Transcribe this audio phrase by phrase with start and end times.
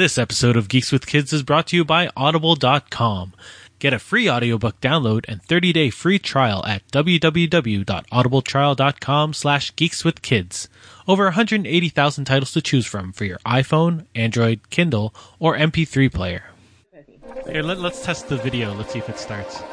[0.00, 3.34] This episode of Geeks with Kids is brought to you by Audible.com.
[3.78, 10.68] Get a free audiobook download and 30-day free trial at www.audibletrial.com slash geekswithkids.
[11.06, 16.44] Over 180,000 titles to choose from for your iPhone, Android, Kindle, or MP3 player.
[17.46, 18.72] Here, let, us test the video.
[18.72, 19.56] Let's see if it starts.
[19.56, 19.70] Start.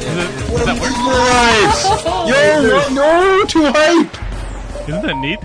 [0.00, 0.92] Is it, does that work?
[2.30, 4.16] Yo, no, too hype!
[4.88, 5.38] Isn't that neat?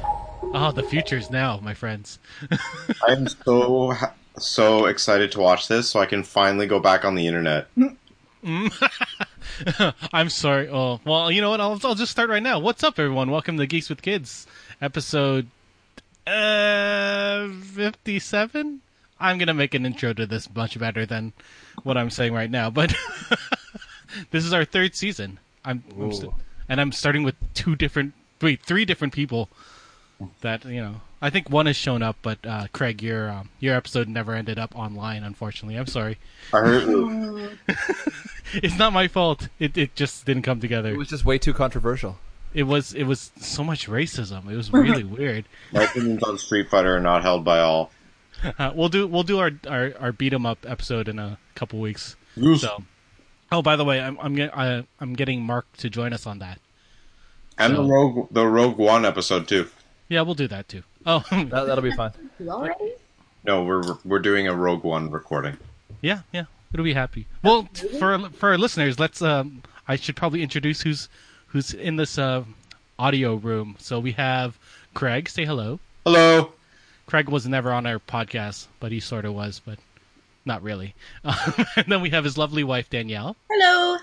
[0.53, 2.19] Oh, the future's now, my friends.
[3.07, 3.93] I am so
[4.37, 7.67] so excited to watch this, so I can finally go back on the internet.
[10.13, 10.69] I'm sorry.
[10.69, 11.61] Oh, well, you know what?
[11.61, 12.59] I'll, I'll just start right now.
[12.59, 13.29] What's up, everyone?
[13.29, 14.47] Welcome to Geeks with Kids,
[14.81, 15.47] episode
[16.27, 18.81] uh, 57.
[19.19, 21.33] I'm gonna make an intro to this much better than
[21.83, 22.93] what I'm saying right now, but
[24.31, 25.39] this is our third season.
[25.65, 26.33] I'm, I'm st-
[26.69, 29.49] and I'm starting with two different, wait, three different people
[30.41, 31.01] that you know.
[31.19, 34.59] I think one has shown up, but uh, Craig, your um, your episode never ended
[34.59, 35.23] up online.
[35.23, 36.17] Unfortunately, I'm sorry.
[36.53, 37.49] I heard you.
[38.53, 39.49] it's not my fault.
[39.59, 40.89] It it just didn't come together.
[40.91, 42.17] It was just way too controversial.
[42.53, 44.49] It was it was so much racism.
[44.49, 45.45] It was really weird.
[45.73, 47.91] My opinions on Street Fighter are not held by all.
[48.59, 51.79] Uh, we'll do we'll do our our, our beat 'em up episode in a couple
[51.79, 52.15] weeks.
[52.35, 52.61] Yes.
[52.61, 52.83] So,
[53.51, 56.39] oh by the way, I'm I'm get, I, I'm getting Mark to join us on
[56.39, 56.59] that.
[57.57, 59.67] And So- the Rogue the Rogue One episode too.
[60.09, 60.83] Yeah, we'll do that too.
[61.05, 62.11] Oh That, that'll be fine.
[62.47, 62.93] Already?
[63.45, 65.57] No, we're we're doing a Rogue One recording.
[66.01, 67.27] yeah, yeah, it'll be happy.
[67.43, 69.21] Well, t- for for our listeners, let's.
[69.21, 71.07] Um, I should probably introduce who's
[71.47, 72.43] who's in this uh,
[72.99, 73.75] audio room.
[73.79, 74.57] So we have
[74.93, 75.29] Craig.
[75.29, 75.79] Say hello.
[76.05, 76.51] Hello.
[77.05, 79.79] Craig was never on our podcast, but he sort of was, but
[80.43, 80.93] not really.
[81.23, 83.37] and then we have his lovely wife Danielle.
[83.49, 83.97] Hello.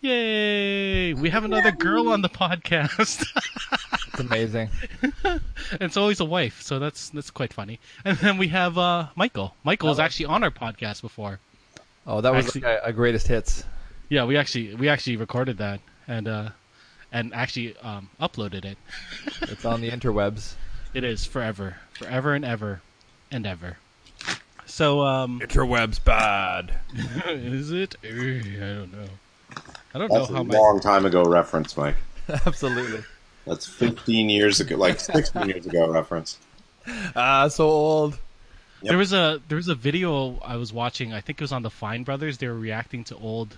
[0.00, 1.14] Yay!
[1.14, 3.26] We have another girl on the podcast.
[4.08, 4.70] It's amazing.
[5.24, 5.40] and
[5.82, 7.78] it's always a wife, so that's that's quite funny.
[8.02, 9.54] And then we have uh, Michael.
[9.62, 11.38] Michael was actually on our podcast before.
[12.06, 13.64] Oh, that was Actually- like a, a greatest hits.
[14.08, 16.48] Yeah, we actually we actually recorded that and uh,
[17.12, 18.78] and actually um, uploaded it.
[19.42, 20.54] It's on the interwebs.
[20.94, 22.80] It is forever, forever and ever,
[23.30, 23.76] and ever.
[24.64, 26.74] So um, Interwebs bad.
[27.26, 27.96] is it?
[28.02, 29.08] Uh, I don't know.
[29.96, 31.96] I don't That's know a my long time ago reference, Mike.
[32.46, 33.02] Absolutely.
[33.46, 36.36] That's 15 years ago, like 16 years ago reference.
[37.16, 38.18] Ah, so old.
[38.82, 41.14] There was a there was a video I was watching.
[41.14, 42.36] I think it was on the Fine Brothers.
[42.36, 43.56] They were reacting to old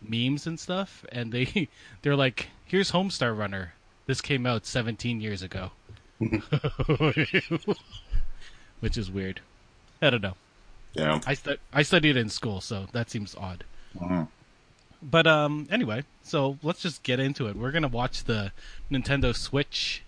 [0.00, 1.66] memes and stuff, and they
[2.02, 3.72] they're like, "Here's Homestar Runner.
[4.06, 5.72] This came out 17 years ago,"
[8.78, 9.40] which is weird.
[10.00, 10.36] I don't know.
[10.94, 11.18] Yeah.
[11.26, 13.64] I stu- I studied in school, so that seems odd.
[13.98, 14.28] Mhm.
[15.02, 17.56] But um, anyway, so let's just get into it.
[17.56, 18.52] We're gonna watch the
[18.90, 20.02] Nintendo Switch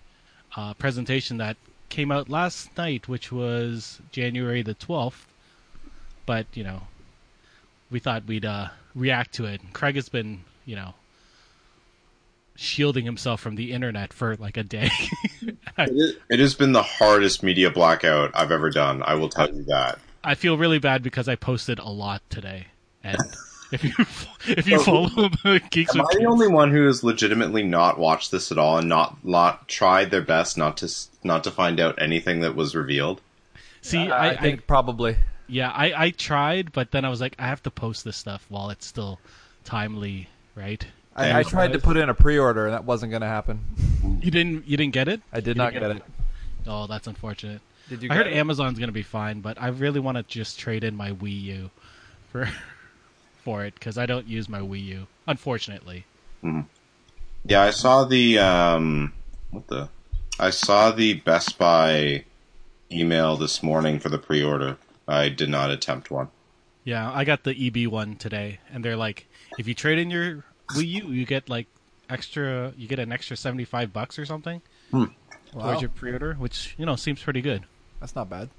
[0.55, 1.57] uh, presentation that
[1.89, 5.27] came out last night, which was January the twelfth.
[6.25, 6.83] But you know,
[7.91, 9.61] we thought we'd uh, react to it.
[9.73, 10.93] Craig has been, you know,
[12.55, 14.89] shielding himself from the internet for like a day.
[15.77, 19.03] It, is, it has been the hardest media blackout I've ever done.
[19.03, 19.99] I will tell you that.
[20.23, 22.67] I feel really bad because I posted a lot today,
[23.03, 23.17] and
[23.71, 23.93] if you
[24.47, 25.07] if you follow
[25.43, 28.51] the Geeks Am with I the Kids- only one who has legitimately not watched this
[28.51, 30.91] at all and not not tried their best not to
[31.23, 33.21] not to find out anything that was revealed?
[33.81, 35.17] see, Uh, I, I, think I probably.
[35.47, 38.45] yeah, I I tried, but then I was like, I have to post this stuff
[38.49, 39.19] while it's still
[39.63, 40.85] timely, right?
[41.15, 43.61] I, I tried to put in a pre-order, and that wasn't going to happen.
[44.21, 45.21] You didn't you didn't get it?
[45.31, 46.03] I did You not didn't get it.
[46.67, 47.61] Oh, that's unfortunate.
[47.89, 48.09] Did you?
[48.11, 48.33] I heard it?
[48.33, 51.69] Amazon's gonna be fine, but I really want to just trade in my Wii U
[52.31, 52.49] for
[53.45, 56.03] for it because I don't use my Wii U, unfortunately.
[57.47, 59.13] Yeah, I saw the um
[59.51, 59.87] what the
[60.39, 62.25] I saw the Best Buy
[62.91, 64.77] email this morning for the pre-order.
[65.07, 66.27] I did not attempt one.
[66.83, 70.43] Yeah, I got the EB one today, and they're like, if you trade in your
[70.73, 71.67] Wii U, you get like
[72.09, 75.07] extra, you get an extra seventy five bucks or something Wow.
[75.53, 77.63] towards your pre-order, which you know seems pretty good.
[77.99, 78.49] That's not bad.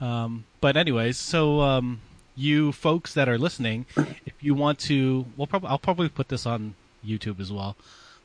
[0.00, 2.00] Um, but anyways, so um,
[2.38, 3.84] you folks that are listening,
[4.24, 6.74] if you want to, we'll probably I'll probably put this on
[7.04, 7.76] YouTube as well.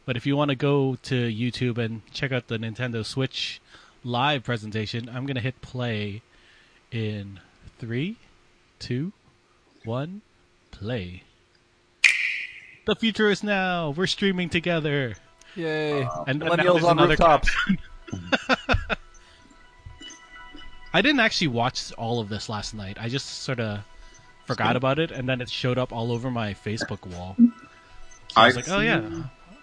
[0.06, 3.60] But if you want to go to YouTube and check out the Nintendo Switch
[4.04, 6.21] live presentation, I'm gonna hit play
[6.92, 7.39] in
[7.80, 8.18] three,
[8.80, 9.13] two,
[9.83, 10.21] one,
[10.71, 11.24] play.
[12.86, 13.92] The future is now.
[13.92, 15.15] We're streaming together.
[15.56, 16.04] Yay!
[16.04, 17.50] Uh, and now Millennials on another rooftops.
[20.94, 22.98] I didn't actually watch all of this last night.
[23.00, 23.80] I just sort of
[24.45, 27.35] forgot about it, and then it showed up all over my Facebook wall.
[28.29, 29.01] So I was like, oh yeah.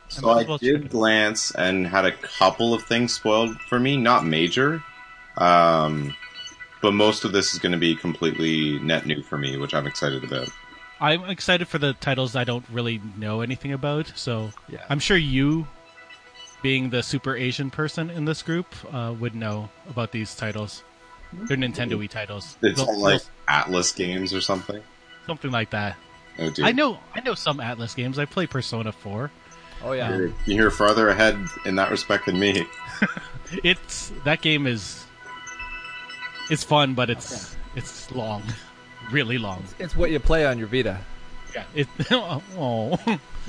[0.09, 4.25] So I well did glance and had a couple of things spoiled for me, not
[4.25, 4.81] major,
[5.37, 6.15] Um,
[6.81, 9.89] but most of this is going to be completely net new for me, which I'm
[9.89, 10.49] excited about.
[11.01, 14.13] I'm excited for the titles I don't really know anything about.
[14.15, 14.85] So Yeah.
[14.89, 15.67] I'm sure you,
[16.63, 20.85] being the super Asian person in this group, uh, would know about these titles.
[21.33, 22.57] They're Nintendo-y titles.
[22.63, 24.83] It's They'll- all like they'll- Atlus games or something.
[25.27, 25.97] something like that.
[26.39, 26.65] Oh, dude.
[26.65, 26.99] I know.
[27.15, 28.19] I know some Atlus games.
[28.19, 29.31] I play Persona 4.
[29.83, 30.15] Oh yeah.
[30.17, 32.67] You're, you're farther ahead in that respect than me.
[33.65, 35.05] It's that game is.
[36.51, 38.43] It's fun, but it's it's long,
[39.11, 39.65] really long.
[39.81, 40.99] It's what you play on your Vita.
[41.55, 41.65] Yeah.
[41.75, 41.89] It.
[42.57, 42.99] Oh,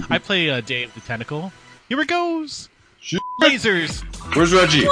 [0.10, 1.52] I play uh, Day of the Tentacle.
[1.88, 2.70] Here it goes.
[3.00, 3.22] Shoot.
[3.42, 4.02] Lasers.
[4.36, 4.88] Where's Reggie?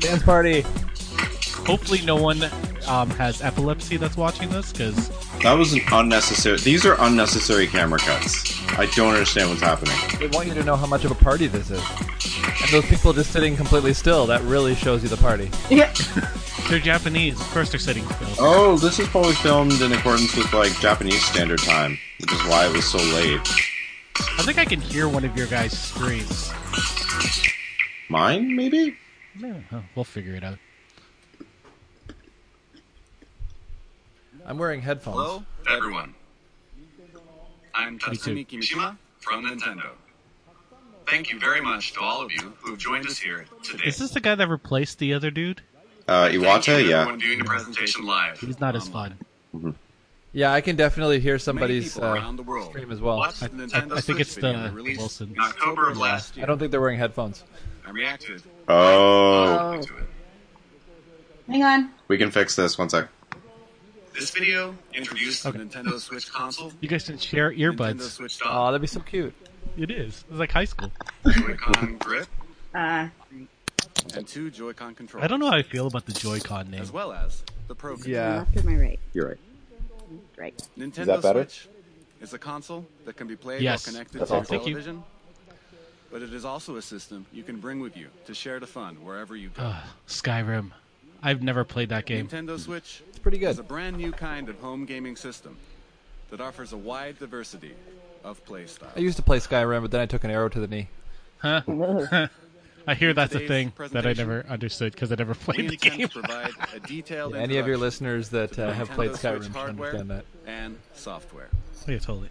[0.00, 0.64] Dance party.
[1.66, 2.38] Hopefully, no one
[2.86, 5.08] um, has epilepsy that's watching this because
[5.42, 6.58] That was an unnecessary.
[6.58, 8.56] These are unnecessary camera cuts.
[8.78, 9.96] I don't understand what's happening.
[10.20, 11.82] They want you to know how much of a party this is.
[12.62, 15.50] And those people just sitting completely still, that really shows you the party.
[15.68, 15.92] Yeah.
[16.68, 17.40] they're Japanese.
[17.40, 18.28] Of course, they're sitting still.
[18.38, 22.66] Oh, this is probably filmed in accordance with like Japanese standard time, which is why
[22.66, 23.40] it was so late.
[24.38, 26.52] I think I can hear one of your guys' screams.
[28.08, 28.96] Mine, maybe?
[29.38, 29.60] Yeah,
[29.94, 30.58] we'll figure it out.
[34.46, 35.16] I'm wearing headphones.
[35.16, 36.14] Hello, everyone.
[37.74, 38.10] I'm Me too.
[38.10, 39.90] Tatsumi Kimishima from Nintendo.
[41.08, 43.84] Thank you very much to all of you who've joined us here today.
[43.86, 45.62] Is this the guy that replaced the other dude?
[46.08, 47.00] Uh, Thank you Iwata, yeah.
[47.00, 48.38] everyone viewing the presentation live.
[48.40, 49.14] He's not as online.
[49.52, 49.74] fun.
[50.32, 53.22] Yeah, I can definitely hear somebody's uh, around the world stream as well.
[53.22, 55.32] I- I- I think it's the Wilson.
[55.34, 56.44] in October of last year.
[56.44, 57.42] I don't think they're wearing headphones.
[57.86, 60.04] I reacted Oh, to it.
[61.48, 61.90] Hang on.
[62.08, 62.76] we can fix this.
[62.78, 63.08] One sec.
[64.18, 65.58] This video introduced Okay.
[65.58, 68.40] the Nintendo Switch console, You guys can share earbuds.
[68.46, 69.34] Oh, that'd be so cute.
[69.76, 70.24] It is.
[70.30, 70.90] It's like high school.
[71.28, 72.26] Joy-Con grip,
[72.74, 73.08] Uh,
[74.14, 75.24] and two Joy-Con controllers.
[75.24, 76.80] I don't know how I feel about the Joy-Con name.
[76.80, 78.16] As well as the Pro controller.
[78.16, 78.38] Yeah.
[78.38, 79.00] left or my right?
[79.12, 79.38] You're right.
[80.38, 80.68] Right.
[80.78, 81.42] Nintendo that better?
[81.42, 81.68] Switch
[82.22, 83.86] is a console that can be played Yes.
[83.86, 84.50] while connected That's to your awesome.
[84.56, 84.74] Thank you.
[84.74, 85.04] television.
[86.10, 88.94] But it is also a system you can bring with you to share the fun
[89.04, 89.62] wherever you go.
[89.64, 90.70] Ugh, Skyrim.
[91.22, 92.28] I've never played that game.
[92.28, 93.50] Nintendo Switch It's pretty good.
[93.50, 95.56] It's a brand new kind of home gaming system
[96.30, 97.74] that offers a wide diversity
[98.24, 98.92] of play styles.
[98.96, 100.88] I used to play Skyrim, but then I took an arrow to the knee.
[101.38, 101.62] Huh?
[102.88, 106.08] I hear that's a thing that I never understood because I never played the game.
[106.08, 110.24] to a detailed Any of your listeners that uh, have played Skyrim should understand that.
[110.46, 111.48] and software.
[111.88, 112.30] Oh, yeah, totally.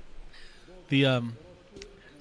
[0.89, 1.37] The um,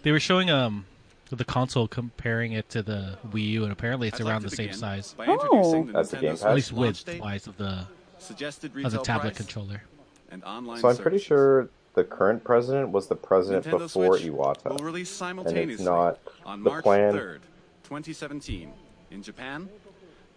[0.03, 0.87] they were showing um
[1.35, 4.57] the console comparing it to the Wii U, and apparently it's I'd around to the
[4.57, 5.85] same size, By introducing oh.
[5.87, 6.39] the That's the Nintendo gamepad?
[6.39, 7.87] Switch at least width wise of the
[8.19, 9.83] suggested of the tablet price, controller.
[10.31, 14.31] and online So I'm pretty sure the current president was the president Nintendo before Switch
[14.31, 14.71] Iwata.
[14.71, 17.13] will release simultaneously not on the March plan.
[17.15, 17.39] 3rd,
[17.85, 18.73] 2017,
[19.11, 19.69] in Japan,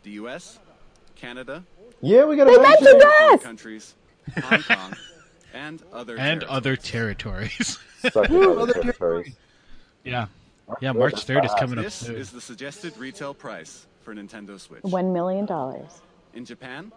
[0.03, 0.59] the U.S.,
[1.15, 1.63] Canada,
[2.01, 3.01] Yeah, we got a They bunch of-
[3.39, 3.44] us!
[3.44, 3.95] countries,
[4.44, 4.94] Hong Kong,
[5.53, 6.49] and other and territories.
[6.49, 7.79] other territories.
[8.11, 9.35] Suck other territories.
[10.03, 10.27] yeah,
[10.81, 10.92] yeah.
[10.92, 12.16] March third is coming up This soon.
[12.16, 14.84] is the suggested retail price for Nintendo Switch.
[14.84, 16.02] One million dollars.
[16.34, 16.92] In Japan,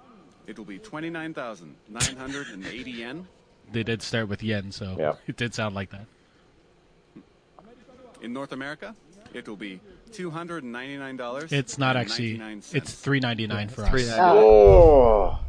[0.46, 3.26] it will be 29,980 yen.
[3.72, 5.14] They did start with yen, so Yeah.
[5.26, 6.06] it did sound like that.
[8.22, 8.94] In North America,
[9.32, 9.80] it will be
[10.12, 11.52] $299.
[11.52, 12.40] It's not actually.
[12.72, 13.92] It's three ninety nine for us.
[13.92, 15.36] ninety- Oh, Yeah.
[15.36, 15.44] For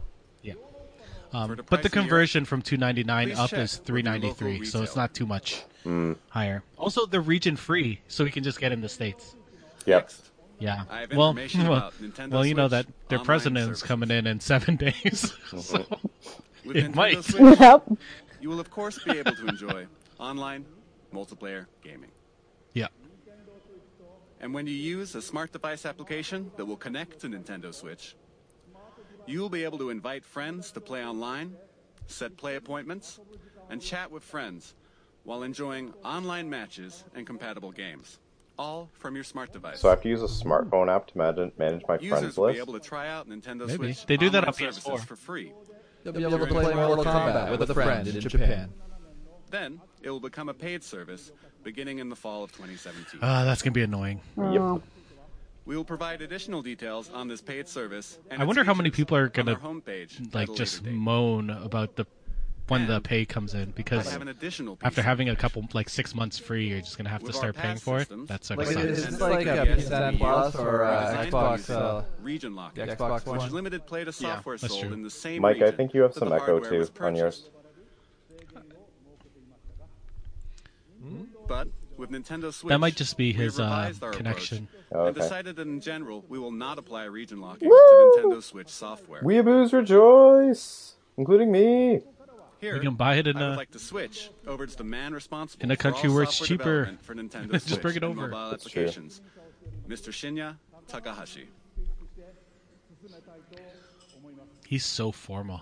[1.34, 4.02] Um, the but the of Europe, conversion from two ninety nine up is with three
[4.02, 6.14] your ninety local three, so it's not too much Hmm.
[6.30, 6.62] higher.
[6.78, 9.36] Also, the region free, so we can just get in the states.
[9.86, 10.12] yep.
[10.60, 10.84] Yeah.
[10.92, 13.88] I have well, information well, Nintendo well, you know that their president president's services.
[13.88, 15.34] coming in in seven days.
[15.58, 15.86] so
[16.66, 17.24] with It Nintendo might.
[17.24, 17.92] Switch, Yep.
[18.42, 19.88] you will of course be able to enjoy
[20.20, 20.66] online
[21.14, 22.12] multiplayer gaming.
[22.74, 22.88] yeah.
[24.40, 28.16] And when you use a smart device application that will connect to Nintendo Switch,
[29.32, 31.56] you will be able to invite friends to play online,
[32.08, 33.20] set play appointments,
[33.70, 34.76] and chat with friends
[35.24, 38.20] while enjoying online matches and compatible games,
[38.60, 39.80] all from your smart device.
[39.80, 42.48] So I have to use a smartphone app to manage, manage my Users friends will
[42.48, 42.62] be list.
[42.70, 43.94] able to try out Nintendo Maybe.
[43.94, 45.06] Switch They do that online on services PS4.
[45.06, 45.54] for free.
[46.04, 48.70] They'll be able to play Mortal Kombat with a friend in Japan.
[49.52, 51.32] Then it will become a paid service
[51.64, 53.20] beginning in the fall of 2017.
[53.22, 54.20] Uh, that's gonna be annoying.
[54.38, 54.82] Yep.
[55.72, 58.20] We will provide additional details on this paid service.
[58.30, 60.92] And I wonder how many people are gonna, homepage Like just date.
[60.92, 62.06] moan about the
[62.68, 66.13] when the pay comes in because have an additional after having a couple like six
[66.13, 68.10] months free, you're just gonna have to start paying for it.
[68.10, 71.70] systems, That sort Like, of is this like a PS10 Plus or uh, Designed Xbox?
[71.70, 73.51] Uh, region lock, the Xbox which One?
[73.54, 76.34] limited play to software that's sold in the same Mike, I think you have some
[76.34, 77.50] echo too on yours.
[81.48, 84.67] But With Nintendo Switch, That might just be his uh, connection.
[84.91, 87.75] approach Oh, and decided that in general we will not apply region locking Woo!
[87.75, 89.22] to Nintendo Switch software.
[89.24, 92.01] Weeaboos rejoice, including me.
[92.60, 95.63] Here, We can buy it in a- like to switch over to the man responsible
[95.63, 96.96] in a country where it's cheaper.
[97.01, 98.27] for Nintendo Just Switch bring it over.
[98.27, 98.84] mobile That's true.
[98.84, 99.22] applications,
[99.88, 100.10] Mr.
[100.12, 101.48] Shinya Takahashi.
[104.67, 105.62] He's so formal.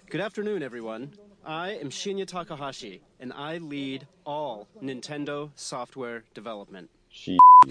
[0.09, 1.11] Good afternoon, everyone.
[1.45, 6.89] I am Shinya Takahashi, and I lead all Nintendo software development.
[7.09, 7.39] She.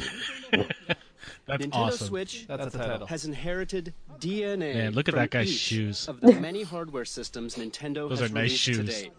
[1.45, 2.07] That's Nintendo awesome.
[2.07, 3.07] Switch That's the title.
[3.07, 4.73] has inherited DNA.
[4.73, 6.07] Man, look at from that guy's each shoes.
[6.07, 9.01] Of the many hardware systems Nintendo Those has are nice released to shoes.
[9.01, 9.11] date.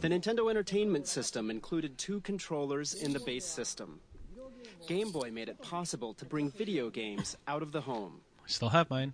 [0.00, 4.00] The Nintendo Entertainment System included two controllers in the base system.
[4.86, 8.20] Game Boy made it possible to bring video games out of the home.
[8.44, 9.12] I still have mine.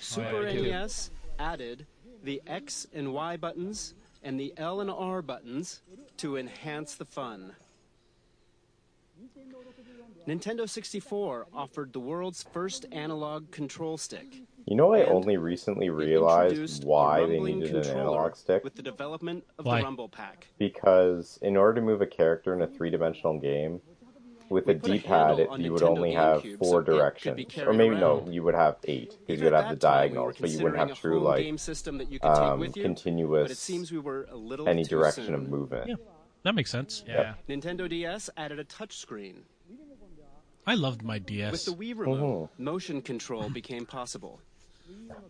[0.00, 0.62] Super oh, I do.
[0.62, 1.86] NES added
[2.22, 5.82] the X and Y buttons and the L and R buttons
[6.18, 7.54] to enhance the fun.
[10.26, 14.42] Nintendo 64 offered the world's first analog control stick.
[14.66, 18.62] You know, I only recently realized why they needed an analog stick.
[18.62, 19.78] with the development of Why?
[19.78, 20.48] the Rumble Pack.
[20.58, 23.80] Because in order to move a character in a three-dimensional game,
[24.50, 26.84] with We a D-pad, handle it, you would Nintendo only have GameCube four so it
[26.84, 29.70] could be directions, or carried maybe no, you would have eight because you would have
[29.70, 32.18] the that we diagonals, but you wouldn't have true home like game system that you
[32.18, 35.26] could take um, with you, continuous but it seems we were a little any direction
[35.26, 35.34] soon.
[35.34, 35.88] of movement.
[35.88, 35.94] Yeah,
[36.42, 37.04] that makes sense.
[37.06, 37.34] Yeah.
[37.48, 39.42] Nintendo DS added a touchscreen.
[40.66, 41.52] I loved my DS.
[41.52, 41.64] With DS.
[41.64, 42.00] the Wii Mm-hmm.
[42.00, 44.40] remote, motion control became possible,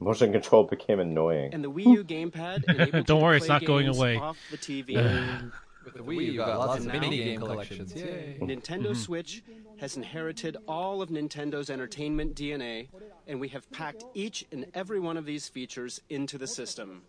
[0.00, 1.53] Motion control became annoying.
[1.55, 4.17] and the Wii U gamepad Don't worry, it's not going away.
[4.17, 4.97] Off the TV.
[5.92, 7.94] With the Wii, you got lots of mini game collections.
[7.94, 8.37] Yay.
[8.40, 8.94] Nintendo Mm-hmm.
[8.94, 9.42] Switch
[9.78, 12.88] has inherited all of Nintendo's entertainment DNA,
[13.26, 17.02] and we have packed each and every one of these features into the system.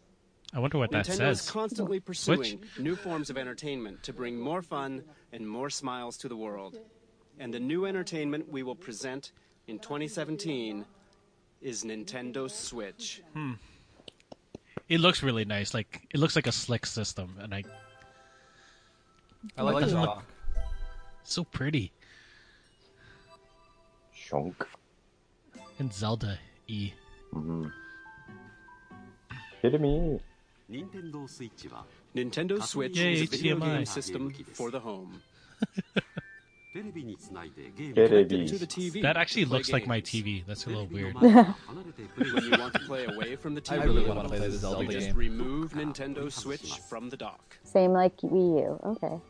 [0.53, 4.61] I wonder what that Nintendo is constantly pursuing new forms of entertainment to bring more
[4.61, 6.77] fun and more smiles to the world.
[7.39, 9.31] And the new entertainment we will present
[9.67, 10.85] in 2017
[11.61, 13.21] is Nintendo Switch.
[13.33, 13.53] Hmm.
[14.89, 15.73] It looks really nice.
[15.73, 17.63] Like it looks like a slick system, and I
[19.57, 20.23] I like the look.
[21.23, 21.91] So pretty.
[24.13, 24.65] Shunk.
[25.79, 26.91] And Zelda E.
[27.33, 27.67] Mm-hmm.
[29.61, 30.19] Hit me.
[30.69, 31.27] Nintendo
[32.63, 35.21] Switch is a video game system for the home.
[38.66, 39.00] TV.
[39.02, 40.10] That actually to play looks like my games.
[40.10, 40.44] TV.
[40.46, 41.14] That's a テレ little ビの weird.
[41.14, 44.28] 前 から離れてプレイ When you want to play away from the I TV, really want to
[44.28, 45.16] play the Zelda you just game.
[45.16, 47.40] remove Nintendo Switch from the dock.
[47.64, 48.80] Same like Wii U.
[48.84, 49.20] Okay.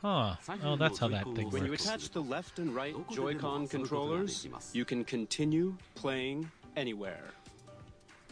[0.00, 0.36] Huh.
[0.62, 1.86] Oh, that's how that thing When you works.
[1.86, 7.32] attach the left and right Joy-Con controllers, you can continue playing anywhere.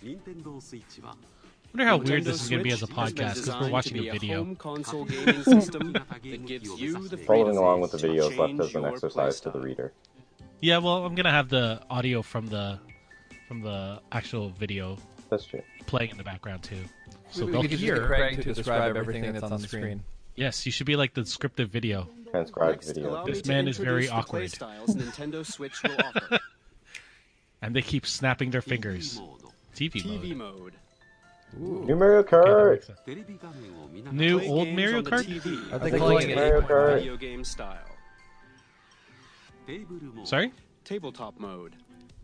[0.02, 1.35] 任天堂スイッチは I
[1.77, 3.35] wonder how Nintendo weird this is going to be as a Switch has been podcast
[3.35, 4.37] because we're watching to be a video.
[4.37, 8.59] home console gaming system that gives you the Following along with the to videos left
[8.59, 9.93] as an exercise to the reader.
[10.59, 12.79] Yeah, well, I'm gonna have the audio from the
[13.47, 14.97] from the actual video
[15.29, 15.61] That's true.
[15.85, 16.81] playing in the background too.
[17.29, 18.07] So we they'll could just hear.
[18.07, 20.03] Craig to describe everything that's on the screen.
[20.35, 22.07] Yes, you should be like the scripted video.
[22.31, 23.23] Transcribed Next, video.
[23.25, 24.49] This man is very awkward.
[24.51, 26.39] Nintendo Switch will offer.
[27.59, 29.19] And they keep snapping their fingers.
[29.19, 30.73] モード TV, TV mode.
[31.61, 31.85] Ooh.
[31.85, 32.89] New Mario Kart.
[33.07, 33.23] Okay,
[34.11, 35.25] New Play old Mario Kart?
[35.25, 36.95] The Are they calling it Mario Kart?
[36.95, 37.79] Video game style.
[40.23, 40.53] Sorry?
[40.83, 41.75] Tabletop mode.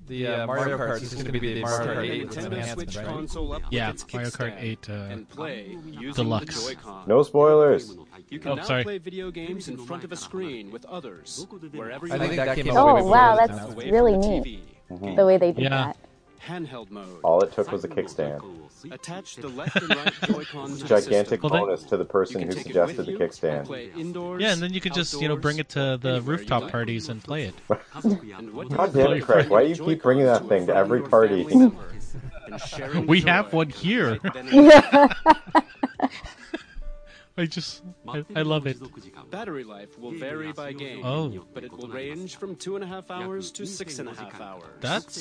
[0.06, 2.60] The uh, yeah, Mario, Mario Kart is going to be the Mario Kart 8 Nintendo
[2.60, 3.06] uh, Switch right?
[3.06, 5.78] console up yeah, Mario Kart 8 uh, and play
[6.14, 6.76] Deluxe.
[7.08, 7.96] No spoilers.
[8.30, 8.84] You can oh, now sorry.
[8.84, 12.56] play video games in front of a screen with others wherever you I think that
[12.56, 12.76] came out.
[12.78, 14.62] Oh wow, that's really neat.
[14.92, 15.16] Mm-hmm.
[15.16, 15.70] The way they did yeah.
[15.70, 15.98] that
[16.48, 17.20] handheld mode.
[17.24, 18.42] All it took was a kickstand.
[18.92, 23.14] Attach the left and right Joy-Cons Gigantic then- bonus to the person who suggested the
[23.14, 23.98] kickstand.
[23.98, 27.08] indoors, Yeah, and then you could just you know bring it to the rooftop parties
[27.10, 27.56] and play it.
[27.70, 31.46] God damn it, Craig, why do you keep bringing that thing to every party?
[33.08, 34.20] We have one here.
[37.36, 38.78] I just, I, I love it.
[39.32, 41.46] Battery life will vary by game, Oh.
[41.54, 44.40] but it will range from two and a half hours to six and a half
[44.40, 44.64] hours.
[44.82, 45.18] That's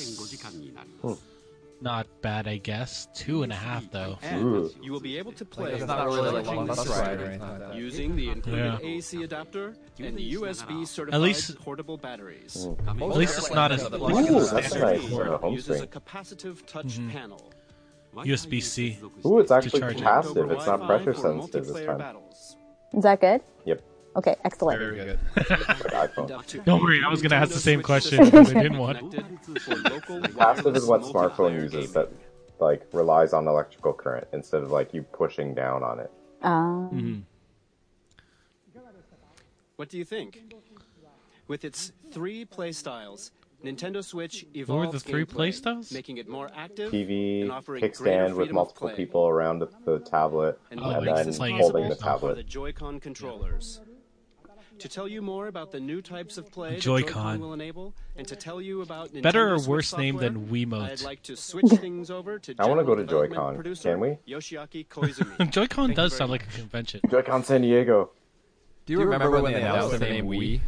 [1.81, 3.07] not bad, I guess.
[3.15, 4.17] Two and a half, though.
[4.21, 6.87] and you will be able to play It's not really like a charging the bus
[6.87, 8.87] ride or anything using the included Yeah.
[8.87, 12.67] AC adapter and the USB certified least- portable batteries.
[12.87, 13.01] Hmm.
[13.03, 15.87] At least it's not as Ooh, Ooh, that's This a nice screen home uses a
[15.87, 17.09] capacitive touch mm-hmm.
[17.09, 17.51] panel.
[18.15, 18.99] USB-C.
[19.25, 20.03] Ooh, it's actually charge it.
[20.03, 20.51] Capacitive.
[20.51, 22.15] It's not pressure sensitive this time.
[22.93, 23.41] Is that good?
[23.65, 23.81] Yep.
[24.15, 24.79] Okay, excellent.
[24.79, 25.19] Very good.
[25.35, 26.29] Like iPhone.
[26.31, 28.57] Up to Don't eight worry, I was gonna ask the same Switch question, systems but
[28.57, 31.91] I didn't want- connected for local Passive is what wireless smartphone multiplayer uses gaming.
[31.93, 32.11] that
[32.59, 36.11] like relies on electrical current instead of like you pushing down on it.
[36.43, 37.25] Um,
[39.75, 40.39] What do you think?
[41.47, 43.31] With its three play styles,
[43.63, 45.91] Nintendo Switch were evolves the three gameplay, play styles?
[45.91, 48.95] making it more active TV and offering kickstand with multiple play.
[48.97, 51.95] people around the, the tablet, And Oh, what and makes then this like holding the
[51.95, 52.35] possible are tablet.
[52.35, 53.79] the Joy-Con controllers.
[54.79, 57.07] To tell you more about the new types of play Joy-Con.
[57.07, 60.47] Joy-Con will enable, and to tell you about Nintendo Better or Switch worse name than
[60.47, 60.89] Wiimote?
[60.89, 63.55] I'd like to switch things over to I wanna go to Joy-Con.
[63.55, 64.17] Producer Can we?
[64.27, 65.49] Yoshiaki Koizumi.
[65.51, 66.41] Joy-Con Thank does sound much.
[66.41, 67.01] like a convention.
[67.09, 68.09] Joy-Con San Diego.
[68.85, 70.59] Do you, remember, when they announced the name Wii?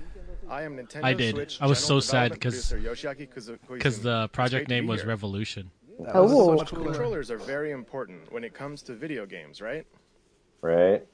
[0.50, 1.36] I am Nintendo I did.
[1.36, 5.02] Switch I was so sad development 'cause- producer Yoshiaki Kuzu- Because the project name was
[5.02, 5.10] here.
[5.10, 5.72] Revolution.
[6.14, 9.86] oh, Controllers are very important when it comes to video games, right?
[10.62, 11.06] Right?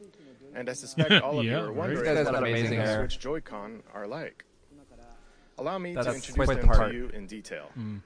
[0.54, 3.00] And I suspect all of Yeah, you are wondering This what got amazing Nintendo hair.
[3.02, 4.44] Switch Joy-Con are like.
[5.58, 6.92] Allow me That's to introduce them part.
[6.92, 7.70] to you in detail.
[7.76, 7.98] Hmm.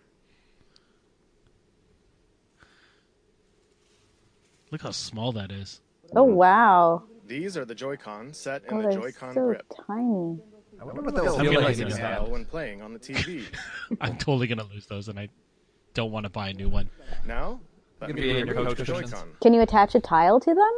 [4.72, 5.82] Look how small that is.
[6.15, 7.03] oh wow.
[7.27, 9.63] These are the Joy-Con set in Oh, the they're Joy-Con so grip.
[9.88, 10.39] tiny.
[10.79, 11.94] I wonder what they'll I'm feel gonna like in it.
[11.94, 13.46] Style when playing on the TV.
[14.01, 15.29] I'm totally gonna lose those, and I
[15.94, 16.89] don't want to buy a new one.
[17.25, 17.60] now,
[18.01, 19.13] let me be in your you coach cushions.
[19.41, 20.72] Can you attach a tile to them?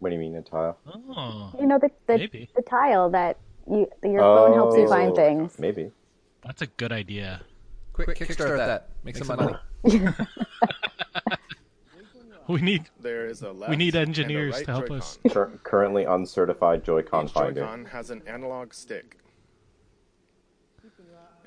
[0.00, 0.78] What do you mean a tile?
[0.86, 2.48] Oh, You know the the, Maybe.
[2.56, 3.38] the tile that
[3.70, 5.58] you that your phone helps you Oh, find things.
[5.58, 5.90] Maybe.
[6.44, 7.42] that's a good idea.
[7.92, 8.88] Quick, kickstart that.
[9.04, 9.54] Make some money.
[12.48, 14.98] We need There is a left we need engineers right to help Joy-Con.
[14.98, 15.18] us.
[15.30, 17.60] Cur- currently uncertified Joy-Con Each finder.
[17.62, 19.18] Joy-Con has an analog stick.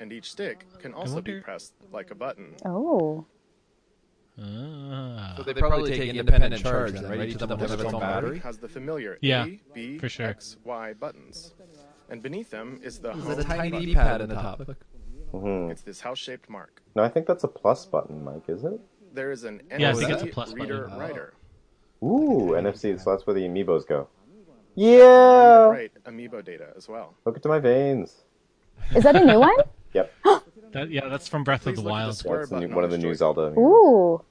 [0.00, 2.54] And each stick can also be wonder- pressed like a button.
[2.64, 3.26] Oh,
[4.40, 5.34] Ah.
[5.36, 7.28] So they probably take independent charge, then, right?
[7.28, 8.38] Each of them will have its own battery.
[8.38, 10.26] has the familiar Yeah, A, B, for sure.
[10.26, 11.54] X, Y buttons.
[12.08, 13.86] And beneath them is the There's home a tiny.
[13.86, 14.60] D-pad in the top.
[14.60, 14.84] Look.
[15.32, 16.82] hmm It's this house-shaped mark.
[16.94, 18.78] No, I think that's a plus button, Mike, is it?
[19.12, 20.98] There is an Yeah, I NFC think it's a plus reader button.
[20.98, 21.34] writer.
[22.02, 24.08] Ooh, NFC, so that's where the amiibos go.
[24.74, 24.96] Yeah!
[24.96, 27.16] can write amiibo data as well.
[27.24, 28.22] Look into my veins.
[28.94, 29.56] is that a new one?
[29.94, 30.12] Yep.
[30.72, 32.16] That, yeah, that's from Breath of Please the look at the Wild.
[32.18, 33.54] square That's the new, button one of the new Zelda.
[33.58, 34.22] Ooh,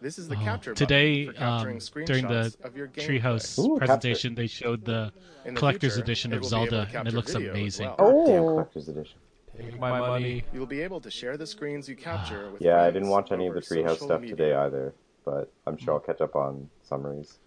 [0.00, 2.88] This is the Oh, capture Today, button for capturing um, during the of your.
[2.88, 5.12] Treehouse Ooh, presentation, they showed the
[5.44, 7.86] the collector's future, edition of will be able to Zelda, and it looks amazing.
[7.86, 7.96] well.
[7.98, 8.48] God damn Oh.
[8.48, 9.18] collector's edition.
[9.58, 10.44] Take my money.
[10.52, 13.46] You'll be able to share the screens you capture with Yeah, I didn't watch any
[13.46, 14.36] of the Treehouse stuff media.
[14.36, 17.38] today either, but I'm sure I'll catch up on summaries.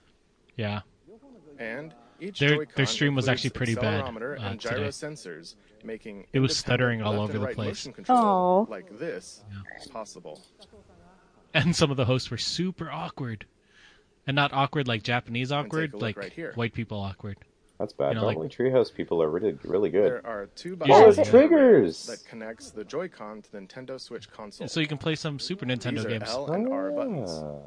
[0.56, 0.82] Yeah,
[1.60, 4.76] And each Their- their Joy-Con stream was actually pretty bad, accelerometer uh, and today.
[4.76, 7.68] gyro sensors, making It was stuttering all over the right place.
[7.86, 8.72] motion control Aw.
[8.72, 9.44] like this
[9.92, 10.42] possible.
[11.54, 13.46] and some of the hosts were super awkward,
[14.28, 16.52] and not awkward like Japanese awkward, like right here.
[16.56, 17.38] white people awkward.
[17.78, 18.10] That's bad.
[18.10, 20.06] You know, like- Normally, Treehouse people are really, really good.
[20.06, 21.32] There are two Yeah, Oh, buttons it's yeah.
[21.32, 22.06] triggers!
[22.08, 24.68] that connects the Joy-Con to the Nintendo Switch console.
[24.68, 26.30] So you can play some Super Nintendo These are games.
[26.30, 27.30] L and R buttons.
[27.32, 27.58] Ah.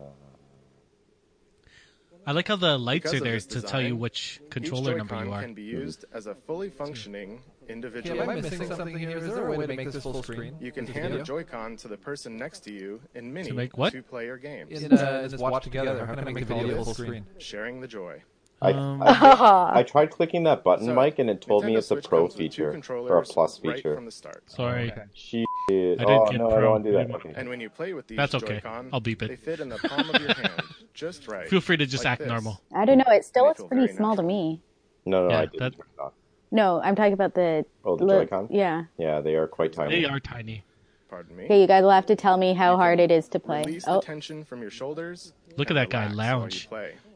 [2.27, 4.51] I like how the lights Because are there this to tell you design, which Each
[4.51, 5.41] controller number Joy-Con you are.
[5.43, 8.21] can be used as a fully functioning individual.
[8.21, 9.17] am I missing something here?
[9.17, 10.57] Is there a way to make this full screen?
[10.61, 11.21] You can hand video?
[11.23, 13.93] a Joy-Con to the person next to you in many make what?
[13.93, 16.93] two-player games, In, uh, in this watch together, how can I make the video full
[16.95, 17.25] screen?
[17.39, 18.23] sharing the joy.
[18.61, 21.87] I, Um, I, I tried clicking that button, So, Mike, and it told me it's
[21.87, 23.95] a Switch pro comes with feature or a controllers plus right feature.
[23.95, 24.43] from the start.
[24.51, 25.47] Sorry, Shit.
[25.69, 26.61] didn't Oh get no, I pro.
[26.63, 27.11] don't want to do that.
[27.15, 27.33] Okay.
[27.37, 28.55] And when you play with these That's okay.
[28.55, 29.29] Joy-Con, I'll beep it.
[29.29, 30.51] They fit in the palm of your hand,
[30.95, 31.49] just right.
[31.49, 32.29] feel free to just like act this.
[32.29, 32.61] normal.
[32.75, 33.05] I don't know.
[33.09, 34.61] It still They looks pretty very small to me.
[35.07, 35.59] No, no, Yeah, I didn't.
[35.61, 36.11] that- turn it on.
[36.51, 37.65] No, I'm talking about the.
[37.85, 38.49] Oh, the look- Joy-Con?
[38.51, 38.85] Yeah.
[38.97, 40.01] Yeah, they are quite tiny.
[40.01, 40.65] They are tiny.
[41.11, 41.45] Pardon me.
[41.45, 43.63] Okay, you guys will have to tell me how hard it is to play.
[43.65, 45.33] Release Oh, the tension from your shoulders.
[45.57, 46.69] Look at that guy relax lounge.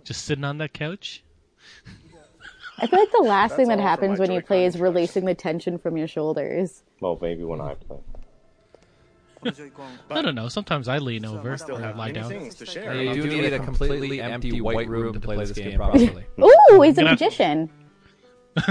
[0.04, 1.22] Just sitting on that couch.
[2.78, 5.34] I feel like the last That's thing that happens when you play is releasing the
[5.34, 6.82] tension from your shoulders.
[7.00, 7.98] Well, maybe when I play.
[10.10, 10.48] I don't know.
[10.48, 12.28] Sometimes I lean over Still or have lie down.
[12.28, 12.94] things to share.
[12.94, 16.24] You do need a completely empty white room to play this game properly.
[16.40, 17.68] Ooh, he's a magician.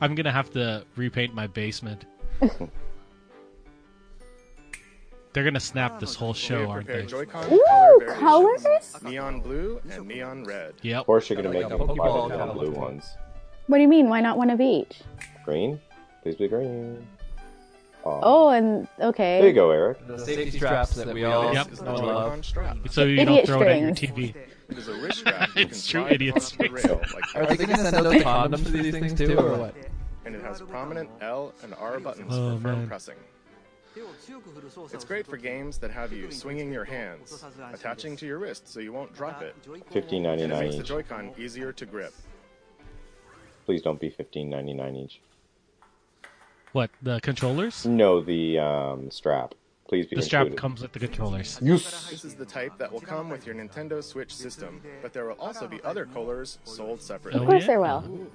[0.00, 2.04] I'm gonna have to repaint my basement.
[5.34, 7.04] They're gonna snap this whole show, aren't they?
[7.06, 7.64] Joy-Con Ooh,
[8.16, 9.02] color variations, colors?
[9.02, 10.74] Neon blue and neon red.
[10.82, 11.00] Yep.
[11.00, 13.04] Of course, you're going to make Like a them Pokeball five kinda and blue ones.
[13.66, 14.08] What do you mean?
[14.08, 15.00] Why not one of each?
[15.44, 15.80] Green?
[16.22, 17.04] Please be green.
[18.04, 18.20] Aw.
[18.22, 19.40] Oh, and okay.
[19.40, 20.06] There you go, Eric.
[20.06, 21.64] The safety straps that we all Yep.
[21.68, 22.44] This is the know and love.
[22.44, 22.76] strap.
[22.92, 23.90] So you Idiot don't throw it at your.
[24.14, 24.34] TV.
[24.68, 26.84] It is a wrist strap you can It's true, slide idiot across the strings.
[26.84, 27.58] rail like Are this.
[27.58, 28.14] they going to send out
[28.50, 29.74] condoms for these things too, or what?
[30.26, 32.86] and it has prominent L and R buttons Oh, for firm man.
[32.86, 33.16] pressing.
[34.92, 38.80] It's great for games that have you swinging your hands, attaching to your wrist so
[38.80, 39.54] you won't drop it.
[39.92, 40.82] 15.99 it makes the.
[40.82, 42.14] Joy-Con easier to grip.
[43.64, 45.20] Please don't be fifteen ninety nine each.
[46.72, 47.86] What the controllers?
[47.86, 49.54] No, the um, strap.
[49.88, 50.60] please be The strap included.
[50.60, 51.58] comes with the controllers.
[51.58, 55.38] This is the type that will come with your Nintendo Switch system, but there will
[55.38, 57.40] also be other colors sold separately.
[57.40, 58.28] Of course there will.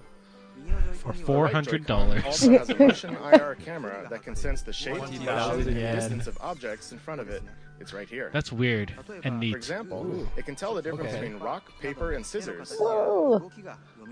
[0.93, 2.25] For The four right hundred Joy-Con dollars.
[2.25, 6.37] Also has a motion IR camera that can sense the shape, motion, and distance of
[6.41, 7.41] objects in front of it.
[7.79, 8.29] It's right here.
[8.33, 9.51] That's weird and neat.
[9.51, 9.55] For neat.
[9.55, 11.21] example, it can tell the difference Okay.
[11.21, 12.75] between rock, paper, and scissors.
[12.77, 13.49] Whoa.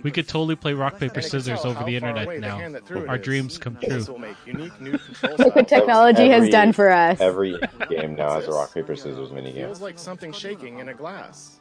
[0.04, 2.48] We could totally play rock paper And it can scissors over the internet away the
[2.48, 2.58] now.
[2.60, 3.26] hand that threw it Our is.
[3.26, 3.90] dreams come true.
[3.90, 5.82] This will make unique new control Look what styles.
[5.82, 7.20] technology has done for us.
[7.20, 9.66] Every game now has a rock paper scissors mini game.
[9.66, 11.60] Feels like something shaking in a glass.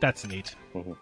[0.00, 0.56] That's neat.
[0.74, 0.92] Mm-hmm.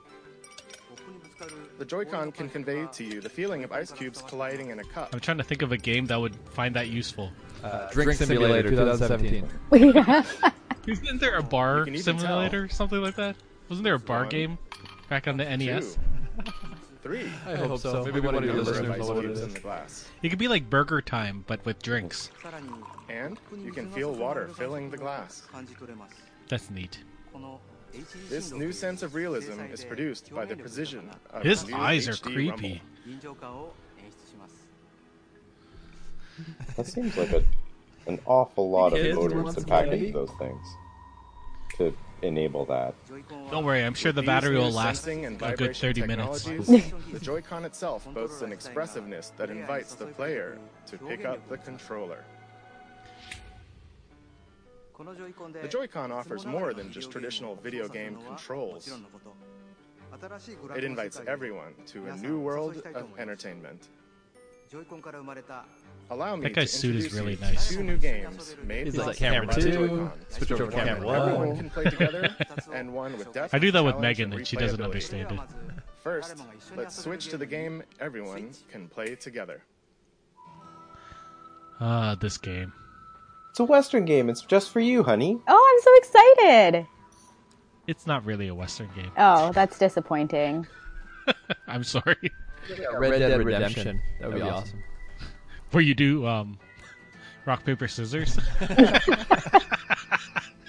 [1.81, 5.15] The Joy-Con can convey to you the feeling of ice cubes colliding in a cup.
[5.15, 7.31] I'm trying to think of a game that would find that useful.
[7.65, 9.49] Uh, Drink, Simulator 2017.
[10.87, 13.35] Isn't there a bar simulator, can even simulator, something like that?
[13.71, 14.59] Wasn't there a bar One, game
[15.09, 15.97] back on the NES?
[16.45, 16.53] Two,
[17.03, 17.25] three.
[17.47, 18.05] I hope so.
[18.05, 19.47] Maybe one of your listeners ice know what it cubes is.
[19.47, 20.07] in the glass.
[20.23, 22.29] It could be like Burger Time, but with drinks.
[23.09, 25.49] And you can feel water filling the glass.
[26.47, 26.99] That's neat.
[28.29, 32.13] This new sense of realism is produced by the precision of His the eyes are
[32.13, 32.83] HD creepy.
[33.25, 33.75] Rumble.
[36.77, 37.45] That seems like a
[38.07, 40.67] an awful lot of motors to some pack into those things
[41.77, 42.95] to enable that.
[43.51, 46.45] Don't worry, I'm sure the battery will last and a good 30 minutes.
[46.45, 52.25] the Joy-Con itself boasts an expressiveness that invites the player to pick up the controller.
[55.01, 58.93] The Joy-Con offers more than just traditional video game controls.
[60.77, 63.89] It invites everyone to a new world of entertainment.
[66.11, 67.69] Allow me That guy's to suit is really nice.
[67.69, 70.13] Two new games made He's like camera two, Joy-Con.
[70.29, 71.57] switch over to One camera everyone one.
[71.57, 72.37] can play together,
[72.73, 75.41] and one with depth, I do that with Megan, and she doesn't understand it.
[76.03, 76.37] First,
[76.77, 79.63] let's switch to the game everyone can play together.
[81.81, 82.73] Ah, this game.
[83.51, 84.31] It's a Western game.
[84.31, 85.39] It's just for you, honey.
[85.49, 86.87] Oh, I'm so excited.
[87.87, 89.11] It's not really a Western game.
[89.19, 90.67] Oh, that's disappointing.
[91.67, 92.31] I'm sorry.
[92.95, 94.01] Red Dead Redemption.
[94.21, 94.83] That would be awesome.
[95.73, 96.59] Where you do um,
[97.45, 98.39] rock paper scissors.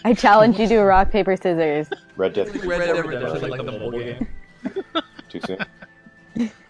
[0.03, 1.87] I challenge you to a rock, paper, scissors.
[2.15, 2.65] Red Dead.
[2.65, 4.27] Red Dead Redemption, like the mobile game.
[5.29, 5.59] Too soon.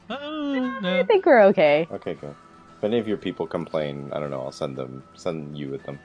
[0.10, 1.88] oh, I think we're okay.
[1.92, 2.36] Okay, good.
[2.82, 4.42] If any of your people complain, I don't know.
[4.42, 5.04] I'll send them.
[5.14, 6.00] Send you with them.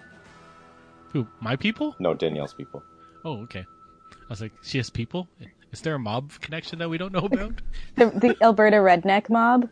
[1.14, 1.26] Who?
[1.40, 1.96] My people?
[1.98, 2.82] No, Danielle's people.
[3.24, 3.64] Oh, okay.
[4.12, 5.26] I was like, she has people.
[5.72, 7.62] Is there a mob connection that we don't know about?
[7.94, 9.70] The, the Alberta redneck mob.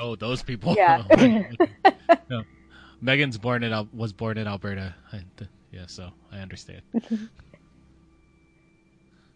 [0.00, 0.74] oh, those people.
[0.76, 1.02] Yeah.
[2.08, 2.42] Oh, no.
[3.02, 4.94] Megan's born in Al- was born in Alberta.
[5.12, 6.80] I, th- yeah, so I understand.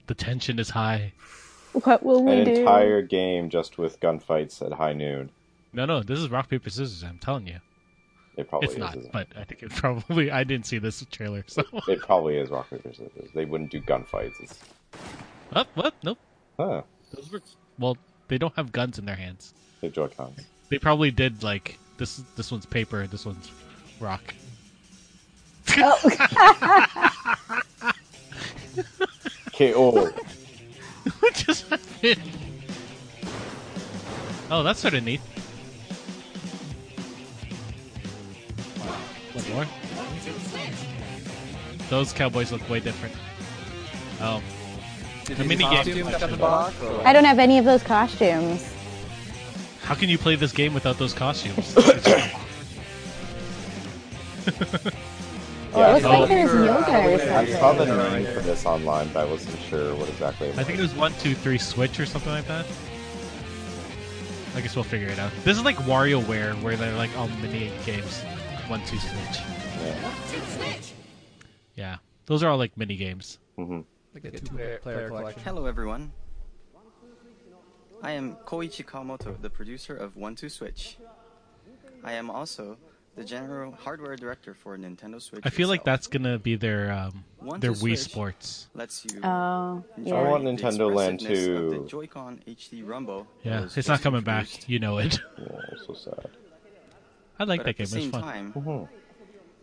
[0.06, 1.12] the tension is high.
[1.84, 2.52] What will we An do?
[2.60, 5.30] entire game just with gunfights at high noon.
[5.72, 7.04] No, no, this is rock paper scissors.
[7.04, 7.58] I'm telling you,
[8.36, 8.80] It probably it's is.
[8.80, 8.96] not.
[8.96, 10.30] isn't But I think it probably.
[10.30, 11.62] I didn't see this trailer, so.
[11.72, 11.88] it?
[11.88, 13.30] it probably is rock paper scissors.
[13.34, 14.40] They wouldn't do gunfights.
[14.42, 14.58] It's,
[15.54, 15.94] oh, what?
[16.02, 16.18] Nope.
[16.58, 16.82] huh?
[17.14, 17.40] Those were.
[17.78, 17.96] Well,
[18.28, 19.54] they don't have guns in their hands.
[19.80, 20.40] They Joy Cons.
[20.68, 22.16] They probably did like this.
[22.36, 23.06] This one's paper.
[23.06, 23.50] This one's
[24.00, 24.34] rock.
[29.52, 30.10] KO.
[31.20, 32.20] What just happened?
[34.50, 35.20] Oh, that's sort of neat.
[39.32, 39.66] One more.
[41.88, 43.14] Those cowboys look way different.
[44.20, 44.42] Oh,
[45.24, 46.06] the mini game.
[47.04, 48.72] I don't have any of those costumes.
[49.82, 51.74] How can you play this game without those costumes?
[55.72, 59.08] Oh, it looks I like there's yoga or I saw the name for this online,
[59.12, 60.48] but I wasn't sure what exactly.
[60.48, 60.58] It was.
[60.58, 62.66] I think it was one, two, three, switch or something like that.
[64.56, 65.30] I guess we'll figure it out.
[65.44, 68.24] This is like WarioWare, where they're like all mini games.
[68.70, 69.40] One, two, switch.
[69.82, 70.80] Yeah.
[71.74, 73.38] Yeah, those are all like mini games.
[73.56, 73.80] hmm
[74.14, 75.42] Like a two-player player collection.
[75.42, 76.12] Hello, everyone.
[78.02, 80.96] I am Koichi Kawamoto, the producer of One Two Switch.
[82.04, 82.76] I am also
[83.16, 85.42] the general hardware director for Nintendo Switch.
[85.44, 87.24] I feel like that's gonna be their um,
[87.58, 88.68] their Wii Switch Sports.
[88.74, 89.20] lets you.
[89.24, 90.14] Oh, yeah.
[90.14, 93.26] I want Nintendo Land expressiveness of to- the Joy-Con HD Rumble.
[93.42, 94.68] Yeah, it's not just coming back.
[94.68, 95.18] You know it.
[95.38, 95.46] Yeah,
[95.86, 96.28] so sad.
[97.40, 97.86] I like but that at game.
[97.86, 98.22] the It was same fun.
[98.22, 98.88] time, Mhm.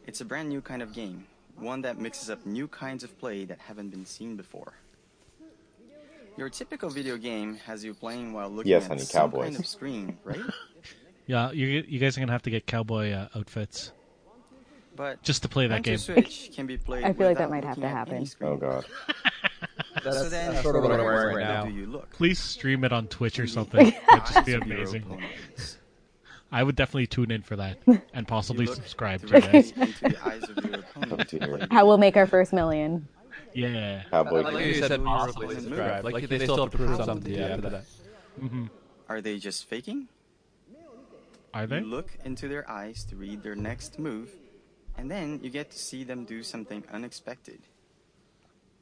[0.08, 3.46] it's a brand new kind of game, one that mixes up new kinds of play
[3.46, 4.74] that haven't been seen before.
[6.38, 9.44] Your typical video game has you playing while looking Yes, at honey, some cowboys.
[9.46, 10.40] kind of screen, right?
[11.26, 13.92] Yeah, you you guys are gonna have to get cowboy uh, outfits
[14.96, 15.98] But just to play that game.
[15.98, 18.26] Switch can be played I feel like that might have to happen.
[18.42, 18.86] Oh god.
[20.04, 21.66] That's, so then, that's sort of what I'm where wearing right now.
[21.66, 22.12] do you look?
[22.12, 23.94] Please stream it on Twitch or something.
[24.10, 25.24] That'd just be eyes of your amazing.
[26.48, 26.60] Opponents.
[26.60, 27.78] I would definitely tune in for that
[28.14, 29.88] and possibly look subscribe to directly you guys.
[29.88, 31.30] into the eyes of your opponent.
[31.30, 33.08] To your How we'll make our first million.
[33.54, 34.04] Yeah.
[34.12, 36.04] cowboy Like you said, possibly subscribe.
[36.04, 37.86] Like they still have to prove something to you after that.
[38.42, 38.66] Mm-hmm.
[39.10, 40.08] Are they just faking?
[41.54, 41.80] Are they?
[41.80, 44.30] You look into their eyes to read their next move,
[44.98, 47.60] and then you get to see them do something unexpected.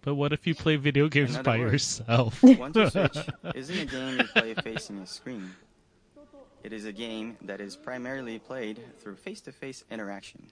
[0.01, 2.43] But what if you play video games In by words, yourself?
[2.43, 3.17] One Two Switch
[3.55, 5.51] isn't a game you play facing a screen.
[6.65, 10.47] It is a game that is primarily played through face-to-face interaction.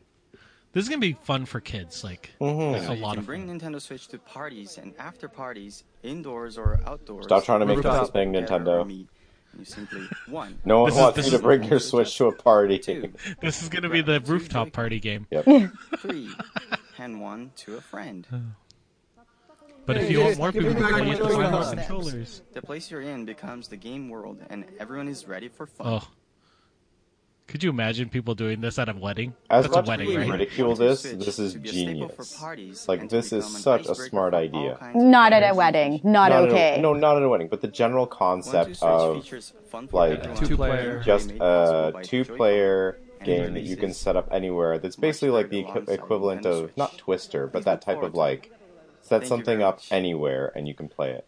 [0.72, 2.04] This is gonna be fun for kids.
[2.04, 2.76] Like Mhm.
[2.76, 3.60] it's So a you lot can of bring fun.
[3.60, 7.26] Nintendo Switch to parties and after parties, indoors or outdoors.
[7.26, 8.86] Stop trying to make Rooftop this thing Nintendo.
[8.86, 9.08] meet,
[9.58, 10.60] you simply one.
[10.66, 12.78] No one This is- wants this you to is- bring your Switch to a party.
[12.78, 15.26] Two, This is gonna be the rooftop party game.
[15.32, 15.46] Yep.
[15.98, 16.30] three,
[17.00, 18.28] and one to a friend.
[19.86, 21.66] But if you hey, want more people, to play, my you have to find more
[21.66, 22.42] controllers.
[22.54, 25.88] The place you're in becomes the game world, and everyone is ready for fun.
[25.88, 26.08] Oh.
[27.48, 29.34] Could you imagine people doing this at a wedding?
[29.50, 30.32] As That's much a wedding, as we right?
[30.32, 32.40] ridicule this, this is to be a staple genius.
[32.40, 34.78] parties Like this is such a smart idea.
[34.96, 36.00] Not at a wedding.
[36.04, 36.80] Not Not okay.
[36.80, 40.38] A, no, not at a wedding, but the general concept of features fun for like.
[40.38, 41.02] Two-player.
[41.04, 44.80] just a two-player game that you can set up anywhere.
[44.80, 48.52] That's basically like the equi- equivalent of not Twister, but that type of like
[49.04, 51.28] set Thank something up anywhere and you can play it.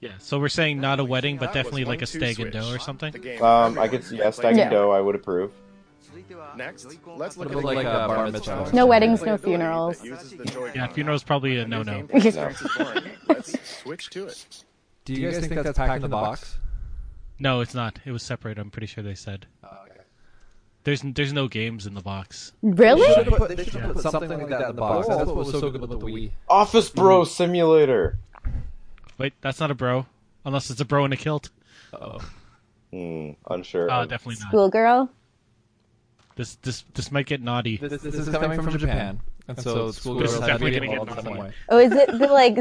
[0.00, 0.12] Yeah.
[0.18, 2.78] So we're saying not a wedding, but definitely like a stag and doe Switch, or
[2.78, 3.12] something.
[3.12, 4.36] the Um, I everyone could can yes.
[4.36, 4.62] Stag Yeah.
[4.62, 5.52] and Doe, I would approve.
[6.56, 8.70] Next, let's look What at about like game a bar mitzvah?
[8.72, 10.02] No weddings, no funerals.
[10.02, 10.72] uses the Joy-Con.
[10.74, 12.02] Yeah, funeral's probably a When your no-no.
[12.06, 14.64] gameplay experience is boring, Let's switch to it.
[15.04, 16.58] Do you guys think that's packed in the box?
[17.38, 17.98] No, it's not.
[18.04, 18.58] It was separate.
[18.58, 19.46] I'm pretty sure they said.
[20.84, 22.52] There's there's no games in the box.
[22.62, 23.06] Really?
[23.06, 25.08] They should put, they should put something like that in the box.
[25.08, 26.30] That's what was so good about the Wii.
[26.48, 28.18] Office Bro Simulator.
[29.18, 30.06] Wait, that's not a bro,
[30.46, 31.50] unless it's a bro in a kilt.
[31.92, 32.18] Oh.
[32.92, 33.88] Hmm, unsure.
[33.88, 34.48] Oh, definitely not.
[34.48, 35.08] Schoolgirl?
[36.34, 37.76] This this this might get naughty.
[37.76, 41.10] This, this is coming from Japan, and so This schoolgirls is definitely gonna get involved
[41.12, 41.40] in some naughty.
[41.40, 41.54] way.
[41.68, 42.58] Oh, is it the like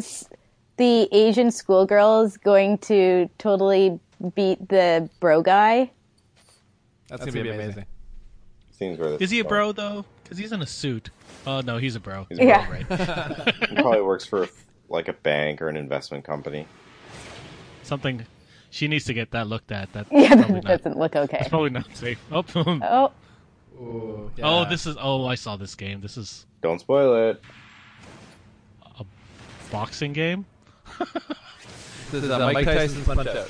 [0.78, 4.00] the Asian schoolgirls going to totally
[4.36, 5.90] beat the bro guy?
[7.08, 7.86] That's gonna be amazing.
[8.80, 10.06] Seems where this Is he a bro though?
[10.24, 11.10] Because he's in a suit.
[11.46, 12.26] Oh no, he's a bro.
[12.30, 12.66] He's a Yeah.
[12.68, 12.98] bro.
[12.98, 13.56] Right.
[13.70, 14.48] He probably works for
[14.88, 16.66] like a bank or an investment company.
[17.84, 18.26] Something.
[18.72, 19.92] She needs to get that looked at.
[19.94, 21.38] That Yeah, probably that not, doesn't look okay.
[21.42, 22.20] it's probably not safe.
[22.32, 23.12] Oh, Oh,
[23.82, 24.96] Ooh, oh, this is.
[25.00, 26.02] Oh, I saw this game.
[26.02, 27.42] This is Don't spoil it.
[29.00, 29.06] a
[29.72, 30.46] boxing game.
[32.12, 33.48] This is uh, Mike Tyson's Punch Out.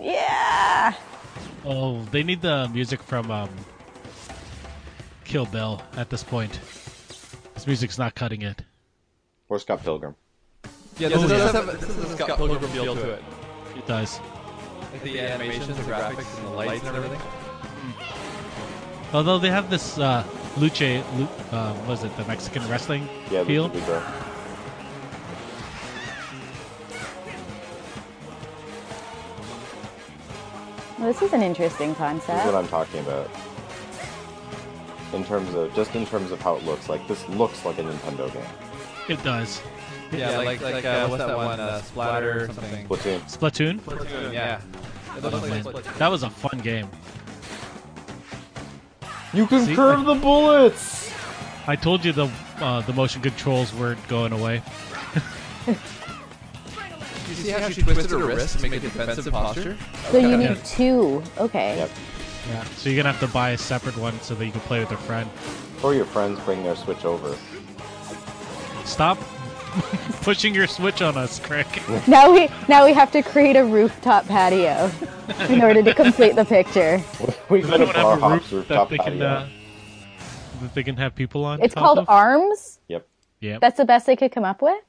[0.00, 0.94] yeah.
[1.66, 3.50] Oh, they need the music from um,
[5.30, 6.58] Kill Bill at this point.
[7.54, 8.64] This music's not cutting it.
[9.48, 10.16] Or Scott Pilgrim.
[10.98, 13.22] Yeah, this, does have, this has a Scott Pilgrim feel to it.
[13.76, 14.18] It does.
[14.90, 17.20] Like the animations, the graphics, and the lights and everything.
[19.12, 20.24] Although they have this uh,
[20.56, 20.98] luche,
[21.52, 23.70] uh, what is it, the Mexican wrestling Yeah, feel?
[23.70, 24.12] Lucha Libre.
[30.98, 31.94] Well, this is an interesting
[32.34, 32.56] This is what.
[32.56, 33.30] I'm talking about.
[35.12, 37.82] In terms of just in terms of how it looks, like this looks like a
[37.82, 38.42] Nintendo game.
[39.08, 39.60] It does.
[40.12, 41.58] Yeah, like like uh, what's that one?
[41.60, 42.86] Uh, Splatter or something.
[42.86, 43.20] Splatoon.
[43.22, 43.80] Splatoon?
[43.80, 44.60] Splatoon, yeah.
[45.16, 45.62] It Oh, like.
[45.64, 45.98] Splatoon.
[45.98, 46.88] That was a fun game.
[49.32, 49.74] You can See?
[49.74, 51.12] curve the bullets.
[51.66, 52.28] I told you the
[52.60, 54.62] uh, the motion controls weren't going away.
[57.28, 59.76] You see how she twisted her wrist to make a defensive posture?
[60.10, 60.36] So you Yeah.
[60.54, 61.22] need two.
[61.38, 61.76] Okay.
[61.76, 61.90] Yep.
[62.48, 62.64] Yeah.
[62.76, 64.90] So you're gonna have to buy a separate one so that you can play with
[64.92, 65.28] a friend.
[65.82, 67.36] Or your friends bring their Switch over.
[68.84, 69.18] Stop
[70.22, 71.66] pushing your switch on us, Craig.
[72.08, 74.90] Now we now we have to create a rooftop patio
[75.48, 77.00] in order to complete the picture.
[77.48, 79.26] we They got a don't have a hops roof that rooftop they can patio.
[79.26, 79.48] uh,
[80.62, 81.62] that they can have people on.
[81.62, 82.08] It's top called of?
[82.08, 82.80] arms.
[82.88, 83.06] Yep.
[83.40, 83.58] Yeah.
[83.60, 84.82] That's the best they could come up with.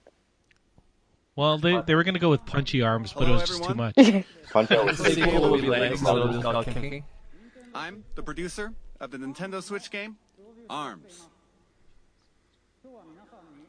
[1.36, 3.76] Well, they they were gonna go with punchy arms, but it Hello, was just too
[3.76, 3.96] much.
[4.52, 6.02] Punch out with sequel will be legs,
[7.74, 10.18] I'm the producer of the Nintendo Switch game,
[10.70, 11.28] ARMS.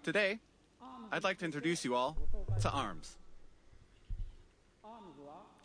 [0.03, 0.41] Today,
[1.13, 2.17] I'd like to introduce you all
[2.61, 3.17] to ARMS.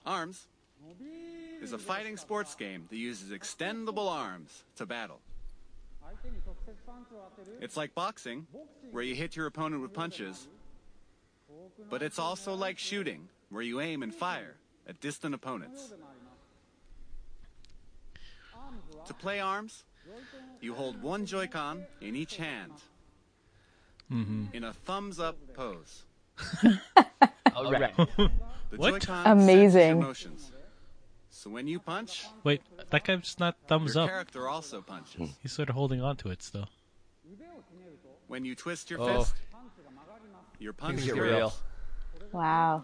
[0.06, 0.48] ARMS
[1.62, 5.20] is a fighting sports game that uses extendable arms to battle.
[7.60, 8.46] It's like boxing,
[8.92, 10.48] where you hit your opponent with punches,
[11.90, 14.56] but it's also like shooting, where you aim and fire
[14.88, 15.94] at distant opponents.
[19.08, 19.86] To play arms,
[20.62, 22.74] you hold one Joy-Con in each hand
[24.12, 24.46] mm-hmm.
[24.54, 26.04] in a thumbs up pose.
[27.56, 27.96] All right.
[27.96, 28.32] The
[28.76, 29.02] What?
[29.02, 30.02] Joy-Con Amazing.
[30.04, 30.52] senses
[31.30, 34.10] So when you punch, Wait, that guy's not thumbs your up.
[34.10, 35.16] character also punches.
[35.16, 35.26] Hmm.
[35.42, 36.68] He's sort of holding on to it still.
[38.28, 39.24] When you twist your Oh.
[39.24, 39.36] fist,
[40.60, 41.32] your punch Things get heroes.
[41.32, 41.54] real.
[42.34, 42.84] Wow.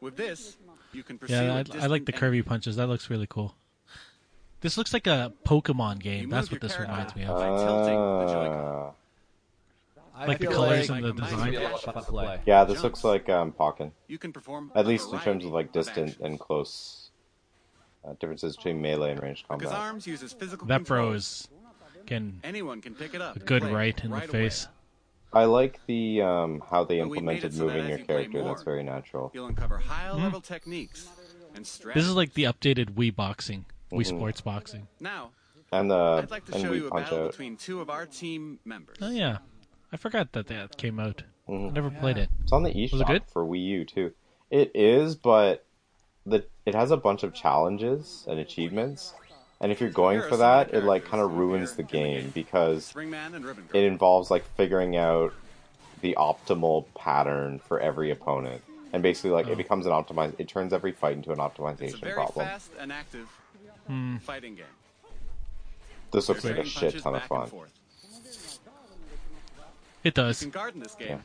[0.00, 0.56] With this,
[0.92, 2.76] you can pursue Yeah, I like the curvy punches.
[2.76, 3.54] That looks really cool.
[4.60, 6.24] This looks like a Pokemon game.
[6.24, 7.36] You That's what this character reminds me of.
[7.38, 8.64] by tilting the Joy-Con.
[8.86, 8.90] Uh,
[10.14, 11.50] I Like the colors like and the this design.
[11.50, 12.40] be a lot of fun to play.
[12.44, 13.92] yeah, this looks like um, Pokken.
[14.06, 16.26] You can perform At least in terms of like distant actions.
[16.26, 17.10] and close
[18.04, 19.78] uh, differences between melee and ranged Because combat.
[19.80, 21.24] arms uses physical That bro controls.
[21.24, 21.48] is
[22.06, 23.36] getting Anyone can pick it up.
[23.36, 24.48] a good play right in right the away.
[24.50, 24.68] face.
[25.32, 28.14] I like the um, how they But we made implemented so moving your you play
[28.24, 28.42] character.
[28.44, 29.30] That's very natural.
[29.32, 31.06] You'll uncover high-level techniques
[31.54, 32.02] and strategies.
[32.02, 34.06] This is like the updated Wii boxing, Wii Mhm.
[34.06, 34.86] Sports boxing.
[35.00, 35.30] now.
[35.72, 37.30] And the I'd like to and show we you a battle out.
[37.30, 38.96] between two of our team members.
[39.00, 39.38] Oh yeah,
[39.92, 41.22] I forgot that that came out.
[41.48, 41.72] I Mhm.
[41.72, 42.28] never played it.
[42.42, 43.22] It's on the Was it eShop good?
[43.28, 44.12] for Wii U too.
[44.50, 45.64] It is, but
[46.26, 49.14] the it has a bunch of challenges and achievements,
[49.60, 52.08] and if you're going for that, it like kind of ruins the here in the
[52.14, 52.30] game game.
[52.34, 55.32] because Springman and Ribbon it involves like figuring out
[56.00, 59.52] the optimal pattern for every opponent, and basically like Oh.
[59.52, 60.34] it becomes an optimize.
[60.38, 62.48] It turns every fight into an It's a optimization very problem.
[63.90, 64.26] Fast and active Hmm.
[64.26, 64.64] fighting game.
[66.12, 67.48] This looks like a shit ton of fun.
[67.48, 67.72] forth.
[70.02, 70.40] It You does.
[70.40, 71.22] can guard in this game,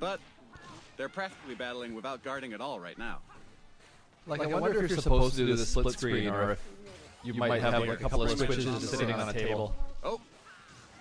[0.00, 0.18] but
[0.96, 3.18] they're practically battling without guarding at all right now.
[4.26, 6.60] Like, I wonder if you're supposed to do the split screen, or if
[7.22, 9.74] you might have like a couple of switches just sitting on a table.
[10.02, 10.20] Oh,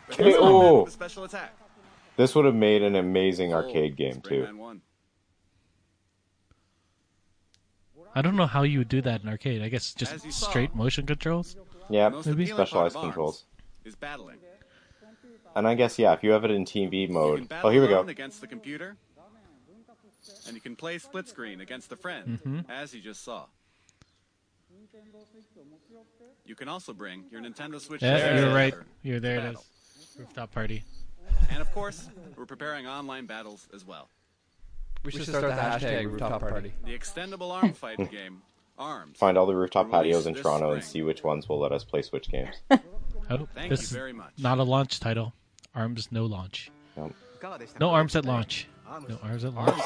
[0.07, 0.85] but Hey, here's Springman oh.
[0.87, 1.53] a special attack.
[2.17, 4.47] This would have made an amazing arcade game too.
[8.15, 9.61] I don't know how you would do that in arcade.
[9.61, 11.55] I guess just As you saw, straight motion controls.
[11.89, 12.45] Yeah, Maybe.
[12.47, 13.45] specialized controls.
[13.85, 14.37] Is battling.
[15.55, 17.53] And I guess yeah, if you have it in TV You can mode.
[17.63, 18.01] Oh, here we go.
[18.01, 18.95] against the computer,
[20.47, 22.69] and you can play split screen against a friend, Mhm.
[22.69, 23.45] as you just saw.
[26.45, 28.01] You can also bring your Nintendo Switch.
[28.01, 28.73] Yeah, together you're right.
[29.03, 29.39] You're there.
[29.39, 29.65] It battle.
[29.99, 30.15] is.
[30.19, 30.83] Rooftop party.
[31.49, 34.09] And of course, we're preparing online battles as well.
[35.03, 36.73] We should start the hashtag rooftop party.
[36.85, 38.11] The extendable arm fighting hmm.
[38.11, 38.41] game,
[38.77, 39.17] Arms.
[39.17, 41.83] Find all the rooftop patios in this Toronto and see which ones will let us
[41.83, 42.55] play Switch games.
[43.29, 44.33] Oh, Thank this you is very much.
[44.39, 45.31] not a launch title.
[45.73, 46.69] Arms no launch.
[46.97, 47.13] Yep.
[47.79, 48.67] No arms at launch.
[49.07, 49.81] No arms at launch.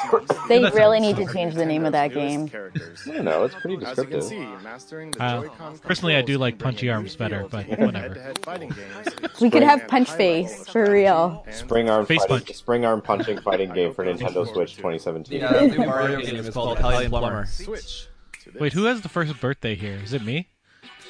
[0.47, 2.47] They That really sounds need to change the name of that game.
[2.49, 3.07] Characters.
[3.07, 4.23] I don't know, it's pretty As you can descriptive.
[4.23, 7.15] see, mastering the Uh, Joy-Con personally, I do controls like can bring punchy a arms
[7.15, 7.97] better, feel but to whatever.
[8.07, 9.39] head-to-head fighting games.
[9.41, 11.45] We could have Punch Face, for real.
[11.51, 12.53] Spring arm Face fighting, punch.
[12.57, 15.39] spring arm punching fighting game for Nintendo Switch 2017.
[15.39, 17.45] Yeah, the new Mario game is called Italian Plumber.
[17.45, 18.07] Switch.
[18.43, 18.59] to this.
[18.61, 19.99] Wait, who has the first birthday here?
[20.03, 20.47] Is it me?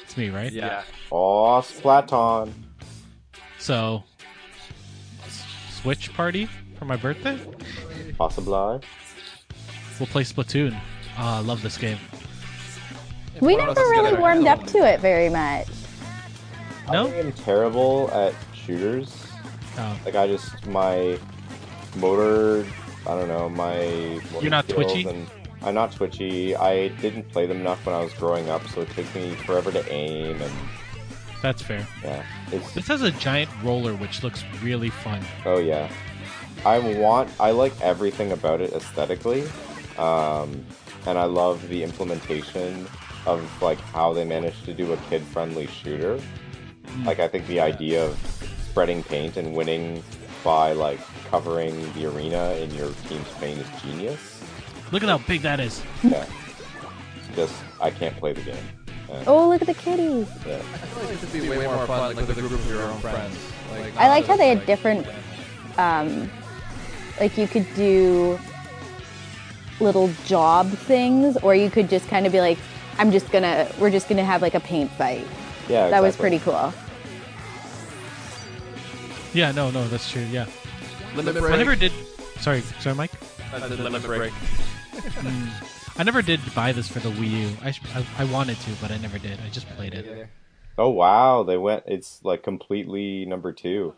[0.02, 0.52] It's me, right?
[0.52, 0.82] Yeah.
[1.10, 2.52] Oh, Splatoon.
[3.58, 4.04] So,
[5.26, 7.38] s- Switch party for my birthday?
[8.18, 8.80] Possibly.
[9.98, 10.78] We'll play Splatoon.
[11.16, 11.98] Ah, I love this game.
[13.40, 15.68] We never really warmed up to it very much.
[16.90, 17.08] No?
[17.08, 19.26] I am terrible at shooters.
[19.78, 19.98] Oh.
[20.04, 21.18] Like I just my
[21.96, 22.66] motor.
[23.06, 24.20] I don't know my.
[24.40, 25.06] You're not twitchy?
[25.06, 25.28] And
[25.62, 26.56] I'm not twitchy.
[26.56, 29.70] I didn't play them enough when I was growing up, so it took me forever
[29.72, 30.40] to aim.
[30.40, 30.52] And
[31.42, 31.86] That's fair.
[32.02, 35.22] yeah, it's This has a giant roller, which looks really fun.
[35.44, 35.90] oh yeah.
[36.64, 37.30] I want.
[37.38, 39.44] I like everything about it aesthetically,
[39.98, 40.64] um,
[41.06, 42.86] and I love the implementation
[43.26, 46.20] of like how they managed to do a kid-friendly shooter.
[47.04, 48.16] Like I think the idea of
[48.70, 50.02] spreading paint and winning
[50.44, 54.42] by like covering the arena in your team's paint is genius.
[54.92, 55.82] Look at how big that is.
[56.02, 56.24] Yeah.
[57.34, 58.56] Just I can't play the game.
[59.10, 60.28] And, Oh, look at the kitties.
[60.46, 60.56] yeah.
[60.56, 62.82] I feel like this would be way more fun, like with a group of your
[62.82, 63.36] own friends.
[63.70, 65.06] Like, I liked how they had different,
[65.78, 66.30] um,
[67.20, 68.38] like you could do
[69.80, 72.58] little job things, or you could just kind of be like,
[72.98, 75.26] I'm just gonna, we're just gonna have like a paint fight.
[75.68, 76.72] Yeah, That was pretty cool.
[79.34, 80.22] Yeah, no, no, that's true.
[80.22, 80.46] Yeah.
[81.14, 81.52] Limit break.
[81.52, 81.92] I never did.
[82.40, 83.10] Sorry, sorry, Mike.
[83.52, 84.32] I did limit break.
[85.98, 87.56] I never did buy this for the Wii U.
[87.62, 89.38] I, sh- I, I wanted to, but I never did.
[89.44, 90.28] I just played it.
[90.78, 91.84] Oh wow, they went.
[91.86, 93.94] It's like completely number two.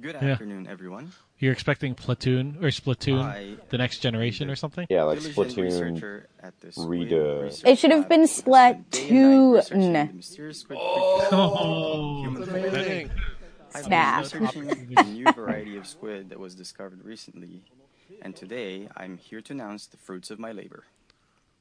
[0.00, 0.32] Good Yeah.
[0.32, 1.12] afternoon, everyone.
[1.38, 4.86] You're expecting Platoon or Splatoon, I- the next generation or something?
[4.90, 6.88] Yeah, like Splatoon researcher at the Squid.
[7.10, 11.30] Research It should have been Lab spent day and night researching Splatoon.
[11.30, 13.10] the Oh, Human Amazing.
[13.74, 17.62] I've been researching the new variety of squid that was discovered recently,
[18.22, 20.84] and today I'm here to announce the fruits of my labor.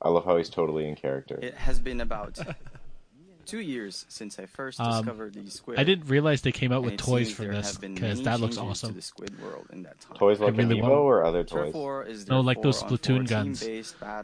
[0.01, 1.39] I love how he's totally in character.
[1.41, 2.37] It has been about
[3.45, 5.79] two years since I first Um, discovered the squid.
[5.79, 8.85] I didn't realize they came out with toys for this because that looks changes to
[8.87, 8.95] awesome.
[8.95, 10.17] the squid world in that time.
[10.17, 11.73] Toys I like really Amiibo want- or other toys?
[11.73, 13.61] War is No, like those Splatoon guns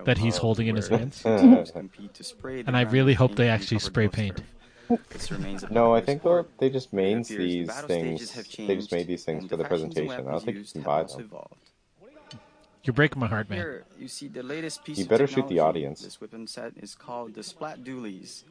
[0.05, 1.22] that he's holding in his hands.
[1.24, 4.38] teams compete to spray the And I really hope they actually spray paint.
[4.38, 4.99] turf.
[5.09, 6.49] This remains a No, I think sport.
[6.59, 8.57] though they just made It appears the these things.
[8.67, 10.28] They just made these things for the the factions and presentation.
[10.28, 11.22] I don't think you can buy them.
[11.22, 11.55] evolved.
[12.84, 13.59] You're breaking my heart, man.
[13.59, 16.01] Here you see the latest piece You of better shoot the audience.
[16.01, 18.43] This weapon set is called the Splat Dualies.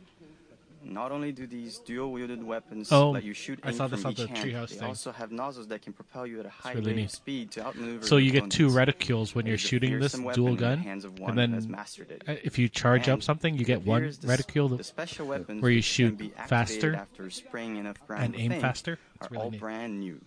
[0.83, 4.27] Not only do these dual-wielded weapons Oh, let you shoot I saw this on the
[4.27, 4.89] treehouse they thing.
[4.89, 7.65] also have nozzles that can propel you at a high really rate of speed to
[7.67, 11.19] outmaneuver So you get two reticules when you're shooting this dual the gun, hands of
[11.19, 12.23] one and then mastered it.
[12.45, 15.83] if you charge up something, you get one the, reticule the special weapons where you
[15.83, 18.93] shoot faster after spraying enough ground and aim faster.
[19.21, 19.61] are It's really all neat.
[19.61, 20.21] brand new.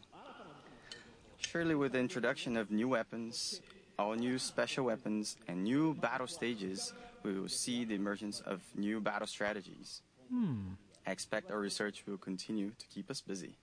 [1.37, 3.61] Surely, with the introduction of new weapons,
[3.99, 8.99] all new special weapons, and new battle stages, we will see the emergence of new
[9.01, 10.01] battle strategies.
[10.33, 10.73] Hmm.
[11.05, 13.57] I expect our research will continue to keep us busy.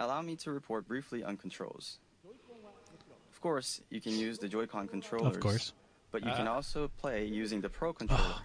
[0.00, 1.98] Allow me to report briefly on controls.
[3.32, 5.36] Of course, you can use the Joy-Con controllers.
[5.36, 5.72] Of course.
[6.10, 8.36] But you can Uh, also play using the Pro controller.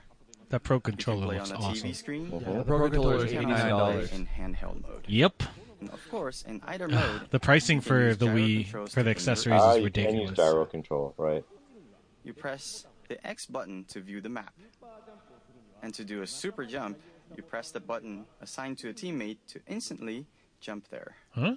[0.50, 1.90] That Pro You can controller play looks on a awesome.
[1.90, 2.30] TV screen.
[2.32, 4.14] Yeah, the Pro controller is You can also $89.
[4.14, 5.06] in handheld mode.
[5.08, 5.44] Yep.
[5.80, 9.72] And of course, in either mode, The pricing for the Wii for the accessories Ah,
[9.76, 10.38] is you can use ridiculous.
[10.38, 11.46] gyro control, right?
[12.24, 14.54] You press the X button to view the map.
[15.84, 16.98] And to do a super jump,
[17.36, 20.26] you press the button assigned to a teammate to instantly
[20.60, 21.16] jump there.
[21.32, 21.56] Huh?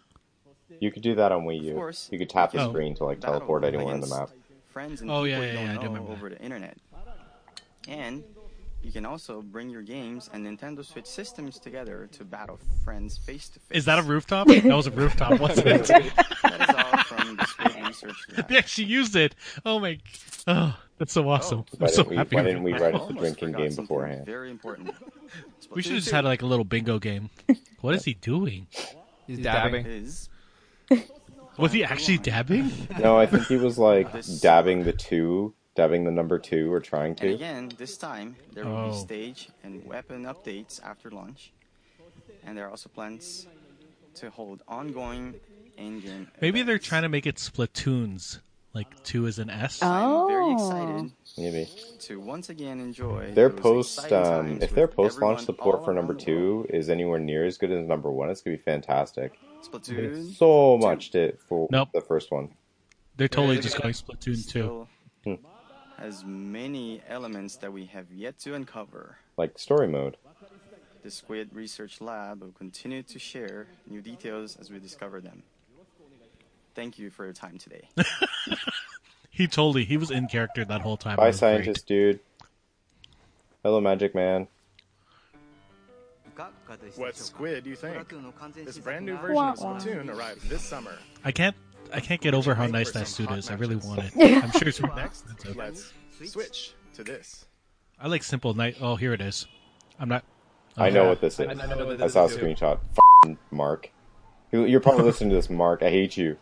[0.80, 1.70] You could do that on Wii U.
[1.70, 4.08] Of course, You could tap the you can screen to like teleport anywhere on the
[4.08, 4.30] map.
[4.66, 6.40] Friends and Oh, people yeah, you yeah, don't yeah, I do know remember over the
[6.42, 6.76] internet.
[7.88, 8.24] And
[8.82, 13.48] you can also bring your games and Nintendo Switch systems together to battle friends face
[13.50, 13.78] to face.
[13.78, 14.48] Is that a rooftop?
[14.48, 15.86] that was a rooftop, wasn't it?
[15.86, 18.48] That is all from the Squid Research Lab.
[18.48, 19.36] they actually used it.
[19.64, 19.98] Oh my!
[20.48, 21.60] Oh, that's so awesome.
[21.60, 21.76] Oh.
[21.78, 22.36] Why I'm so we- happy.
[22.36, 24.26] why didn't we I write it the drinking game beforehand?
[24.26, 24.94] Very important.
[25.74, 27.30] We should have just had like a little bingo game.
[27.80, 28.68] What is he doing?
[29.26, 29.84] He's two dabbing.
[29.86, 30.28] Is
[31.58, 32.70] Was he actually dabbing?
[33.00, 34.08] No, I think he was like
[34.40, 37.34] dabbing the two, dabbing the number two, or trying And to.
[37.34, 38.94] again, this time there will be Oh.
[38.94, 41.52] stage and weapon updates after launch,
[42.44, 43.46] and there are also plans
[44.14, 45.34] to hold ongoing
[45.76, 46.28] in-game.
[46.40, 48.40] Maybe they're trying to make it Splatoons,
[48.76, 49.82] like two is an S.
[49.82, 50.52] I'm very Oh.
[50.52, 51.68] excited Maybe
[52.00, 56.24] to once again enjoy their post, um, if their post launch support for number around
[56.26, 56.66] the world.
[56.68, 59.38] two is anywhere near as good as number one, it's gonna be fantastic.
[59.62, 61.88] Splatoon So much to for Nope.
[61.92, 62.50] the first one.
[63.16, 63.82] They're totally Yeah, just yeah.
[63.82, 64.34] going Splatoon two.
[64.36, 64.88] still
[65.24, 65.34] Hmm.
[65.96, 69.18] has many elements that we have yet to uncover.
[69.38, 70.18] Like story mode.
[71.02, 75.44] The Squid Research Lab will continue to share new details as we discover them.
[76.76, 77.88] Thank you for your time today.
[79.36, 81.14] He totally he was in character that whole time.
[81.14, 81.56] It Bye, was great.
[81.56, 82.20] scientist dude.
[83.62, 84.48] Hello, Magic Man.
[86.96, 88.08] What squid do you think?
[88.64, 89.78] This brand new version Wah, of wah.
[89.78, 90.96] Splatoon arrived this summer.
[91.22, 91.54] I can't
[91.92, 93.50] I can't get over how nice that suit hot is.
[93.50, 94.12] I really want it.
[94.42, 95.56] I'm sure it's Next, expensive.
[95.56, 95.92] let's
[96.24, 97.44] switch to this.
[98.00, 98.78] I like simple night.
[98.80, 99.46] Oh, here it is.
[100.00, 100.24] I'm not.
[100.78, 101.08] I know okay.
[101.10, 101.46] what this is.
[101.46, 102.36] I know what I this saw a too.
[102.38, 102.78] screenshot.
[102.92, 103.90] F***ing Mark.
[104.50, 105.82] You're probably listening to this, Mark.
[105.82, 106.38] I hate you.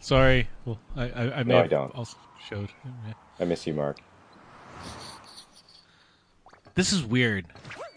[0.00, 0.48] Sorry.
[0.64, 1.94] Well, I I, I may No, I don't.
[1.94, 2.16] also
[2.48, 2.70] showed.
[3.06, 3.12] Yeah.
[3.38, 3.98] I miss you, Mark.
[6.74, 7.46] This is weird.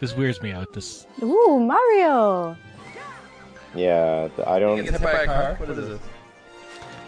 [0.00, 0.72] This weirds me out.
[0.72, 2.56] This Ooh, Mario.
[3.74, 4.76] Yeah, I don't.
[4.84, 5.54] Get hit by a car?
[5.58, 6.00] What is this?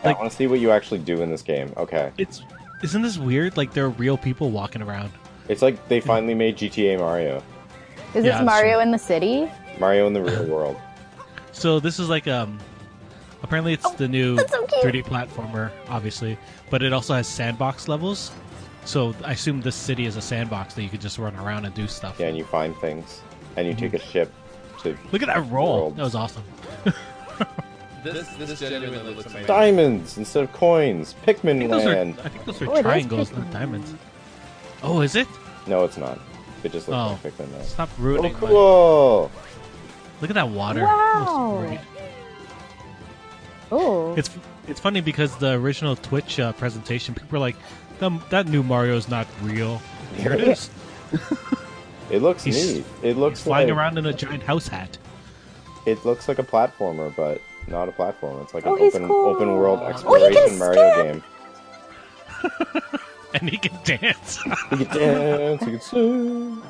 [0.03, 1.73] I like- want to see what you actually do in this game.
[1.77, 2.43] Okay, it's
[2.83, 3.57] isn't this weird?
[3.57, 5.11] Like there are real people walking around.
[5.49, 7.43] it's like they finally made GTA Mario,
[8.15, 8.83] Is Yeah, this Mario true.
[8.83, 9.51] in the city?
[9.79, 10.77] Mario in the real world.
[11.53, 12.59] So this is like um
[13.47, 16.37] apparently it's the new Oh, so 3D platformer, obviously,
[16.69, 18.33] but it also has sandbox levels.
[18.85, 21.75] So I assume this city is a sandbox that you could just run around and
[21.75, 22.17] do stuff.
[22.19, 23.21] Yeah, and you find things,
[23.57, 24.11] and you take a mhm.
[24.13, 24.33] ship
[24.83, 25.79] to Look at that roll.
[25.81, 25.97] World.
[25.97, 26.43] That was awesome.
[28.05, 29.47] This this genuinely looks amazing.
[29.49, 31.17] diamonds instead of coins.
[31.27, 32.21] I Pikmin think those are, land.
[32.23, 33.95] I think those are Oh, triangles, not diamonds.
[34.85, 35.27] Oh, is it?
[35.67, 36.21] No, it's not.
[36.63, 37.19] It just looks Oh.
[37.25, 37.65] like Pikmin land.
[37.65, 38.33] Stop Oh, ruining.
[38.35, 39.31] my- cool!
[40.21, 40.83] Look at that water.
[40.85, 41.77] Wow.
[43.71, 43.87] It looks great.
[43.89, 44.15] Oh.
[44.17, 44.31] It's
[44.69, 47.57] it's funny because the original Twitch uh, presentation, people were like,
[48.01, 49.81] "Um, "That new Mario is not real."
[50.17, 50.71] Here it is.
[52.09, 52.85] It looks He's- neat.
[53.03, 54.97] It looks flying like around in a giant house hat.
[55.87, 58.41] it looks like a platformer, but not a platform.
[58.43, 59.27] It's like Oh, an open cool.
[59.31, 61.07] open world Oh, exploration can Mario skip.
[61.07, 61.23] game.
[63.35, 64.39] and he can dance.
[64.71, 66.63] he can dance, He can swim.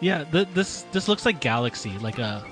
[0.00, 2.42] yeah, th- this this looks like Galaxy, like a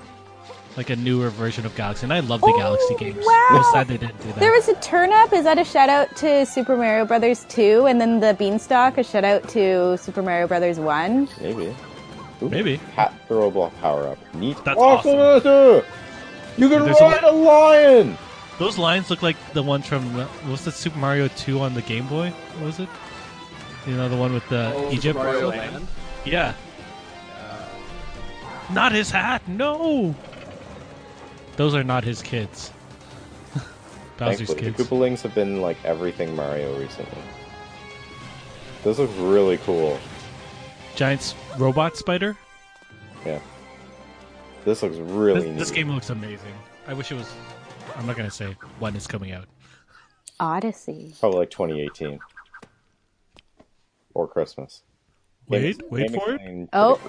[0.77, 3.25] like a newer version of Galaxy, and I love the Oh, Galaxy games.
[3.25, 3.47] wow.
[3.51, 4.41] I'm sad they didn't do that.
[4.41, 5.33] There was a turnip.
[5.33, 7.87] Is that a shout out to Super Mario Brothers 2?
[7.87, 11.29] And then the beanstalk, a shout out to Super Mario Brothers 1?
[11.41, 11.75] Maybe.
[12.43, 12.77] Ooh, Maybe.
[12.95, 14.19] Hat throwable power up.
[14.35, 14.59] Neat.
[14.65, 15.83] That's awesome.
[16.59, 18.19] You can There's a- ride a lion.
[18.59, 21.75] Those lions look like the ones from uh, what was that Super Mario 2 on
[21.75, 22.31] the Game Boy?
[22.59, 22.89] What was it?
[23.87, 25.03] You know the one with the Oh, Egypt.
[25.19, 25.87] Super Mario Land?
[26.25, 26.53] Yeah.
[28.73, 29.47] Not his hat.
[29.47, 30.15] No.
[31.57, 32.73] Those are not his kids.
[34.19, 34.77] Bowser's Thankfully, kids.
[34.77, 37.19] the Koopalings have been like everything Mario recently.
[38.83, 39.99] Those look really cool.
[40.95, 42.37] Giant s- robot spider.
[43.25, 43.41] Yeah.
[44.65, 45.59] This looks really This, neat.
[45.59, 46.53] this game looks amazing.
[46.87, 47.31] I wish it was.
[47.97, 49.47] I'm not gonna say when it's coming out.
[50.39, 51.15] Odyssey.
[51.19, 52.19] Probably like 2018.
[54.15, 54.83] Or Christmas.
[55.49, 56.35] Wait, Game- wait Game for it.
[56.35, 57.01] Explained Oh,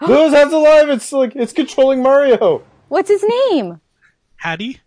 [0.06, 0.88] Those heads alive!
[0.88, 2.62] It's like it's controlling Mario.
[2.90, 3.80] What's his name?
[4.36, 4.80] Hattie.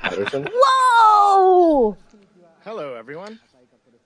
[0.00, 0.48] Patterson.
[0.54, 1.96] Whoa!
[2.64, 3.38] Hello, everyone.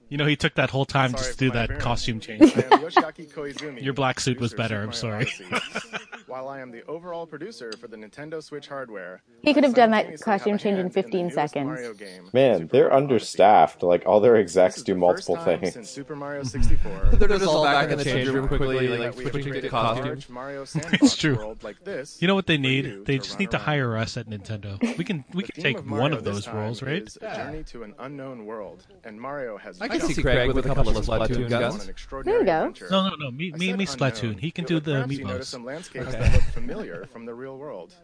[0.08, 1.84] You know he took that whole time Sorry just for to do my that appearance.
[1.84, 2.42] costume I change.
[2.42, 2.50] am
[2.80, 3.82] Yoshiaki Koizumi.
[3.84, 5.52] Your black suit was producer better, of I'm Mario sorry.
[5.52, 5.96] Odyssey.
[6.30, 9.90] While I am the overall producer for the Nintendo Switch hardware, He could have done
[9.90, 11.66] that costume have a change in the 15 newest seconds.
[11.66, 13.12] Mario game, Man, Super they're Mario Odyssey.
[13.12, 13.82] understaffed.
[13.82, 15.72] Like all their execs do multiple things.
[15.72, 17.10] Since Super Mario 64.
[17.14, 19.32] They're just all is back in the first change room time quickly, like we have
[19.32, 20.28] switching to created a costumes.
[20.28, 20.62] Mario
[20.92, 21.36] It's true.
[21.36, 23.06] world like this You know what they need?
[23.06, 24.78] They just need to hire us at Nintendo.
[24.96, 27.02] We can we can take of one of those roles, right?
[27.02, 30.64] is a journey to an unknown world, and Mario has I can see Craig with
[30.64, 31.88] a couple of Splatoon on guns.
[31.88, 32.86] extraordinary There you go.
[32.90, 33.30] No, no, no.
[33.32, 34.38] Me, I me, me, Splatoon.
[34.38, 36.28] He can do the perhaps you notice amiibos.
[36.28, 36.28] some landscapes Okay.
[36.28, 37.94] that look familiar from the real world.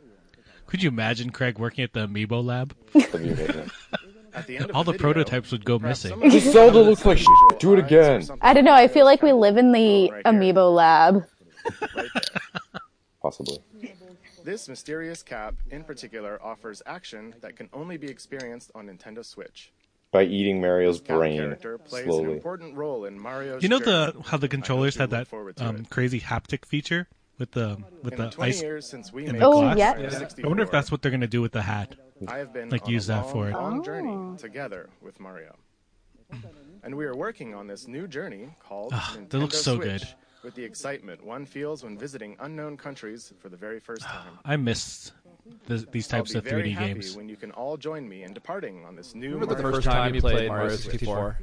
[0.66, 2.74] Could you imagine Craig working at the amiibo lab?
[2.92, 3.70] That'd be amazing.
[4.34, 6.10] At the end of All the video, prototypes would go missing.
[6.10, 7.60] some of This you Zelda looks like unusual shit.
[7.60, 8.26] Do it again.
[8.42, 8.74] I don't know.
[8.74, 11.24] I feel like we live in the right amiibo lab.
[11.96, 12.08] right.
[13.22, 13.58] Possibly.
[14.44, 19.72] This mysterious cap, in particular, offers action that can only be experienced on Nintendo Switch.
[20.12, 22.32] By eating Mario's Cap brain character plays an slowly.
[22.34, 25.26] important role in Mario's You know the how the controllers had that
[25.58, 27.08] um, crazy haptic feature
[27.38, 29.76] with the with In the the 20 ice years since we in the Oh, glass.
[29.78, 29.98] yeah.
[29.98, 30.28] Yeah.
[30.44, 31.94] I wonder if that's what they're gonna do with the hat.
[32.28, 33.52] I have been like, on use a that long, for it.
[33.52, 33.82] long Oh.
[33.82, 35.54] journey together with Mario.
[36.82, 39.86] And we are working on this new journey called ah, Nintendo that looks so Switch
[40.02, 40.08] good.
[40.44, 44.38] with the excitement one feels when visiting unknown countries for the very first time.
[44.44, 45.12] I missed
[45.68, 47.16] th these types I'll of be very 3D happy games.
[47.16, 50.14] when you can all join me in departing on this new Remember the first time
[50.14, 51.38] you played Mario 64?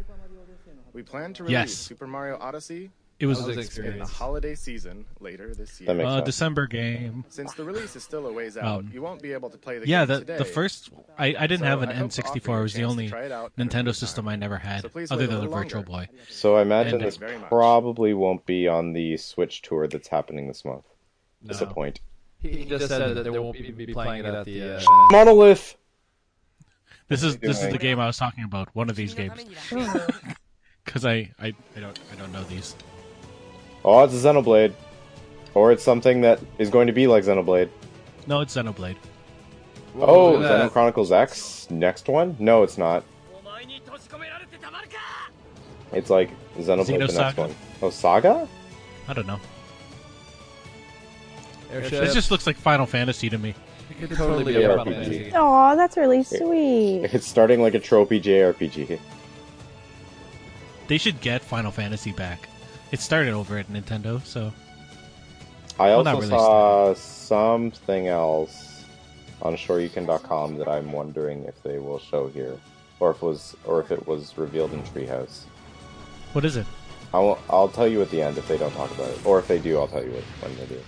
[0.94, 1.74] We plan to release Yes.
[1.74, 5.88] Super Mario Odyssey It was That was an in the holiday season later this year.
[5.88, 6.26] That makes uh, sense.
[6.26, 7.24] December game.
[7.30, 9.78] Since the release is still a ways out, Um, you won't be able to play
[9.80, 10.38] the Yeah, game the today.
[10.38, 12.60] the first I, I didn't So have an I hope to offer you N64.
[12.60, 14.28] It was the only out Nintendo system.
[14.28, 15.84] I never had, So other than the little Virtual.
[15.84, 16.10] Boy.
[16.30, 20.66] So I imagine And- this probably won't be on the Switch tour that's happening this
[20.66, 20.86] month.
[21.46, 22.00] Disappoint.
[22.42, 24.78] He just said that they won't be be playing it at the.
[24.78, 25.78] Uh, Monolith.
[27.08, 28.70] This is this is the game I was talking about.
[28.76, 29.46] One of these games.
[30.86, 32.76] Because I, I I don't I don't know these.
[33.86, 34.74] Oh, it's a Xenoblade.
[35.54, 37.70] Or it's something that is going to be like Xenoblade.
[38.28, 38.96] No, it's Xenoblade.
[40.00, 40.42] Oh, look.
[40.44, 41.68] Xeno Chronicles X?
[41.70, 42.36] Next one?
[42.40, 43.04] No, it's not.
[45.92, 47.38] It's like Xenoblade the next Xenosaga?
[47.38, 47.56] one.
[47.84, 48.48] Oh, Saga?
[49.08, 49.40] I don't know.
[51.72, 51.92] Airship.
[51.92, 53.54] This just looks like Final Fantasy to me.
[53.92, 54.96] It could totally be a Yeah, Final RPG.
[54.96, 55.34] Fantasy.
[55.36, 57.04] Aw, that's really sweet.
[57.14, 59.00] It's starting like a tropey JRPG.
[60.88, 62.50] They should get Final Fantasy back.
[62.94, 64.54] It started over at Nintendo, so
[65.80, 68.84] I Well, also not really saw something else
[69.42, 72.56] on Shoryuken.com that I'm wondering if they will show here,
[73.00, 75.46] or if it was, or if it was revealed in Treehouse.
[76.34, 76.68] what is it?
[77.16, 79.48] I'll, I'll tell you at the end if they don't talk about it, or if
[79.48, 80.80] they do, I'll tell you it when they do.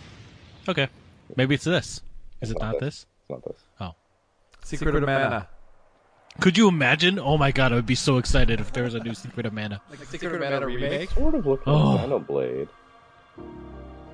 [0.69, 0.87] Okay,
[1.35, 2.01] maybe it's this.
[2.39, 3.07] Is it It's not this?
[3.21, 3.57] It's not this.
[3.81, 3.95] Oh,
[4.63, 5.47] Secret of Mana.
[6.41, 7.17] Could you imagine?
[7.19, 9.53] Oh my god, I would be so excited if there was a new Secret of
[9.53, 9.81] Mana.
[9.89, 11.09] Like a Secret of Mana remake?
[11.11, 11.95] Sort of looking Oh.
[11.95, 12.67] like Xenoblade.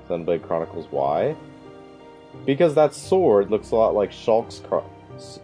[0.09, 1.35] Xenoblade Chronicles Y.
[2.45, 4.85] Because that sword looks a lot like Shulk's, Chro-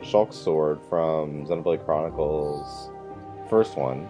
[0.03, 2.89] Shulk's sword from Xenoblade Chronicles
[3.49, 4.07] first one.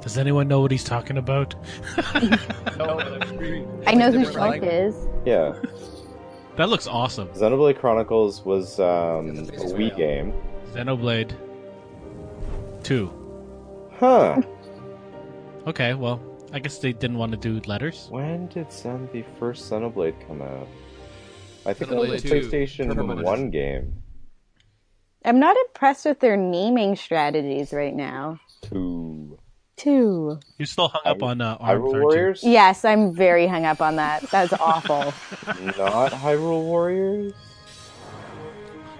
[0.00, 1.54] Does anyone know what he's talking about?
[1.98, 5.06] I know who Shulk is.
[5.26, 5.54] Yeah.
[6.56, 7.28] That looks awesome.
[7.28, 9.42] Xenoblade Chronicles was um, a
[9.74, 10.32] Wii game.
[10.72, 11.34] Xenoblade
[12.82, 13.12] Two.
[13.98, 14.40] Huh.
[15.66, 16.20] Okay, well,
[16.52, 18.08] I guess they didn't want to do letters.
[18.10, 20.66] When did Xen- the first Xenoblade come out?
[21.66, 23.26] I think it was a Xenoblade 2, PlayStation Permanent.
[23.26, 23.92] 1 game.
[25.24, 28.40] I'm not impressed with their naming strategies right now.
[28.62, 29.38] 2.
[29.76, 30.38] Two.
[30.58, 32.02] You're still hung up on uh, Arms, Hyrule aren't you?
[32.02, 32.40] Warriors?
[32.42, 34.22] Yes, I'm very hung up on that.
[34.30, 34.96] That's awful.
[35.78, 37.32] Not Hyrule Warriors?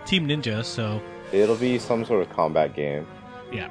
[0.05, 1.01] Team Ninja, so
[1.33, 3.07] It'll be some sort of combat game.
[3.53, 3.69] yeah.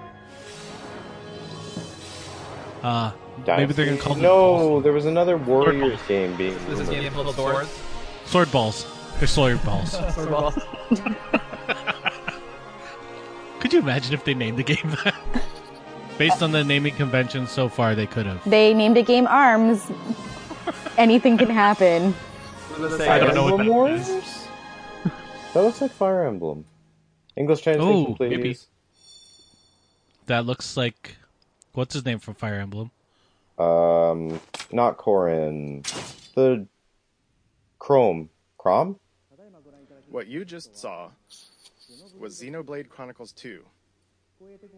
[2.81, 3.11] Uh,
[3.45, 7.11] Maybe they're gonna call them No, there was another Warriors game being This is game
[7.11, 7.77] called Swords.
[8.25, 8.85] Sword balls.
[9.17, 9.91] They're sword balls.
[10.13, 10.57] Sword balls.
[13.59, 15.13] Could you imagine if they named the game that?
[16.17, 18.41] Based on the naming convention so far, they could have.
[18.49, 19.89] They named a game Arms.
[20.97, 22.13] Anything can happen.
[22.75, 24.09] I don't know what Emblem that Warriors?
[24.09, 24.47] is.
[25.53, 26.65] That looks like Fire Emblem.
[27.35, 28.29] English translation, Oh, please.
[28.29, 28.57] maybe.
[30.27, 31.15] That looks like
[31.73, 32.91] what's his name from Fire Emblem?
[33.57, 34.39] Um,
[34.71, 35.83] not Corrin.
[36.35, 36.65] The
[37.79, 38.29] Chrom.
[38.59, 38.97] Chrom?
[40.09, 41.09] What you just saw
[42.17, 43.63] was Xenoblade Chronicles 2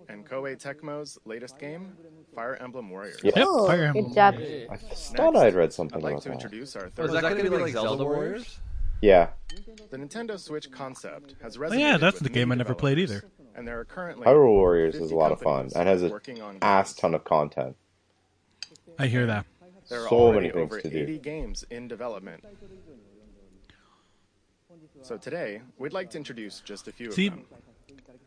[0.09, 1.95] and Koei Tecmo's latest game,
[2.35, 3.19] Fire Emblem Warriors.
[3.23, 3.31] Yeah.
[3.35, 4.13] Yep, Oh, Fire good Emblem.
[4.13, 4.35] job.
[4.71, 6.33] I thought I'd read something I'd like about to that.
[6.35, 7.05] introduce our Oh, third.
[7.05, 8.59] is that going to be like Zelda Warriors?
[9.01, 9.29] Yeah.
[9.89, 12.99] The Nintendo Switch concept has resonated Oh, yeah, that's with the game I never played
[12.99, 13.23] either.
[13.55, 16.11] And there are currently Hyrule Warriors is a lot of fun companies and has an
[16.11, 17.75] working on ass ton of content.
[18.97, 19.45] I hear that.
[19.89, 20.99] There are so many things over to do.
[20.99, 22.43] 80 games in development.
[25.01, 27.45] So today, we'd like to introduce just a few See, of them.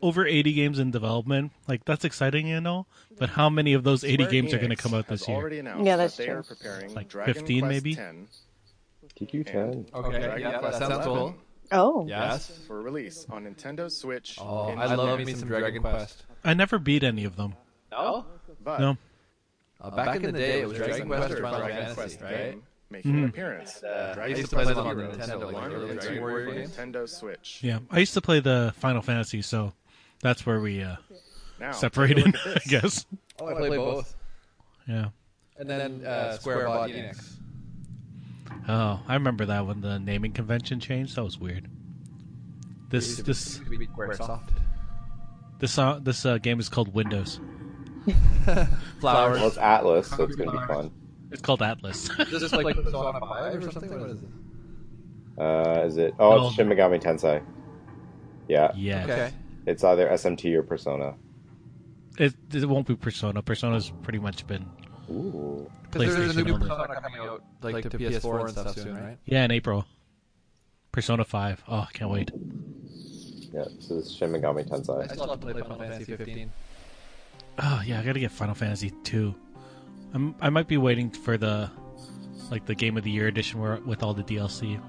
[0.01, 2.85] over 80 games in development, like that's exciting, you know.
[3.17, 5.51] But how many of those 80 Square games are going to come out this year?
[5.51, 6.39] Yeah, that's that they true.
[6.39, 7.95] are preparing Like Dragon 15 Quest maybe?
[7.95, 8.27] 10
[9.19, 9.93] DQ10.
[9.93, 11.35] Okay, Dragon yeah, that Quest sounds cool.
[11.71, 12.05] Oh.
[12.07, 12.59] Yes.
[12.67, 14.37] for release on Nintendo Switch.
[14.39, 15.25] Oh, I love Japan.
[15.25, 16.23] me some Dragon Quest.
[16.43, 17.55] I never beat any of them.
[17.91, 18.25] No?
[18.63, 18.97] But No.
[19.81, 22.21] Uh, back, in the day, it was there's Dragon Quest or Final Dragon Fantasy, Quest
[22.21, 22.51] right?
[22.51, 23.17] game making Mhm.
[23.23, 23.83] an appearance.
[23.83, 26.71] I Dragon used to play them on Heroes Nintendo, like early and Dragon Warrior games.
[26.77, 27.59] Nintendo Switch.
[27.63, 29.73] Yeah, I used to play the Final Fantasy, so
[30.21, 30.95] that's where we uh,
[31.59, 33.05] Now, separated, take a look I guess.
[33.39, 34.15] Oh, I played both.
[34.87, 35.09] Yeah.
[35.57, 37.37] And then uh, Square bought Enix.
[38.67, 41.15] Oh, I remember that when the naming convention changed.
[41.15, 41.67] That was weird.
[42.89, 44.49] This this Squaresoft.
[45.59, 47.39] this uh, this uh, game is called Windows.
[48.99, 49.39] Flowers.
[49.39, 50.91] Well, it's Atlus, so it's going to be fun.
[51.31, 52.09] It's called Atlus.
[52.31, 53.99] Is this like Persona 5 or something?
[53.99, 54.29] What is it?
[55.37, 56.13] Uh, is it?
[56.19, 56.45] Oh, No.
[56.47, 57.43] it's Shin Megami Tensei.
[58.47, 58.71] Yeah.
[58.75, 59.03] yeah.
[59.03, 59.31] Okay.
[59.65, 61.15] It's either SMT or Persona.
[62.19, 63.41] It it won't be Persona.
[63.41, 64.65] Persona's pretty much been
[65.09, 65.69] Ooh.
[65.99, 66.67] Because there's a new only.
[66.67, 69.17] Persona coming out like to PS4 and stuff soon, right?
[69.25, 69.85] Yeah, in April.
[70.91, 71.63] Persona Five.
[71.67, 72.31] Oh, I can't wait.
[73.53, 76.51] Yeah, so this is Shin Megami I still have to play Final Fantasy 15.
[77.59, 79.33] Oh yeah, I gotta get Final Fantasy Two.
[80.13, 81.69] I'm I might be waiting for the
[82.51, 84.81] like the Game of the Year edition where with all the DLC.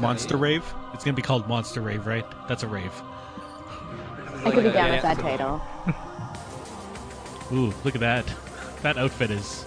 [0.00, 0.38] Monster.
[0.38, 0.64] Rave.
[0.94, 2.24] It's gonna be called Monster Rave, right?
[2.48, 2.92] That's a rave.
[4.44, 5.62] I could be down with that title.
[7.52, 8.26] Ooh, look at that.
[8.82, 9.64] That outfit is.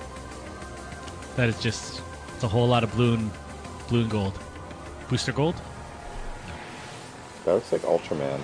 [1.36, 2.02] That is just.
[2.34, 3.32] It's a whole lot of blue and
[3.88, 4.38] blue and gold.
[5.10, 5.56] Booster gold.
[7.46, 8.42] That looks like Ultraman.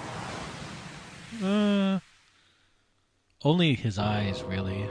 [1.41, 1.99] Uh,
[3.43, 4.87] only his eyes, really.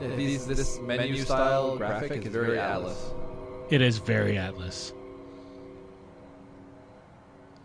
[0.00, 3.12] Yeah, these, this menu style graphic is very Atlus.
[3.68, 4.92] It is very Atlus.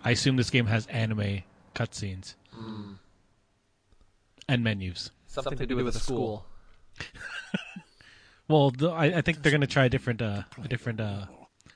[0.04, 1.44] I assume this game has anime
[1.76, 2.36] cutscenes
[4.48, 5.12] and menus.
[5.28, 6.46] Something to do with a school.
[8.52, 11.26] Well, the, I, I think they're gonna try a different, uh, a different uh,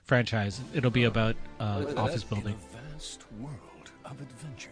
[0.04, 0.60] franchise.
[0.74, 2.30] It'll be about uh, office it?
[2.30, 2.58] building.
[2.92, 4.72] vast world of adventure.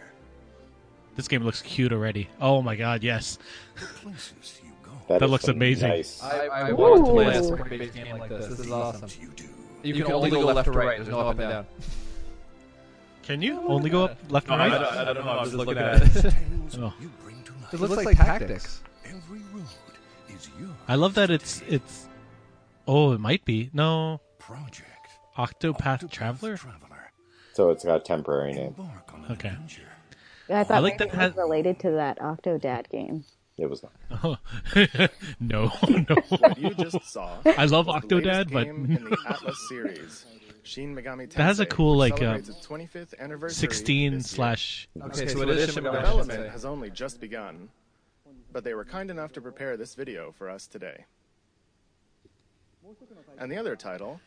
[1.16, 2.28] This game looks cute already.
[2.42, 3.40] Oh my god, yes.
[3.76, 4.92] That, places you go.
[5.08, 5.90] That is looks amazing.
[5.90, 6.22] Nice.
[6.22, 7.46] I, I wanted to play a Ooh.
[7.46, 8.48] story-based game like this.
[8.48, 9.10] This is awesome.
[9.22, 9.46] You do.
[9.84, 10.98] You, can, only go left to right.
[10.98, 11.66] There's no up and down.
[13.24, 14.80] Can you only go up left and I right?
[14.80, 15.32] don't, I don't know.
[15.32, 16.34] I'm just looking at it.
[16.76, 16.92] Oh.
[17.00, 17.74] you bring to life.
[17.74, 18.82] It looks like tactics.
[19.06, 19.66] Every road
[20.30, 20.50] is
[20.88, 22.08] I love that it's it's.
[22.88, 24.90] Oh, it might be no project.
[25.38, 26.58] Octopath Traveler.
[26.58, 27.12] Traveler.
[27.54, 28.74] So it's got a temporary name.
[28.78, 29.50] Embark on an Okay.
[29.50, 29.82] adventure.
[30.50, 33.24] I thought I like that it was related to that Octodad game.
[33.58, 33.94] It was not.
[34.24, 34.38] Oh.
[35.40, 36.16] no, no.
[36.30, 37.38] What you just saw.
[37.46, 40.26] I love was the latest Octodad, but in the Atlus series.
[40.64, 44.88] Shin Megami Tensei, That has a cool, like, uh, 25th anniversary 16 slash.
[45.02, 46.52] Okay, So so it is Shin Megami Development Tensei.
[46.52, 47.70] has only just begun,
[48.52, 51.06] but they were kind enough to prepare this video for us today.
[53.38, 54.22] And the other title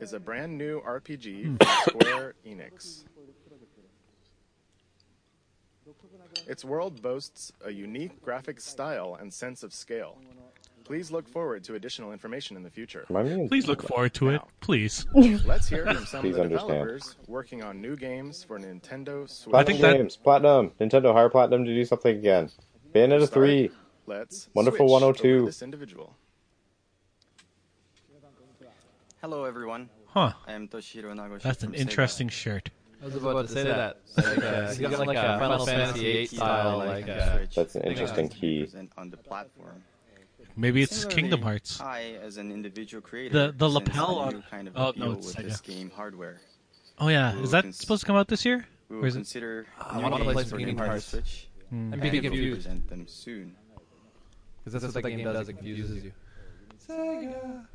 [0.00, 3.04] is a brand new RPG from Square Enix.
[6.46, 10.18] Its world boasts a unique graphic style and sense of scale.
[10.88, 13.04] Please look forward to additional information in the future.
[13.48, 15.04] Please look forward to it, please.
[15.44, 16.68] Let's hear from some Please of the understand.
[16.70, 19.50] developers working on new games for Nintendo Switch.
[19.52, 22.48] Platinum think that- Games, Platinum, Nintendo hire Platinum to do something again.
[22.94, 23.32] Bayonetta Start.
[23.34, 23.70] 3.
[24.06, 25.36] Let's Wonderful switch 102.
[25.36, 26.16] over This individual.
[29.20, 29.90] Hello, everyone.
[30.06, 30.32] Huh?
[30.46, 31.42] I am Toshihiro Nagoshi.
[31.42, 31.80] That's an from Sega.
[31.82, 32.70] interesting shirt.
[33.02, 33.98] I was about to say that.
[34.16, 37.06] Like, uh, you got like a Final Fantasy VIII style, like.
[37.08, 38.62] Uh, That's an interesting key.
[38.62, 39.82] Present on the platform.
[40.58, 41.80] Maybe it's Similarly, Kingdom Hearts.
[41.80, 45.36] I, as an individual creator, The- the lapel on- kind of oh, no, it's with
[45.36, 45.42] Sega.
[45.44, 46.40] this game hardware.
[46.98, 48.66] Oh yeah, We is that cons- supposed to come out this year?
[48.88, 51.04] We Or will is it- consider I wanna play some Kingdom Hearts.
[51.06, 51.48] Switch.
[51.70, 51.74] Hmm.
[51.74, 52.54] I'm and being we will confused.
[52.64, 53.54] present them soon.
[54.64, 56.12] Because that's what that game does, it confuses you.
[56.88, 57.66] Sega.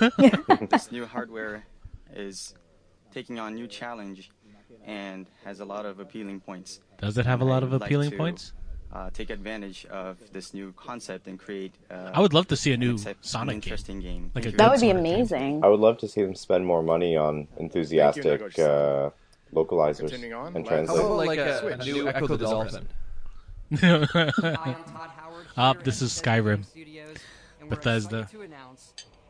[0.70, 1.64] this new hardware
[2.12, 2.54] is
[3.12, 4.30] taking on new challenge
[4.84, 6.80] and has a lot of appealing points.
[7.00, 8.52] Does it have a lot of would like appealing to, points?
[8.92, 11.74] Uh, take advantage of this new concept and create.
[11.90, 13.66] Uh, I would love to see a new excep- Sonic an game.
[13.66, 14.30] interesting game.
[14.34, 14.56] Like a Thank good you.
[14.58, 15.14] That would be Sonic game.
[15.14, 15.64] amazing.
[15.64, 18.70] I would love to see them spend more money on enthusiastic Nagoshi-san.
[18.70, 19.10] uh,
[19.54, 21.04] localizers on, and last- How translate.
[21.04, 21.74] about like a, Switch.
[21.88, 22.88] a new Ecco the Dolphin?
[23.74, 25.46] Hi, I'm Todd Howard.
[25.76, 26.64] Here this is Skyrim.
[26.64, 27.16] Studios,
[27.68, 28.20] Bethesda.
[28.20, 28.50] excited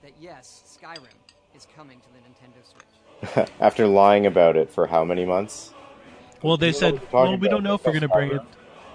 [0.03, 1.07] that yes, Skyrim
[1.57, 2.63] is coming to the Nintendo
[3.43, 3.49] Switch.
[3.61, 5.73] After lying about it for how many months?
[6.43, 8.43] Well, they said, we're well, we don't know if we're going to bring it.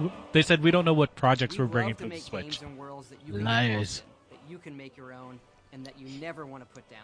[0.09, 0.11] Skyrim.
[0.31, 2.43] They said we don't know what projects We we're bringing love to to the Switch.
[2.43, 3.71] games and worlds that you Liars.
[3.71, 5.39] invest in, that you can make your own,
[5.73, 6.99] and that you never want to put down.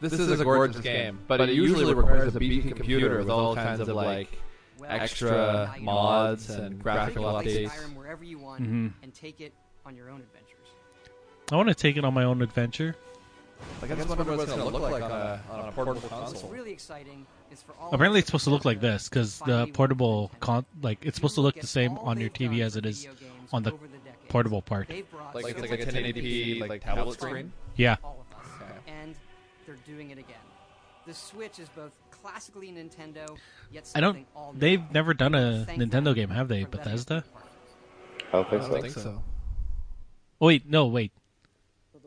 [0.00, 3.78] This, is, a gorgeous game, but it usually requires a beefy computer with all kinds
[3.80, 4.36] of like
[4.78, 7.68] Well, extra mods can and graphical updates.
[7.70, 8.92] Skyrim wherever you want Mhm.
[9.04, 9.52] and take it
[9.86, 10.66] on your own adventures.
[11.52, 12.96] I want to take it on my own adventure.
[13.80, 15.72] Like I just wonder what it's going to look like uh, on a, on a
[15.72, 16.50] portable What's console.
[16.50, 20.30] really exciting is for all Apparently, it's supposed to look like this because the portable
[20.34, 20.40] Nintendo.
[20.40, 23.06] con like it's supposed to look the same on your TV as it is
[23.52, 23.72] on the
[24.28, 24.88] portable part.
[24.88, 27.52] They've brought Like so it's like much a 1080p like tablet screen.
[27.76, 27.96] Yeah.
[28.04, 28.46] all of us,
[28.86, 29.14] and
[29.66, 30.36] they're doing it again.
[31.06, 33.36] The Switch is both classically Nintendo,
[33.72, 34.26] yet I something don't.
[34.36, 34.60] all new.
[34.60, 36.62] They've never done a Thankful Nintendo game, have they?
[36.64, 37.24] for letting us Bethesda.
[37.26, 38.24] be part of it.
[38.32, 38.72] I don't think I so.
[38.72, 39.22] don't think so.
[40.40, 41.10] Oh wait, no, wait.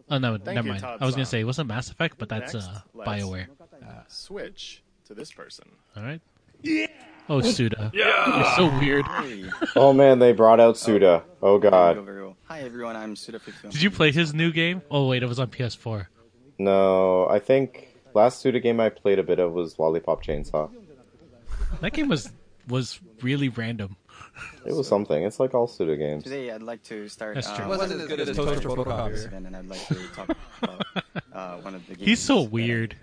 [0.10, 0.82] Oh no, Thank never you, mind.
[0.84, 1.32] Todd I was gonna Song.
[1.32, 3.48] say it wasn't Mass Effect, but that's Next, uh, let's Bioware.
[4.08, 5.66] Switch to this person.
[5.96, 6.22] All right.
[7.28, 7.92] Oh, Suda.
[7.94, 9.06] You're so weird.
[9.08, 9.46] Hey,
[9.76, 11.24] Oh man, they brought out Suda.
[11.42, 12.06] Oh there you go, god.
[12.06, 12.38] very well.
[12.46, 13.72] Hi everyone, I'm Suda51.
[13.72, 14.82] Did you play his new game?
[14.92, 16.08] Oh wait, it was on PS4.
[16.60, 20.70] No, I think last Suda game I played a bit of was Lollipop Chainsaw.
[21.82, 22.32] That game was
[22.68, 23.96] was really random.
[24.66, 25.24] It was something.
[25.24, 26.24] It's like all Suda games.
[26.24, 27.36] Today I'd like to start.
[27.36, 27.64] That's uh.
[27.64, 29.26] It wasn't as good as Toaster Photocopier.
[29.26, 30.86] event, and I'd like to talk about
[31.34, 32.08] uh, one of the games.
[32.08, 32.96] He's so weird.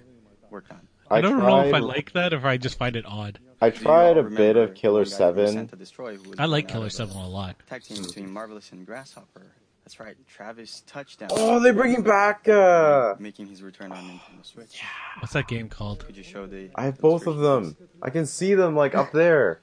[0.51, 0.81] Worked on.
[1.11, 3.39] I don't know if I like that or if I just find it odd.
[3.61, 5.79] I tried a bit of Killer one guy who was 7.
[5.79, 7.57] destroy I like Killer Seven a lot.
[7.69, 9.47] Tag team between Marvelous and Grasshopper.
[9.85, 11.29] That's right, Travis Touchdown.
[11.33, 12.49] Oh, they're bringing back.
[12.49, 13.15] Uh...
[13.19, 14.81] Making his return on Nintendo Switch.
[15.19, 16.07] What's that game called?
[16.07, 16.71] Could you show the?
[16.75, 17.77] I have both of them.
[18.01, 19.61] I can see them like up there.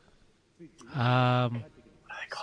[0.95, 1.63] Um,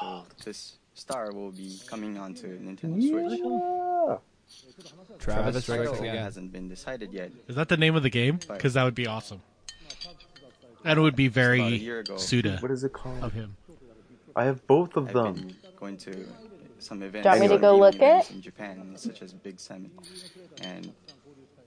[0.01, 3.41] So this star will be coming onto Nintendo Switch.
[3.43, 4.17] Yeah.
[5.19, 6.17] Travis strikes Still again.
[6.17, 7.33] hasn't been decided yet.
[7.49, 8.39] is that the name of the game?
[8.49, 9.43] Because that would be awesome.
[10.85, 12.05] That would be very year.
[12.17, 13.23] Suda What is it called?
[13.23, 13.57] of him.
[14.37, 15.35] I have both of I've them.
[15.35, 16.27] been going to
[16.79, 17.25] some events.
[17.25, 18.35] Do you want me to go look events it?
[18.37, 19.91] in Japan, such as BitSummit,
[20.63, 20.93] and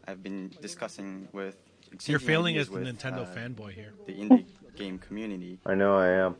[0.07, 1.57] I've been discussing with.
[2.05, 3.93] You're failing as the Nintendo uh, fanboy here.
[4.05, 4.45] The indie
[4.77, 6.36] game community, I know I am.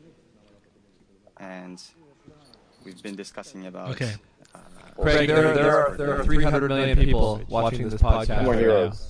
[1.40, 1.82] And
[2.84, 3.90] we've been discussing about.
[3.92, 4.14] Okay.
[4.54, 4.58] Uh,
[5.00, 8.60] Craig, there, there, are, there are 300 million people watching this podcast No more right
[8.60, 9.08] heroes.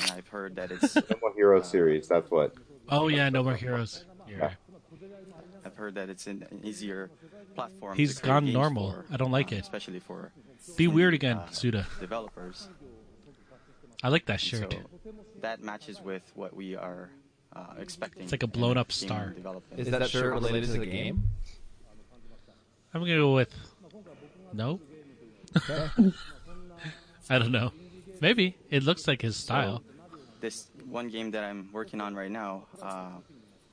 [0.00, 0.94] and I've heard that it's.
[1.10, 2.08] No more hero series.
[2.08, 2.54] That's what.
[2.88, 4.04] Oh yeah, No More Heroes.
[4.28, 4.52] You're.
[5.64, 7.10] I've heard that it's an, an easier
[7.56, 7.96] platform.
[7.96, 8.92] He's to create gone normal.
[8.92, 9.60] for, I don't like uh, it.
[9.62, 10.32] especially for.
[10.76, 11.86] Be indie, weird again, uh, Suda.
[12.00, 12.68] Developers.
[14.02, 14.72] I like that shirt.
[14.72, 14.78] So
[15.40, 17.10] that matches with what we are
[17.56, 18.22] uh, expecting.
[18.22, 19.30] It's like a blown up star.
[19.30, 19.80] development.
[19.80, 21.24] Is that shirt related to the game?
[22.92, 23.54] I'm gonna go with
[24.52, 24.80] no.
[27.28, 27.72] I don't know.
[28.20, 29.82] Maybe it looks like his style.
[30.40, 33.10] This one game that I'm working on right now uh,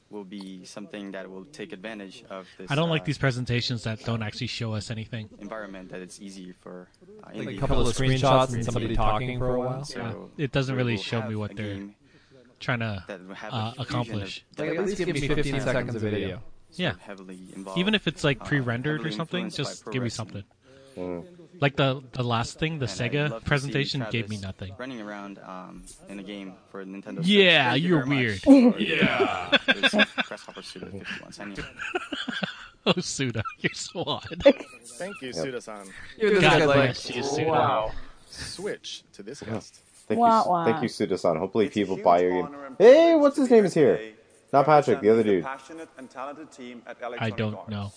[0.10, 2.72] will be something that will take advantage of this.
[2.72, 5.30] I don't like uh, these presentations that don't actually show us anything.
[5.40, 6.90] environment that it's easy for
[7.24, 9.86] uh, Like a couple of screenshots and somebody talking for a while.
[9.86, 11.96] So Yeah, it doesn't really show me what they're game
[12.64, 13.04] trying to
[13.36, 14.46] have uh, fusion of accomplish.
[14.58, 16.42] Like, at least give me 15 seconds of video.
[16.76, 17.80] Yeah, heavily involved.
[17.80, 20.44] even if it's like uh, pre-rendered or something, just give me something.
[20.98, 21.26] Mm.
[21.62, 24.74] Like the the last thing, the And Sega love to see presentation gave me nothing.
[24.78, 27.16] Running around um, in a game for Nintendo.
[27.18, 27.28] Switch.
[27.28, 28.80] Yeah, Thank you you're very weird.
[28.80, 29.58] Yeah.
[30.28, 31.66] Grasshopper Suda 51 sending.
[32.86, 34.44] Oh, Suda, you're so odd.
[34.98, 35.88] Thank you, Suda-san.
[36.18, 37.50] Even this God guy's like, bless you, Suda.
[37.50, 37.92] wow.
[38.30, 39.83] Switch to this guest.
[40.08, 40.66] Thank wah, you, wah.
[40.66, 41.38] thank you, Suda-san.
[41.38, 42.50] Hopefully, it's people buy your game.
[42.78, 44.14] Hey, what's his name is here?
[44.52, 45.46] Not Patrick, the other dude.
[47.20, 47.92] I don't know.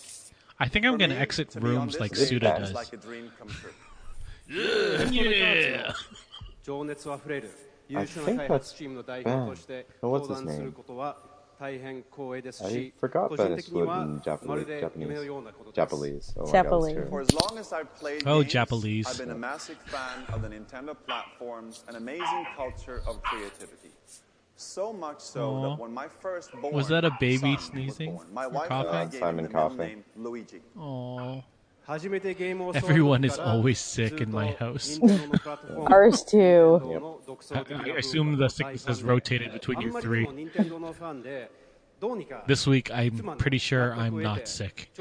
[0.59, 2.73] I think I'm going to exit rooms like Suda does.
[2.73, 2.89] Like
[4.49, 5.11] yeah.
[5.11, 5.93] yeah.
[7.95, 8.73] I think that's
[9.23, 9.85] Ben.
[10.03, 10.75] Oh, what's his name?
[11.61, 14.67] I forgot about in oh Japanese.
[14.81, 15.43] Japanese.
[15.75, 16.35] Japanese.
[16.37, 17.09] Oh, Japanese.
[17.09, 19.07] For as long as I've played oh, games, Japanese.
[19.07, 23.91] I've been a massive fan of the Nintendo platforms amazing culture of creativity.
[24.57, 25.63] So much so Aww.
[25.71, 28.13] that when my first born was that a baby sneezing?
[28.13, 29.19] Born, my wife coughing?
[29.19, 30.05] Simon coughing.
[30.17, 30.61] Luigi.
[30.79, 31.43] Aww.
[31.89, 34.99] Everyone is always sick in my house.
[35.87, 37.21] Ours too.
[37.53, 40.27] I, I assume the sickness has rotated between you three.
[42.47, 44.91] This week, I'm pretty sure I'm not sick.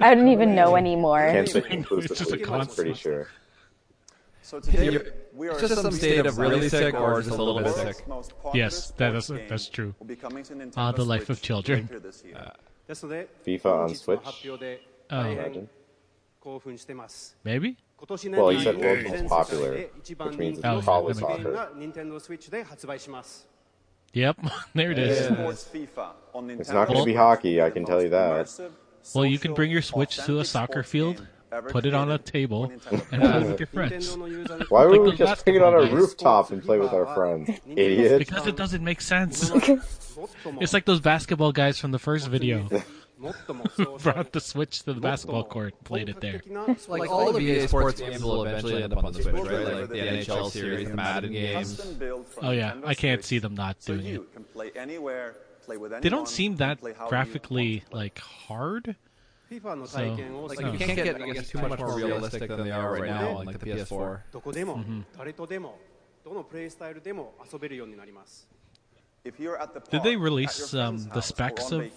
[0.00, 1.26] I don't even know anymore.
[1.26, 3.28] It's just a week, I'm pretty sure.
[4.42, 4.98] So today
[5.34, 8.04] we are just some state, of really sick or just a little bit sick.
[8.54, 9.94] Yes, that is that's true.
[10.76, 11.88] Ah, uh, the life of children.
[12.34, 12.50] Uh,
[12.88, 14.20] FIFA on Switch.
[15.10, 15.20] Oh.
[15.20, 15.68] I imagine.
[17.44, 17.76] Maybe?
[18.38, 19.72] Well, he said world's most popular,
[20.30, 21.52] which means it's Oh, probably soccer.
[24.14, 24.38] Yep,
[24.74, 25.26] there it is.
[26.60, 28.48] It's not going to be hockey, I can tell you that.
[29.14, 31.26] Well, you can bring your Switch to a soccer field,
[31.68, 34.16] put it on a table, and play with your friends.
[34.70, 37.50] Why would we just pick it on a rooftop and play with our friends?
[37.68, 38.18] Idiot.
[38.18, 39.50] Because it doesn't make sense.
[40.60, 42.68] It's like those basketball guys from the first video.
[44.02, 46.40] brought the Switch to the basketball court, played it there.
[46.48, 49.80] Like, like all the EA Sports games will eventually end up on the Switch, right?
[49.80, 51.80] Like the NHL series, the Madden games.
[52.42, 54.22] Oh yeah, I can't see them not doing it.
[56.02, 58.96] They don't seem that graphically like hard.
[59.86, 59.98] So,
[60.46, 63.38] like you can't get, I guess, too much more realistic than they are right now
[63.38, 64.22] on like the PS4.
[64.32, 64.60] Mm-hmm.
[64.70, 65.00] mm-hmm.
[69.90, 71.90] Did they release um, the specs of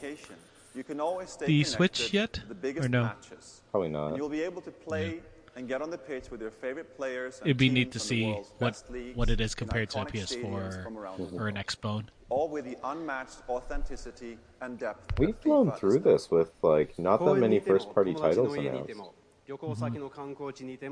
[0.75, 2.39] you can always stay the Switch yet?
[2.47, 3.03] The biggest or no?
[3.03, 3.61] Matches.
[3.71, 4.09] Probably not.
[4.09, 5.21] And you'll be able to play yeah.
[5.55, 7.39] and get on the pitch with your favorite players.
[7.43, 11.55] It'd be neat to see what what it is compared to a PS4 or an
[11.55, 12.05] Xbox.
[12.29, 15.19] All with the unmatched authenticity and depth.
[15.19, 19.01] We've flown through this with like not that many first-party titles announced, mm-hmm.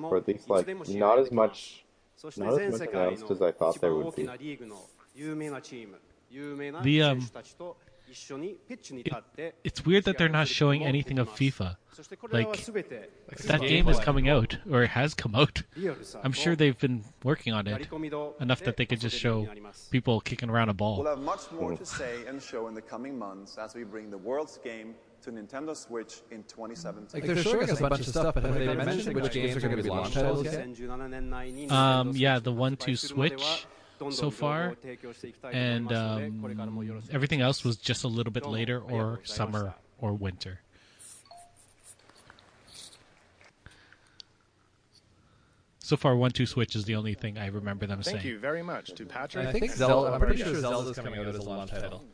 [0.05, 1.85] or at least like not as much
[2.37, 4.27] not as much announced as I thought there would be.
[6.83, 7.19] The um,
[9.63, 11.77] it's weird that they're not showing anything of FIFA.
[12.31, 12.57] Like,
[13.43, 15.63] that game is coming out, or has come out.
[16.23, 17.87] I'm sure they've been working on it
[18.39, 19.47] enough that they could just show
[19.89, 20.99] people kicking around a ball.
[20.99, 21.83] We'll have much more to oh.
[21.83, 25.75] say and show in the coming months as we bring the world's game to Nintendo
[25.75, 27.21] Switch in 2017.
[27.21, 29.67] Like they're, showing us a bunch of stuff, but have they mentioned which games are
[29.67, 30.17] going to be launched.
[31.71, 33.67] Um, yeah, the 1-2 Switch
[34.09, 34.75] so far,
[35.51, 40.59] and um, everything else was just a little bit later or summer or winter.
[45.91, 48.17] So far, one two switch is the only thing I remember them saying.
[48.17, 49.47] Thank you very much to Patrick.
[49.47, 50.13] I think, Zelda.
[50.13, 52.05] I'm pretty sure Zelda's coming out as a launch title.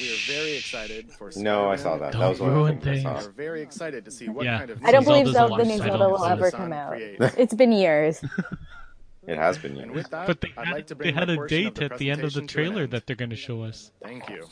[0.00, 1.32] We are very excited for.
[1.32, 1.52] Spider-Man.
[1.52, 2.12] No, I saw that.
[2.12, 3.02] Don't that was ruin things.
[3.02, 4.58] We are very excited to see what yeah.
[4.58, 4.84] kind of.
[4.84, 6.92] I don't believe Zelda, the new Zelda will ever come out.
[6.92, 7.18] Create.
[7.36, 8.24] It's been years.
[9.26, 11.34] It has been And with that, But they I'd had, like to they had a
[11.36, 13.30] portion of date at the end of the presentation to an trailer that they're going
[13.30, 13.90] to show us.
[14.02, 14.46] Thank you.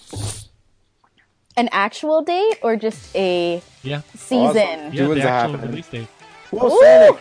[1.57, 4.01] An actual date or just a Yeah.
[4.16, 4.55] season?
[4.55, 5.70] Yeah, Doings the are actual happening.
[5.70, 6.09] release date.
[6.51, 6.68] Whoa,
[7.09, 7.20] Sonic!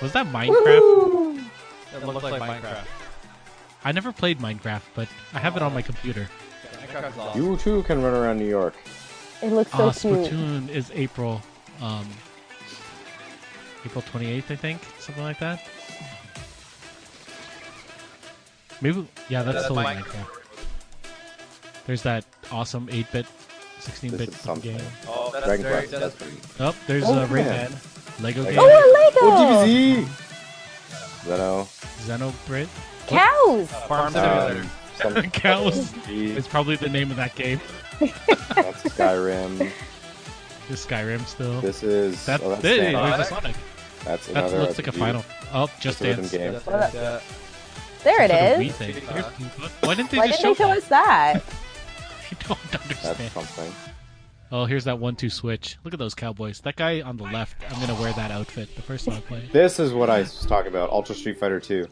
[0.00, 1.44] Was that Minecraft?
[1.94, 2.86] It looked like Minecraft.
[3.84, 6.28] I never played Minecraft, but I have it on my computer.
[6.72, 7.42] Minecraft awesome.
[7.42, 8.74] You too can run around New York.
[9.42, 10.14] It looks so Uh, cute.
[10.32, 11.42] Splatoon is April,
[11.82, 12.08] um,
[13.84, 15.66] April 28th, I think, something like that.
[18.80, 20.34] Maybe, yeah, that's That's totally Mine- Minecraft.
[21.86, 23.26] There's that awesome 8-bit,
[23.80, 24.80] 16-bit game.
[25.08, 26.00] Oh, that's Dragon very, Quest.
[26.00, 26.36] that's pretty.
[26.60, 27.72] Oh, there's Oh, uh, Rayman, man.
[28.20, 28.50] Lego Lego.
[28.50, 29.66] game, Oh, a Oh, Lego!
[29.66, 30.08] DBZ!
[31.24, 31.68] Zeno.
[32.06, 32.68] Xenoblade,
[33.06, 33.70] Cows!
[33.88, 34.66] Farm Simulator.
[35.04, 35.92] Um, Cows.
[35.92, 37.60] DBZ, It's probably the name of that game.
[38.00, 39.58] that's Skyrim.
[40.68, 41.60] The Skyrim still.
[41.62, 42.24] This is.
[42.26, 43.16] That, oh, that's hey, Sonic.
[43.16, 43.56] there's a Sonic.
[44.04, 44.98] That's That looks like a RPG.
[44.98, 45.24] final.
[45.52, 46.32] Oh, Just It's a rhythm Dance.
[46.32, 46.52] game.
[46.52, 47.20] That's what I-
[48.04, 48.56] There it is.
[48.56, 48.76] For the Wii is.
[48.76, 48.94] thing.
[49.14, 51.42] Here's- Why didn't they Why just didn't they show show us that?
[52.30, 53.32] I don't That's understand.
[53.32, 53.74] something.
[54.50, 55.76] Oh, here's that one-two switch.
[55.84, 56.60] Look at those cowboys.
[56.60, 57.56] That guy on the left.
[57.70, 59.42] I'm gonna wear that outfit the first time I play.
[59.52, 60.90] This is what I was talking about.
[60.90, 61.86] Ultra Street Fighter 2.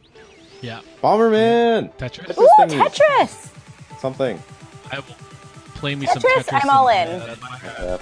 [0.62, 1.92] Yeah, Bomberman!
[1.98, 2.28] Tetris.
[2.28, 2.48] What's Ooh,
[2.78, 2.88] thingy?
[2.88, 3.50] Tetris!
[4.00, 4.42] Something.
[4.90, 5.04] I will
[5.74, 6.60] play me some Tetris, Tetris.
[6.64, 7.20] I'm all and- in.
[7.44, 7.98] Uh,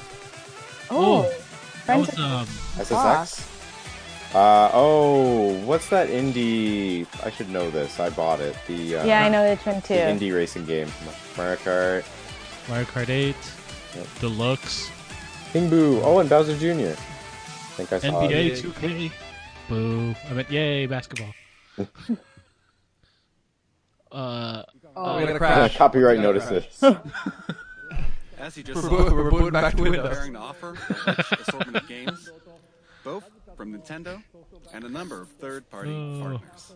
[0.91, 1.23] Oh,
[1.87, 2.47] That was um.
[2.77, 3.49] SSX?
[4.35, 7.07] Uh, oh, what's that indie?
[7.25, 8.01] I should know this.
[8.01, 8.57] I bought it.
[8.67, 9.95] The uh, yeah, I know which one the too.
[9.95, 10.89] indie racing game.
[11.37, 12.05] Mario Kart,
[12.69, 13.37] Mario Kart 8,
[13.95, 14.07] Yep.
[14.19, 14.91] Deluxe,
[15.53, 16.01] King Boo.
[16.03, 16.91] Oh, and Bowser Jr.
[16.91, 18.65] I think I saw NBA it.
[18.65, 19.13] 2K.
[19.69, 20.15] Boo!
[20.29, 21.33] I meant yay basketball.
[24.13, 24.63] Uh,
[24.97, 25.77] Oh, we got a crash.
[25.77, 26.85] Copyright We got a notices.
[28.39, 30.09] As you just We're saw, bo- we're booting back to we're Windows.
[30.09, 30.77] preparing to offer
[31.41, 32.31] assortment of games,
[33.05, 34.23] both from Nintendo
[34.73, 36.21] and a number of third-party Oh.
[36.41, 36.75] partners.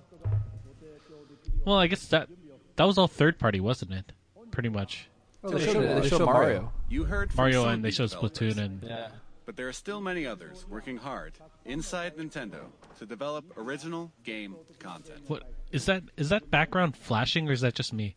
[1.64, 2.28] well, I guess that
[2.76, 4.12] that was all third party, wasn't it?
[4.50, 5.08] Pretty much.
[5.44, 6.72] Oh, they showed, they showed Mario.
[6.88, 8.10] You heard from Mario and they showed.
[8.10, 9.08] Splatoon and Yeah.
[9.46, 11.32] But there are still many others working hard
[11.64, 12.66] inside Nintendo
[12.98, 15.22] to develop original game content.
[15.26, 16.02] what is that?
[16.16, 18.16] Is that background flashing or is that just me?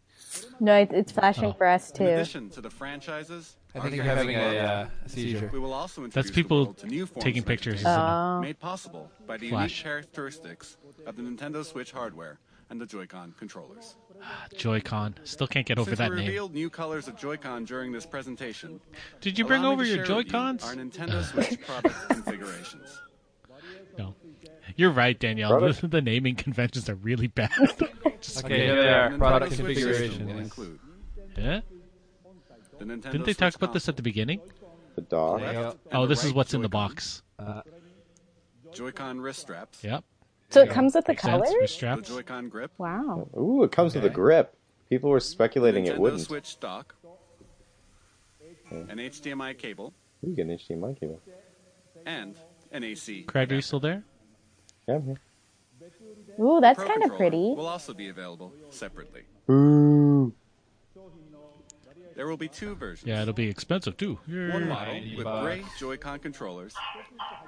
[0.60, 1.54] No, it, it's flashing Oh.
[1.54, 2.04] for us too.
[2.04, 2.16] In too.
[2.16, 5.50] addition to the franchises, I think our you're having games a, uh, a seizure.
[5.54, 9.50] We will also That's people to new forms taking pictures, entertainment made possible by the
[9.50, 9.62] Flash.
[9.62, 13.96] unique characteristics of the Nintendo Switch hardware and the Joy-Con controllers.
[14.58, 15.16] Joy-Con.
[15.24, 16.26] Still can't get over Since that we name.
[16.28, 18.80] revealed new colors of Joy-Con during this presentation,
[19.22, 20.64] Did you bring over your share with you Joy-Cons?
[20.64, 23.02] Our Nintendo Switch product configurations.
[23.98, 24.16] No.
[24.76, 25.60] You're right, Danielle.
[25.60, 27.52] The, the naming conventions are really bad.
[28.22, 29.18] Just Okay, here they are.
[29.18, 30.30] Product configurations.
[30.30, 30.38] yes.
[30.40, 30.80] include
[31.38, 31.62] yeah?
[32.82, 34.42] The Nintendo Didn't they Switch talk about this at the beginning?
[34.96, 35.40] The dock.
[35.40, 35.80] There you.
[35.92, 36.88] Oh, the this is right what's in the Joy-Con.
[36.90, 37.24] box.
[37.40, 37.62] Uh,
[38.74, 40.04] Joy-Con wrist straps, Yep.
[40.50, 41.32] So it comes with the Makes sense.
[41.32, 41.50] colors?
[41.60, 42.10] Wrist the straps.
[42.10, 43.30] Joy-Con grip, Wow.
[43.38, 44.56] Ooh, it comes with a grip.
[44.90, 46.22] People were speculating Nintendo it wouldn't.
[46.24, 46.96] Switch dock,
[48.70, 49.94] an HDMI cable,
[50.26, 51.22] Ooh, you get an HDMI cable.
[52.06, 52.36] and
[52.72, 53.24] an AC.
[53.24, 54.04] Craig, are you still there?
[54.88, 55.20] Yeah, I'm here.
[56.40, 57.56] Ooh, that's Pro kind of controller pretty.
[57.56, 59.22] Will also be available separately.
[59.50, 60.01] Ooh.
[62.16, 63.08] There will be two versions.
[63.08, 64.20] Yeah, it'll be expensive too.
[64.28, 66.74] One model with gray Joy-Con controllers,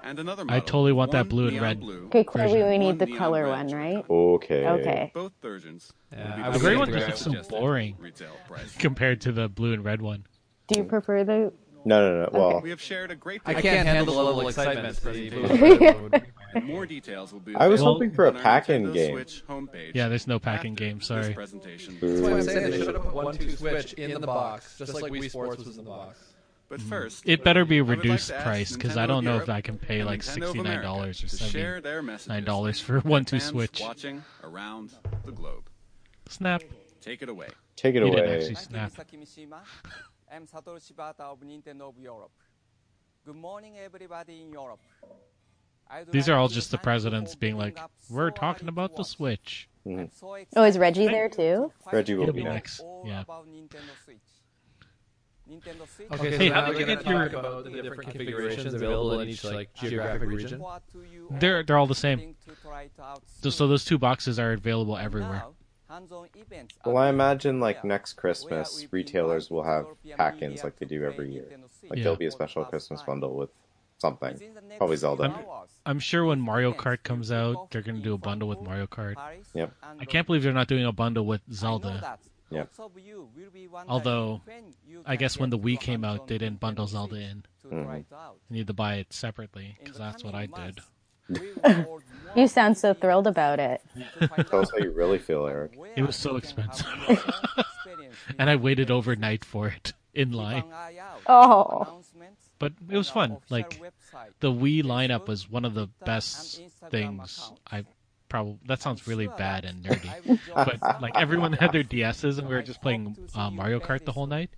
[0.04, 0.62] and another I model.
[0.62, 1.80] totally want that blue and red.
[1.80, 4.06] Blue, Okay, clearly we need the color red one, right?
[4.10, 4.68] Okay.
[4.68, 5.12] Okay.
[5.14, 5.92] Both versions.
[6.12, 7.98] Yeah, will be I The gray one grab just looks so boring
[8.80, 10.26] compared to the blue and red one.
[10.68, 11.52] Do you prefer the?
[11.86, 12.30] No, no, no.
[12.32, 13.42] Well, We have shared a great.
[13.46, 16.24] I deal can't of handle the level of this excitement.
[16.54, 16.62] for the presentation.
[16.62, 17.56] blue and red would- And more details will be.
[17.56, 19.16] I was available hoping for a on our pack-in Nintendo game.
[19.16, 21.02] Switch homepage Yeah, there's no packing after game.
[21.02, 21.34] Sorry.
[21.34, 21.98] presentation.
[22.00, 24.94] That's why I'm saying they should have put One Two Switch in the box, just
[24.94, 26.20] like Wii Sports was in the box.
[26.70, 26.90] But mm-hmm.
[26.90, 29.50] first, It better be a I would like reduced price because I don't know Europe
[29.50, 32.44] if I can pay like sixty nine dollars or to share seventy their messages nine
[32.46, 33.80] dollars for One Two Switch.
[33.82, 34.92] Watching around
[35.26, 35.70] the globe.
[36.30, 36.64] Snap.
[37.02, 37.50] Take it away.
[37.76, 38.38] take it He didn't away.
[38.38, 38.92] actually snap.
[40.32, 42.32] I'm Satoru Shibata of Nintendo of Europe.
[43.26, 44.80] Good morning, everybody in Europe.
[45.94, 47.80] I'd These are all just the presidents being like,
[48.10, 49.04] "We're talking about the.
[49.04, 50.10] Switch." I'm
[50.56, 51.72] Oh, is Reggie there too?
[51.92, 52.80] Reggie will He'll be be next.
[52.80, 53.24] all Yeah.
[53.28, 54.18] Nintendo Switch.
[56.14, 58.10] Okay, so Hey, now how we're did you gonna get your- talk about the different
[58.12, 60.60] configurations available in each like geographic region.
[60.62, 62.18] What do you They're they're all the same.
[62.20, 65.44] think to try it out So, so those two boxes are available everywhere.
[65.44, 65.54] Now,
[65.90, 70.78] hands-on events are Well, I imagine like next Christmas, retailers will have European pack-ins like
[70.80, 71.46] they do every year.
[71.90, 72.04] Like Yeah.
[72.04, 73.50] there'll be a special Christmas bundle with
[73.98, 74.34] something.
[74.34, 75.24] Within the next Probably few Zelda.
[75.26, 78.88] hours, I'm sure when Mario Kart comes out, they're gonna do a bundle with Mario
[78.88, 79.16] Kart.
[79.16, 79.74] Paris, Yep.
[80.00, 82.00] I can't believe they're not doing a bundle with Zelda.
[82.02, 82.20] that
[82.50, 82.70] Yep.
[82.78, 84.42] lots of you will be wondering Although,
[85.06, 87.44] I guess when the Wii came out, they didn't bundle Zelda in.
[87.62, 87.84] to mm-hmm.
[87.84, 88.38] try it out.
[88.50, 90.52] You need to buy it separately because that's what I did.
[90.52, 90.90] months,
[91.30, 92.04] we will hold
[92.36, 93.82] You sound so thrilled about it.
[94.50, 95.78] Tell us how you really feel, Eric.
[95.96, 96.86] It was so you can have expensive.
[96.86, 100.64] your own experience with and I waited overnight for it in line.
[100.64, 102.04] an eye out Oh.
[102.64, 103.38] For announcements But it was fun.
[103.50, 103.82] Like
[104.40, 107.52] the Wii lineup was one of the best things.
[107.72, 107.86] I
[108.30, 108.60] probably.
[108.66, 110.10] That sounds really bad and nerdy.
[110.10, 111.84] I will join But like everyone had their.
[111.84, 114.30] DSs and we were just playing uh, Mario Kart the whole soon.
[114.30, 114.50] night.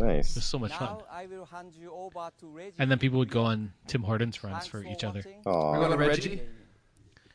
[0.00, 0.98] It was so much fun.
[0.98, 2.74] Now I will hand you over to Reggie.
[2.78, 5.22] And then people would go on Tim Hortons runs for for each other.
[5.24, 5.42] watching.
[5.44, 5.96] We're going Aw.
[5.96, 6.42] to Reggie.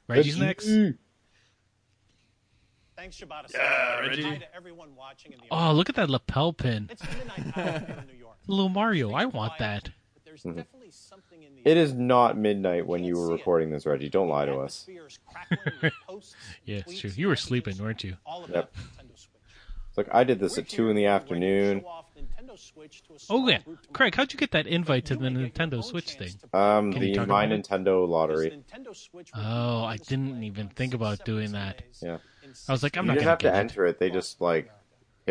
[0.07, 0.67] Reggie's next.
[2.95, 3.53] Thanks, Shibata.
[3.53, 4.23] Yeah, Reggie.
[4.23, 6.89] To everyone watching in the Oh, look at that lapel pin.
[6.91, 8.35] It's midnight in New York.
[8.47, 9.89] Little Mario, I want that.
[10.43, 10.67] But there's Mhm.
[10.67, 14.09] definitely something in the It is not midnight when you were recording this, Reggie.
[14.09, 14.83] Don't lie to us.
[14.87, 16.35] atmosphere is crackling with posts,
[16.65, 17.11] Yeah, it's true.
[17.15, 18.17] You were sleeping, weren't you?
[18.25, 18.73] all about Yep.
[18.75, 19.41] Nintendo Switch.
[19.89, 21.81] It's like I did this We're at two in the here ready to afternoon.
[21.81, 23.59] show off Nintendo Switch to a Oh yeah.
[23.93, 26.33] Craig, how'd you get that invite to the may get your Nintendo Switch thing?
[26.53, 27.45] Um, Can the My?
[27.47, 28.51] Nintendo lottery.
[28.51, 31.81] Nintendo Switch will be Oh, I didn't even think about doing that.
[32.01, 32.17] Yeah.
[32.67, 33.59] I was like, I'm You not didn't gonna have to get it.
[33.59, 33.99] enter it.
[33.99, 34.71] They just like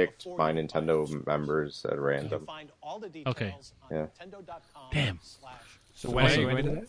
[0.07, 2.47] picked by Nintendo members at random.
[2.47, 3.55] Find all the Okay.
[3.83, 4.07] on Yeah.
[4.21, 5.19] nintendo.com Damn.
[5.23, 6.89] slash So when are you going to that?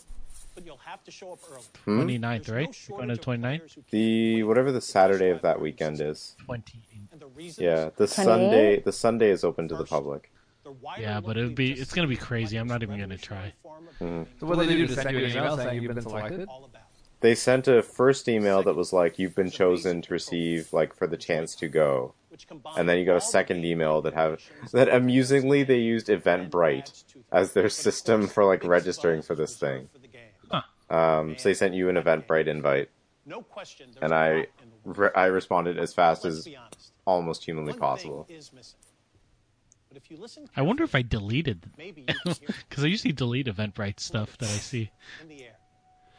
[0.55, 1.61] but you'll have to show up early.
[1.85, 1.99] Hmm?
[2.01, 2.65] 29th, There's right?
[2.67, 3.57] no You're going to shortage 29th?
[3.59, 6.35] players who can't The whatever the Saturday of that weekend is.
[6.45, 6.81] 20.
[7.11, 8.09] And the reasons Yeah, the 28?
[8.09, 8.79] Sunday.
[8.81, 10.31] The Sunday is open to the public.
[10.99, 12.57] Yeah, but it'd be it's gonna be crazy.
[12.57, 13.53] I'm not even gonna try.
[13.63, 14.27] form of Mhm.
[14.39, 14.85] So what do they do?
[14.85, 16.47] Just send you an email saying you've been selected?
[17.21, 21.07] They sent a first email that was like, "You've been chosen to receive like for
[21.07, 22.18] the chance to go," Which combines
[22.77, 24.41] and then you got a second email that have
[24.73, 29.87] that amusingly they used Eventbrite as their system for like registering for this thing.
[29.91, 30.21] for the game.
[30.89, 32.89] Um, so they sent you an Eventbrite invite,
[33.25, 33.91] No question.
[34.01, 34.45] and I in
[34.83, 34.97] the world.
[34.97, 36.47] re- I responded as fast as
[37.05, 38.27] almost humanly possible.
[39.87, 42.87] But if you listen I wonder if I deleted Maybe you can hear because I
[42.87, 44.91] usually delete Eventbrite stuff that I see.
[45.21, 45.53] in the air.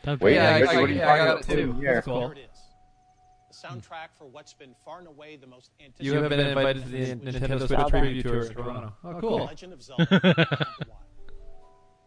[0.02, 1.76] That'd Wait, be I, I- I- what are you yeah, I got it too.
[1.80, 1.94] Yeah.
[1.94, 2.34] That's cool.
[3.64, 6.06] Soundtrack for what's been far and away the most anticipated.
[6.14, 8.92] You have been invited to the Nintendo Switch preview tour in Toronto.
[9.04, 9.44] Oh, cool.
[9.44, 10.06] Legend of Zelda.
[10.10, 11.02] The Wild.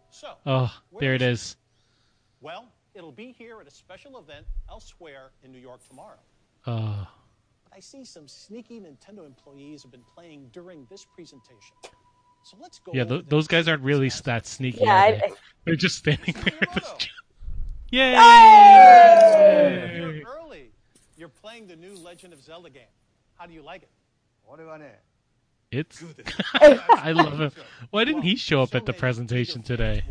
[0.09, 1.57] So, Oh, there it is.
[2.41, 6.19] well, it'll be here at a special event elsewhere in New York tomorrow.
[6.67, 7.07] Oh,
[7.63, 11.75] But I see some sneaky Nintendo employees have been playing during this presentation.
[12.43, 12.91] So let's go.
[12.93, 13.05] yeah.
[13.05, 14.81] Th- those guys aren't really that sneaky.
[14.83, 15.31] Yeah, are I- they?
[15.65, 16.57] They're just standing there.
[16.61, 17.07] at this-
[17.91, 18.13] Yay!
[21.23, 22.83] You're playing the new Legend of Zelda game.
[23.35, 23.89] How do you like it?
[24.43, 24.99] What about it?
[25.71, 26.03] It's.
[26.53, 27.51] I love him.
[27.91, 30.03] Why didn't he show up at the presentation today?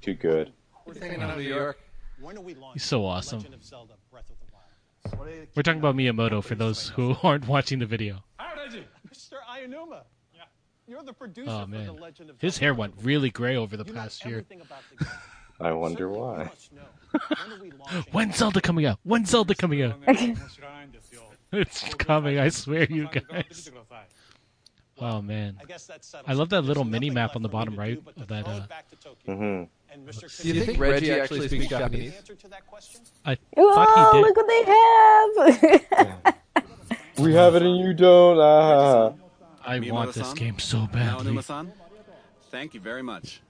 [0.00, 0.52] Too good.
[0.84, 1.78] We're hanging out in New York.
[2.20, 3.38] When are we launching He's so awesome.
[3.38, 5.46] Legend of Zelda Breath of the Wild?
[5.54, 8.24] We're talking about Miyamoto for those who aren't watching the video.
[8.40, 9.34] Mr.
[9.48, 10.02] Aonuma.
[10.88, 12.64] You're the producer Oh for man, the Legend of his Zelda.
[12.64, 14.44] hair went really gray over the You past year.
[14.48, 15.06] the.
[15.60, 16.50] I wonder why.
[17.18, 18.12] When are we launching?
[18.12, 18.98] When's Zelda coming out?
[19.02, 19.98] When's Zelda coming out?
[21.52, 23.70] it's coming, I swear, you guys.
[24.98, 28.02] Oh man, I guess that I love that little mini map on the bottom right
[28.02, 28.48] do of that.
[28.48, 29.36] Uh, it back to Tokyo.
[29.36, 29.64] hmm
[30.42, 32.14] Do you think Reggie actually speaks Japanese?
[32.14, 32.48] Answer to?
[33.26, 34.26] I Oh, thought he did.
[34.26, 36.34] look what they have!
[37.18, 38.38] We have it and you don't.
[38.38, 39.12] Ah.
[39.64, 41.38] I want this game so badly.
[42.50, 43.40] Thank you very much.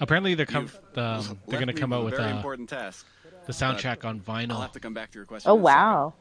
[0.00, 2.36] Apparently, they're com- You've um, they're gonna me come with out a with very uh,
[2.36, 3.06] important task.
[3.46, 4.52] the soundtrack on vinyl.
[4.52, 4.62] I'll vinyl.
[4.62, 5.50] have to come back to your question.
[5.50, 5.64] oh in second.
[5.76, 6.14] wow!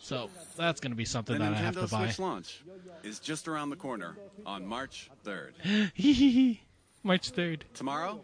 [0.00, 2.04] So that's gonna be The something that I have Nintendo to buy.
[2.06, 2.62] Switch launch
[3.02, 6.58] is just around the corner on March 3rd.
[7.02, 7.64] March third.
[7.74, 8.20] Tomorrow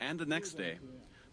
[0.00, 0.78] and the next day,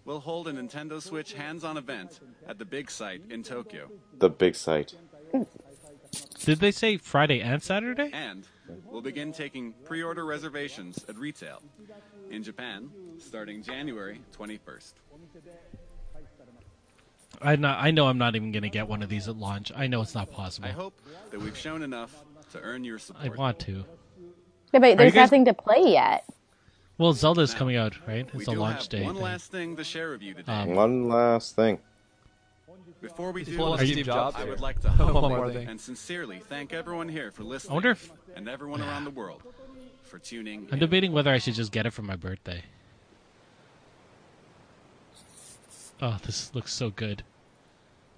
[0.06, 3.90] we'll hold a Nintendo Switch hands-on event at the Big Sight in Tokyo.
[4.20, 4.94] The Big Sight.
[6.46, 8.10] Did they say Friday and Saturday?
[8.14, 8.48] And
[8.86, 11.62] we'll begin taking pre-order reservations at retail
[12.30, 14.94] in Japan starting January 21st.
[17.42, 17.70] I know.
[17.70, 18.08] I know.
[18.08, 19.72] I'm not even gonna get one of these at launch.
[19.76, 20.68] I know it's not possible.
[20.68, 21.00] I hope
[21.32, 22.14] that we've shown enough
[22.54, 23.26] to earn your support.
[23.26, 23.86] I want to.
[24.74, 26.26] Yeah, but there's guys- nothing to play yet.
[26.98, 28.28] Well, Zelda's coming out, right?
[28.34, 29.04] It's a launch have day.
[29.04, 29.24] one thing.
[29.24, 30.52] last thing to share with you today.
[30.52, 31.80] Um, One last thing.
[33.00, 35.80] Before we He's do, pulling Are Steve you- Jobs I would like to humbly and
[35.80, 37.72] sincerely thank everyone here for listening.
[37.72, 39.42] I wonder if and everyone around the world
[40.10, 40.80] for tuning I'm in.
[40.80, 42.64] debating whether I should just get it for my birthday.
[46.02, 47.24] Oh, this looks so good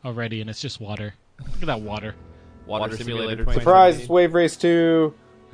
[0.06, 1.16] already, and it's just water.
[1.40, 2.16] Look at that water.
[2.66, 4.00] Water Simulator Surprise!
[4.00, 5.14] It's Wave Race 2!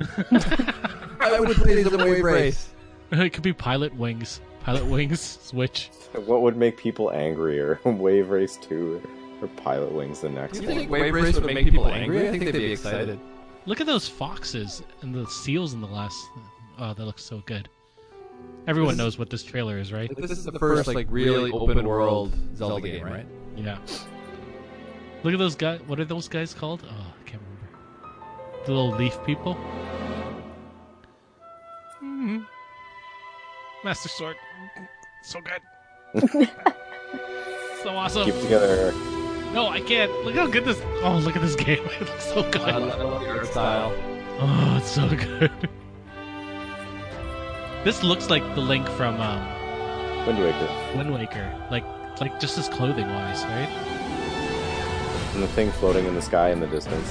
[1.20, 2.68] I would play the wave race.
[3.10, 4.40] it could be Pilotwings.
[4.62, 5.90] Pilot Wings Switch.
[6.26, 7.80] What would make people angrier?
[7.84, 9.02] Wave Race 2
[9.40, 10.76] or Pilotwings the next You one?
[10.76, 12.28] think wave race would make people angry?
[12.28, 13.18] I think they'd be excited.
[13.68, 16.26] Look at those foxes and the seals in the last.
[16.78, 17.68] Oh, that looks so good.
[18.66, 20.08] Everyone This is- knows what this trailer is, right?
[20.08, 23.26] Like, this is the first like really open world Zelda game, right?
[23.56, 23.76] Yeah.
[25.22, 25.80] Look at those guys.
[25.86, 26.82] What are those guys called?
[26.88, 28.64] Oh, I can't remember.
[28.64, 29.54] The little leaf people.
[32.02, 32.38] Mm-hmm.
[33.84, 34.36] Master Sword.
[35.24, 36.48] So good.
[37.82, 38.24] so awesome.
[38.24, 39.17] Keep together, Eric.
[39.52, 40.12] No, I can't.
[40.24, 40.80] Look how good this.
[41.02, 41.84] Oh, look at this game.
[42.00, 42.62] It looks so good.
[42.62, 43.94] I love, I love the art style.
[44.40, 45.50] Oh, it's so good.
[47.84, 49.46] This looks like the Link from um,
[50.26, 50.68] Wind Waker.
[50.96, 51.54] Wind Waker.
[51.70, 51.84] Like,
[52.20, 53.68] like just his clothing wise, right?
[55.34, 57.08] And the thing floating in the sky in the distance.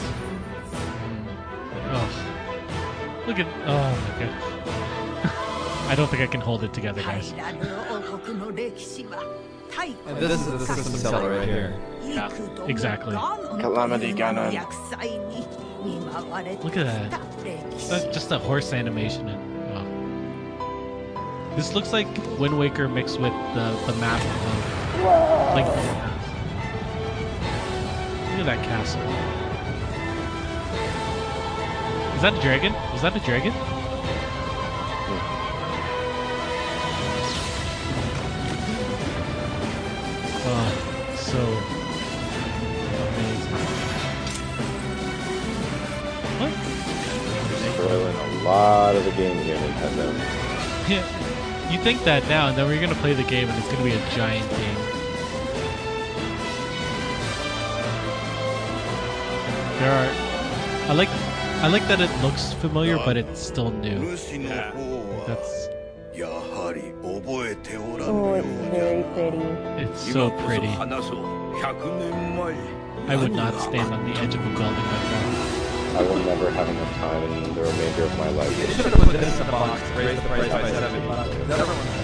[1.89, 3.47] Oh, look at.
[3.65, 5.87] Oh my god.
[5.89, 7.33] I don't think I can hold it together, guys.
[9.77, 11.73] And this is the system seller right here.
[12.03, 12.31] Yeah,
[12.65, 13.15] exactly.
[13.15, 14.53] Calamity Ganon.
[16.63, 17.11] Look at that.
[17.89, 19.77] That's just a horse animation and.
[19.77, 21.55] Oh.
[21.55, 22.07] This looks like
[22.39, 25.67] Wind Waker mixed with the the map of Link.
[25.67, 25.71] to.
[28.31, 29.01] Look at that castle.
[32.15, 32.73] Is that a dragon?
[32.95, 33.53] Is that a dragon?
[41.37, 41.43] So
[43.07, 43.61] amazing.
[46.39, 46.53] What?
[47.73, 50.05] Spoiling a lot of the game here, Nintendo.
[50.89, 53.83] Yeah, you think that now, and then we're gonna play the game, and it's gonna
[53.83, 54.77] be a giant game.
[59.79, 60.09] There are,
[60.89, 61.09] I like,
[61.61, 64.15] I like that it looks familiar, but it's still new.
[65.27, 65.69] That's,
[68.09, 69.37] Oh, it's very pretty.
[69.83, 70.67] it's so pretty.
[73.07, 75.95] I would not stand on the edge of a building like that.
[75.97, 78.49] I will never have enough time in the remainder of my life.
[78.57, 81.29] They should have put this in the box, raised the price by 70 bucks.
[81.29, 81.97] Everyone's.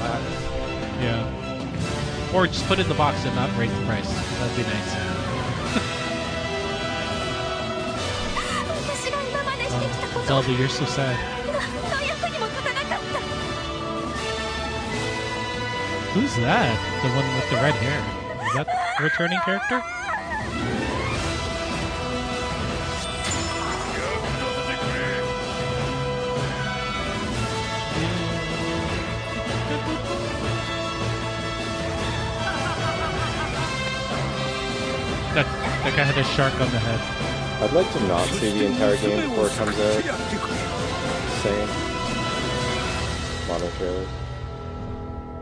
[1.01, 2.31] Yeah.
[2.35, 4.07] Or just put it in the box and not raise the price.
[4.39, 4.93] That'd be nice.
[9.75, 9.79] Uh,
[10.15, 11.42] oh, Zelda, you're so sad.
[16.13, 16.77] Who's that?
[17.01, 17.97] The one with the red hair.
[18.45, 18.67] Is that
[18.99, 19.81] the returning character?
[35.33, 35.47] That,
[35.81, 37.01] that guy had a shark on the head.
[37.63, 40.03] I'd like to not see the entire game before it comes out.
[41.41, 41.69] Same.
[43.47, 44.22] Mono trailers.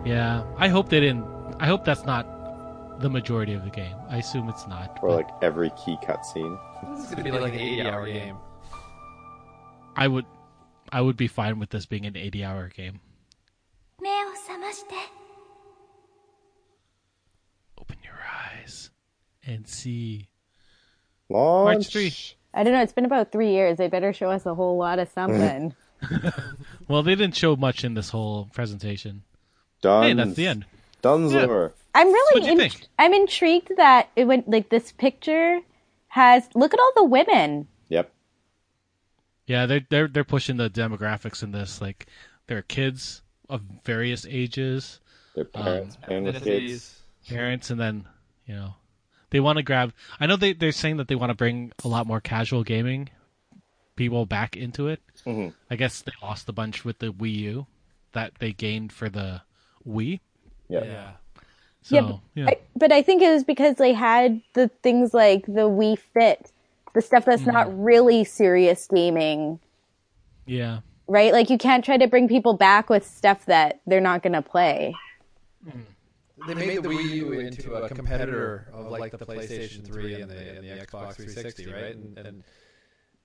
[0.06, 1.26] Yeah, I hope they didn't.
[1.60, 3.96] I hope that's not the majority of the game.
[4.10, 5.00] I assume it's not.
[5.02, 6.60] Or but like every key cutscene.
[6.96, 8.38] This is gonna be like an 80 hour game.
[9.96, 10.26] I would,
[10.92, 13.02] I would be fine with this being an 80-hour game.
[17.80, 18.14] Open your
[18.56, 18.90] eyes
[19.46, 20.30] and see.
[21.30, 21.76] Launch.
[21.76, 22.14] March 3.
[22.54, 22.82] I don't know.
[22.82, 23.78] It's been about three years.
[23.78, 25.76] They better show us a whole lot of something.
[26.88, 29.22] Well, they didn't show much in this whole presentation.
[29.82, 30.04] Done.
[30.04, 30.66] Hey, that's the end.
[31.04, 31.72] Dunzler.
[31.94, 32.88] I'm What'd really, you in- think?
[33.00, 35.60] I'm intrigued that it went like this picture
[36.10, 36.48] has.
[36.56, 37.68] Look at all the women.
[37.90, 38.12] Yep.
[39.48, 41.82] Yeah, they're they're they're pushing the demographics in this.
[41.82, 42.06] Like,
[42.48, 45.00] there are kids of various ages,
[45.36, 47.02] Their parents Um, playing with kids.
[47.28, 48.06] parents, and then
[48.46, 48.76] you know,
[49.32, 49.94] they want to grab.
[50.20, 53.10] I know they they're saying that they want to bring a lot more casual gaming
[53.98, 55.02] people back into it.
[55.26, 55.50] Mm-hmm.
[55.70, 57.68] I guess they lost a bunch with the Wii U
[58.14, 59.42] that they gained for the
[59.88, 60.20] Wii.
[60.70, 60.84] Yeah.
[60.84, 61.12] Yeah.
[61.84, 65.14] So yeah, but, yeah, I, but I think it was because they had the things
[65.14, 66.52] like the Wii Fit,
[66.94, 67.52] the stuff that's Mm-hmm.
[67.52, 69.60] not really serious gaming,
[70.46, 70.82] yeah.
[71.08, 71.34] right?
[71.34, 74.44] Like you can't try to bring people back with stuff that they're not going to
[74.44, 74.94] play.
[76.48, 80.58] They made the Wii U into a competitor of like the PlayStation 3 and the,
[80.58, 81.96] and the Xbox 360, right?
[81.96, 82.44] And, and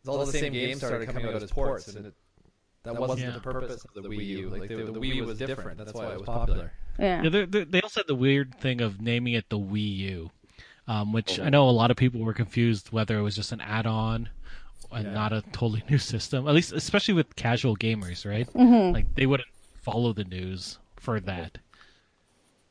[0.06, 2.14] all the same games started coming out as ports, and it,
[2.86, 3.30] that wasn't Yeah.
[3.30, 4.48] the purpose of the Wii U.
[4.50, 5.78] Like the, the Wii was different.
[5.78, 6.72] That's why it was popular.
[6.98, 7.22] Yeah.
[7.22, 10.30] Yeah, they're, they're, they also had the weird thing of naming it the Wii U,
[10.88, 13.60] um, which I know a lot of people were confused whether it was just an
[13.60, 14.28] add-on
[14.92, 15.12] and Yeah.
[15.12, 16.48] not a totally new system.
[16.48, 18.50] At least, especially with casual gamers, right?
[18.54, 18.92] Mhm.
[18.94, 19.48] Like they wouldn't
[19.82, 21.58] follow the news for that.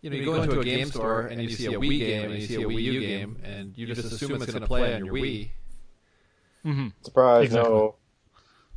[0.01, 2.39] You know, you go into a game store and you see a Wii game and
[2.39, 5.03] you see a Wii U game, and you just assume it's going to play on
[5.05, 5.49] your Wii.
[6.65, 6.87] Mm-hmm.
[7.01, 7.71] Surprise, Exactly.
[7.73, 7.95] no.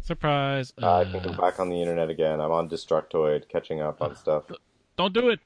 [0.02, 0.72] Surprise!
[0.82, 2.40] Ah, I Uh, can come back on the internet again.
[2.40, 4.44] I'm on Destructoid, catching up on stuff.
[4.96, 5.40] don't do it.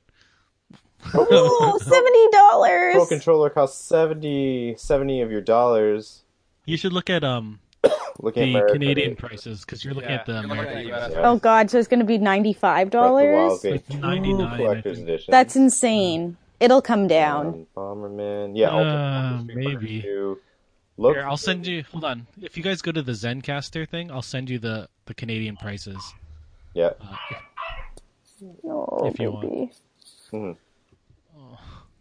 [1.15, 2.95] Ooh, seventy dollars.
[2.95, 6.23] Pro controller costs 70, 70 of your dollars.
[6.65, 7.59] You should look at um
[8.21, 10.87] Looking at the America, Canadian they- prices because you're looking Yeah, at the you're at
[10.87, 11.19] US prices.
[11.25, 13.81] Oh God, so it's going to be ninety five Breath of the Wild's dollars.
[13.89, 15.09] getting Like 99, I collector's think.
[15.09, 15.33] editions.
[15.33, 16.37] That's insane.
[16.61, 17.47] It'll come down.
[17.49, 18.53] Um, Bomberman.
[18.57, 20.01] Yeah, Uh, Ultimate Street maybe.
[21.03, 21.07] 2.
[21.09, 21.85] Look, Here, I'll send you.
[21.93, 22.27] Hold on.
[22.41, 26.01] If you guys go to the Zencastr thing, I'll send you the the Canadian prices.
[26.75, 26.91] Yeah.
[27.01, 27.17] Uh,
[28.65, 29.49] Oh, If you want.
[29.49, 29.71] baby.
[30.33, 30.57] Mhm.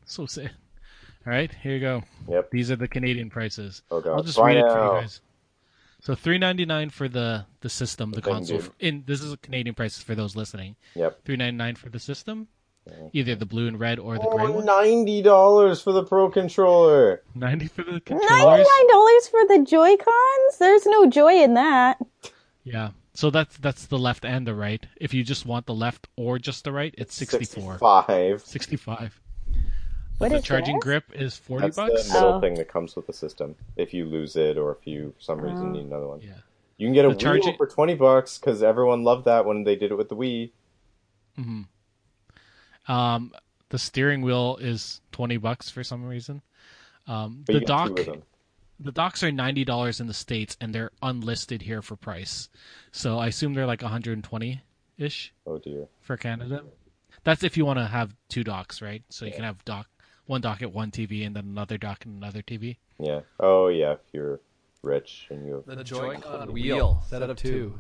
[0.06, 0.52] so sad.
[1.28, 2.04] All right, here you go.
[2.28, 2.50] Yep.
[2.50, 3.84] These are the Canadian prices.
[3.92, 4.14] Oh, God.
[4.18, 4.96] I'll just Buy read it for now.
[4.96, 5.22] you guys.
[6.00, 8.58] So three ninety nine for the the system, the thing, console.
[8.58, 8.72] dude.
[8.80, 10.76] In this is a Canadian prices for those listening.
[10.96, 11.24] Yep.
[11.26, 12.48] Three ninety nine for the system,
[13.14, 14.66] either the blue and red or the gray Oh, one.
[14.66, 17.22] ninety dollars for the Pro controller.
[17.36, 18.68] Ninety for the Ninety controllers.
[18.68, 20.58] nine dollars for the Joy Cons.
[20.60, 22.00] There's no joy in that.
[22.64, 22.90] Yeah.
[23.14, 24.86] So that's that's the left and the right.
[24.98, 27.78] If you just want the left or just the right, it's sixty four.
[27.78, 28.42] Five.
[28.46, 29.20] Sixty five.
[30.18, 30.84] What the is charging this?
[30.84, 32.08] grip is forty That's bucks.
[32.08, 32.40] the middle Oh.
[32.40, 33.56] thing that comes with the system.
[33.76, 35.72] If you lose it, or if you for some reason Oh.
[35.72, 36.30] need another one, Yeah.
[36.78, 39.64] you can get a The Wii charging- for twenty bucks because everyone loved that when
[39.66, 40.52] they did it with the Wii.
[41.40, 41.62] Mm-hmm.
[42.88, 43.32] Um,
[43.70, 46.42] the steering wheel is twenty bucks for some reason.
[47.08, 48.18] Um, the you got two dock,
[48.80, 52.50] the docks are ninety dollars in the states, and they're unlisted here for price.
[52.92, 54.62] So I assume they're like one hundred and twenty
[54.98, 55.88] ish Oh dear.
[56.02, 56.64] for Canada.
[57.24, 59.04] That's if you want to have two docks, right?
[59.10, 59.88] So you can have dock
[60.26, 62.78] one dock at one TV and then another dock and another TV.
[63.00, 63.22] Yeah.
[63.40, 63.94] Oh yeah.
[63.94, 64.40] If you're
[64.82, 67.80] rich and you have The Joy-Con wheel set up two.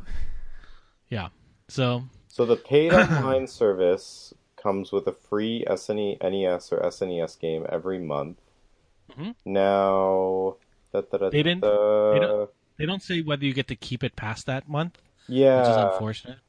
[1.10, 1.30] Yeah.
[1.68, 7.66] So So the paid online service comes with a free SNES, NES or SNES game
[7.70, 8.38] every month.
[9.12, 9.36] Mhm.
[9.46, 10.56] Now,
[10.94, 14.04] da, da, da, They didn't- they don't- they don't say whether you get to keep
[14.04, 15.02] it past that month.
[15.28, 16.40] yeah, which is unfortunate.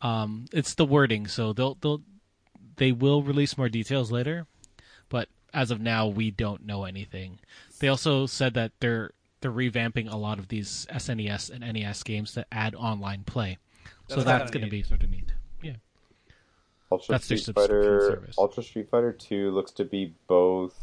[0.00, 2.02] Um, it's the wording, so they'll they'll
[2.76, 4.46] they will release more details later,
[5.10, 7.38] but as of now, we don't know anything.
[7.78, 12.34] They also said that they're they're revamping a lot of these SNES and NES games
[12.34, 13.58] that add online play.
[14.08, 15.32] so That's that's going to be sort of neat.
[16.92, 18.28] Ultra That's Street Fighter.
[18.36, 20.74] Ultra Street Fighter Two looks to be both.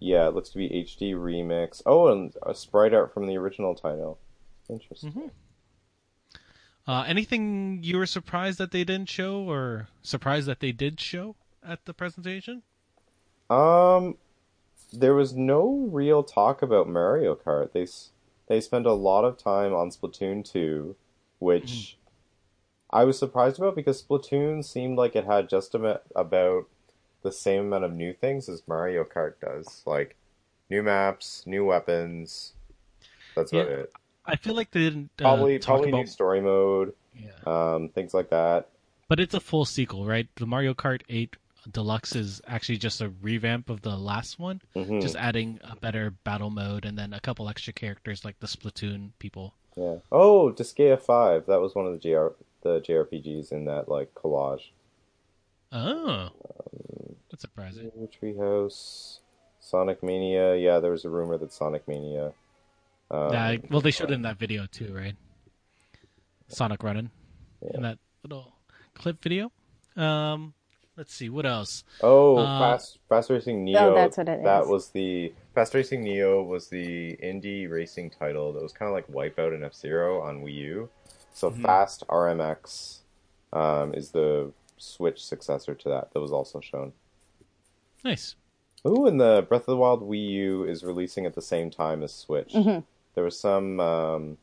[0.00, 1.82] Yeah, it looks to be HD remix.
[1.84, 4.18] Oh, and a sprite art from the original title.
[4.68, 5.12] Interesting.
[5.12, 5.28] Mm-hmm.
[6.90, 11.36] Uh, anything you were surprised that they didn't show, or surprised that they did show
[11.62, 12.62] at the presentation?
[13.50, 14.16] Um,
[14.92, 17.72] there was no real talk about Mario Kart.
[17.72, 17.86] They
[18.46, 20.96] they spent a lot of time on Splatoon 2,
[21.38, 21.97] which
[22.90, 26.66] I was surprised about because Splatoon seemed like it had just about
[27.22, 30.16] the same amount of new things as Mario Kart does, like
[30.70, 32.52] new maps, new weapons.
[33.34, 33.92] That's about Yeah, it.
[34.24, 36.94] I feel like they didn't uh, Probably probably about, new story mode,
[37.46, 38.68] um, things like that.
[39.08, 40.28] but it's a full sequel, right?
[40.36, 41.36] The Mario Kart 8
[41.72, 45.02] Deluxe is actually just a revamp of the last one, Mhm.
[45.02, 49.10] just adding a better battle mode and then a couple extra characters like the Splatoon
[49.18, 49.54] people.
[49.76, 49.96] Yeah.
[50.10, 51.46] Oh, Disgaea Five.
[51.46, 52.28] That was one of the JR
[52.62, 54.70] the JRPGs in that like collage.
[55.72, 56.30] Oh,
[57.30, 57.90] that's surprising.
[58.22, 59.18] Treehouse,
[59.60, 60.56] Sonic Mania.
[60.56, 62.32] Yeah, there was a rumor that Sonic Mania.
[63.10, 65.14] Um, yeah, well, they showed it in that video too, right?
[66.48, 67.10] Sonic running
[67.74, 68.52] in that little
[68.94, 69.52] clip video.
[69.96, 70.54] Um,
[70.96, 71.84] let's see what else.
[72.02, 73.90] Oh, Uh, Fast Fast Racing Neo.
[73.90, 74.68] Oh, that's what it That is.
[74.68, 79.06] was the Fast Racing Neo was the indie racing title that was kind of like
[79.08, 80.88] Wipeout and F Zero on Wii U.
[81.38, 81.62] So Mhm.
[81.62, 82.98] Fast RMX
[83.52, 86.12] um, is the Switch successor to that.
[86.12, 86.92] That was also shown.
[88.04, 88.34] Nice.
[88.86, 92.02] Ooh, and the Breath of the Wild Wii U is releasing at the same time
[92.02, 92.54] as Switch.
[92.54, 92.82] Mhm.
[93.14, 94.38] There was some um,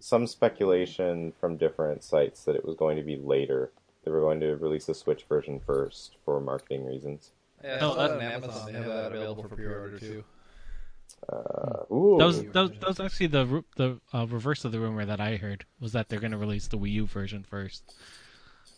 [0.00, 3.70] some speculation from different sites that it was going to be later.
[4.04, 7.30] They were going to release the Switch version first for marketing reasons.
[7.64, 8.66] Yeah, I Oh, saw that that- on Amazon.
[8.66, 10.24] They have that available for pre-order too.
[11.28, 14.80] Uh, ooh, That was, that was that was actually the the uh, reverse of the
[14.80, 17.94] rumor that I heard was that they're going to release the Wii U version first.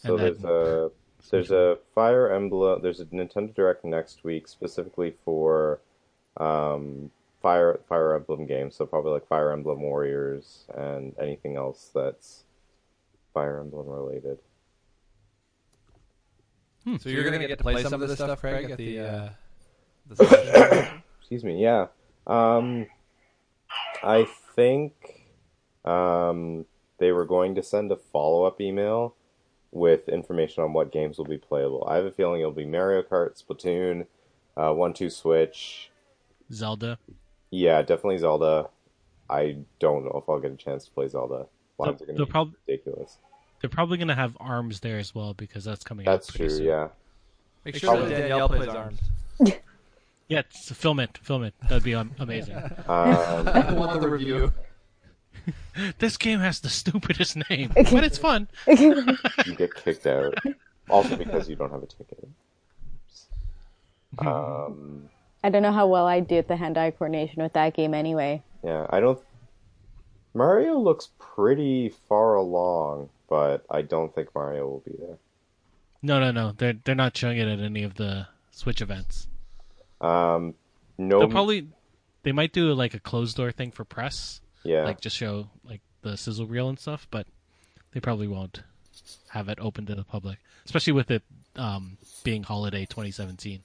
[0.02, 0.88] so And there's then- a
[1.30, 2.82] there's a Fire Emblem.
[2.82, 5.80] There's a Nintendo Direct next week specifically for
[6.36, 7.10] um,
[7.40, 8.76] Fire Fire Emblem games.
[8.76, 12.44] So probably like Fire Emblem Warriors and anything else that's
[13.32, 14.38] Fire Emblem related.
[17.00, 19.28] So you're gonna get to play some of this stuff, Craig, at the uh,
[20.08, 20.90] the?
[21.20, 21.62] Excuse me.
[21.62, 21.86] Yeah.
[22.26, 22.86] Um,
[24.02, 24.92] I think
[25.84, 26.64] um,
[26.98, 29.14] they were going to send a follow up email
[29.72, 31.84] with information on what games will be playable.
[31.88, 34.06] I have a feeling it'll be Mario Kart, Splatoon,
[34.56, 35.90] uh, One Two Switch.
[36.52, 36.98] Zelda.
[37.50, 38.68] Yeah, definitely Zelda.
[39.28, 41.46] I don't know if I'll get a chance to play Zelda.
[41.78, 43.18] Lines are going they'll to be prob- ridiculous.
[43.60, 46.48] They're probably going to have Arms there as well because that's coming That's out pretty
[46.50, 46.56] true.
[46.58, 46.66] soon.
[46.66, 46.88] Yeah.
[47.64, 49.00] Make sure that Probably- Danielle plays arms.
[50.28, 51.54] Yeah, it's, film it, film it.
[51.62, 52.56] That'd be um, amazing.
[52.56, 54.52] Um, I want the review.
[55.98, 58.48] this game has the stupidest name, but it's fun.
[58.66, 60.34] you get kicked out.
[60.88, 62.28] Also because you don't have a ticket.
[64.18, 65.08] Um,
[65.42, 68.42] I don't know how well I do at the hand-eye coordination with that game anyway.
[68.62, 69.20] yeah, I don't.
[70.34, 75.18] Mario looks pretty far along, but I don't think Mario will be there.
[76.02, 76.52] No, no, no.
[76.56, 79.28] They're they're not showing it at any of the Switch events.
[80.00, 80.54] Um,
[80.98, 81.68] no, They'll probably
[82.22, 84.40] they might do like a closed door thing for press.
[84.64, 84.84] Yeah.
[84.84, 87.26] Like just show like the sizzle reel and stuff, but
[87.92, 88.62] they probably won't
[89.30, 91.22] have it open to the public, especially with it
[91.56, 93.60] um, being holiday 2017.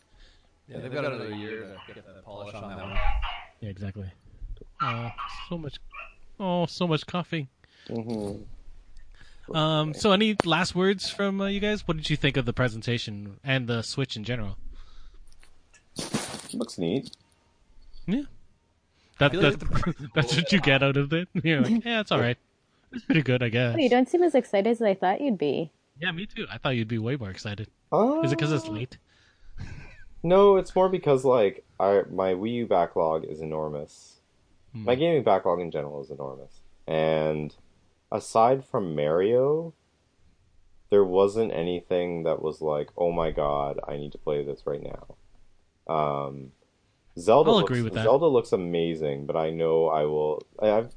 [0.67, 2.97] Yeah, they've got another year to get the polish on that one.
[3.59, 4.11] Yeah, exactly.
[4.81, 5.09] Oh,
[5.49, 5.79] so much.
[6.39, 7.47] Oh, so much coffee.
[7.89, 9.55] Mm-hmm.
[9.55, 9.93] Um.
[9.95, 11.87] So, any last words from uh, you guys?
[11.87, 14.57] What did you think of the presentation and the Switch in general?
[16.53, 17.11] Looks neat.
[18.05, 18.23] Yeah.
[19.19, 21.27] That, feel like that, that's what you get out of it.
[21.43, 22.37] You're like, yeah, it's all right.
[22.91, 23.77] It's pretty good, I guess.
[23.77, 25.71] You don't seem as excited as I thought you'd be.
[25.99, 26.47] Yeah, me too.
[26.49, 27.67] I thought you'd be way more excited.
[27.91, 28.23] Oh.
[28.23, 28.97] Is it because it's late?
[30.23, 34.17] No, it's more because like I my Wii U backlog is enormous.
[34.73, 34.85] Hmm.
[34.85, 36.59] My gaming backlog in general is enormous.
[36.87, 37.55] And
[38.11, 39.73] aside from Mario,
[40.89, 44.81] there wasn't anything that was like, "Oh my god, I need to play this right
[44.81, 45.15] now."
[45.89, 46.51] Um
[47.17, 48.03] Zelda I'll looks, agree with that.
[48.03, 50.91] Zelda looks amazing, but I know I will I, I've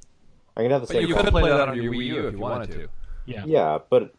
[0.57, 2.33] I'm gonna have the But same you could play that on your Wii U if
[2.35, 2.89] you wanted to.
[3.25, 3.45] Yeah.
[3.47, 4.15] Yeah, but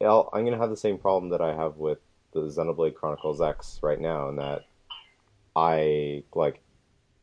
[0.00, 1.98] I'll, I'm gonna have the same problem that I have with
[2.32, 4.66] the Xenoblade Chronicles X right now, in that
[5.56, 6.60] I like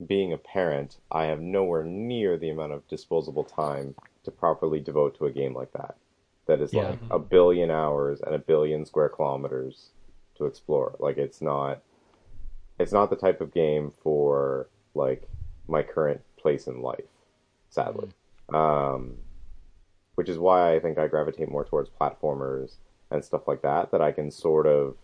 [0.05, 0.97] being a parent.
[1.11, 5.53] I have nowhere near the amount of disposable time to properly devote to a game
[5.53, 5.95] like that.
[6.47, 6.89] That is Yeah.
[6.89, 9.89] like a billion hours and a billion square kilometers
[10.35, 10.95] to explore.
[10.99, 11.81] Like it's not,
[12.81, 15.27] it's not the type of game for like
[15.67, 17.05] my current place in life,
[17.69, 18.09] sadly.
[18.53, 19.17] Um,
[20.15, 22.75] which is why I think I gravitate more towards platformers
[23.09, 24.95] and stuff like that, that I can sort of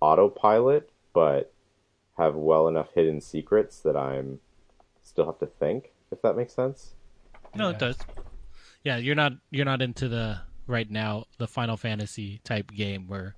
[0.00, 1.52] autopilot, but
[2.18, 4.40] have well enough hidden secrets that I'm
[5.02, 6.94] still have to think, if that makes sense.
[7.54, 7.96] No, it does.
[8.84, 13.34] Yeah, you're not you're not into the right now the Final Fantasy type game where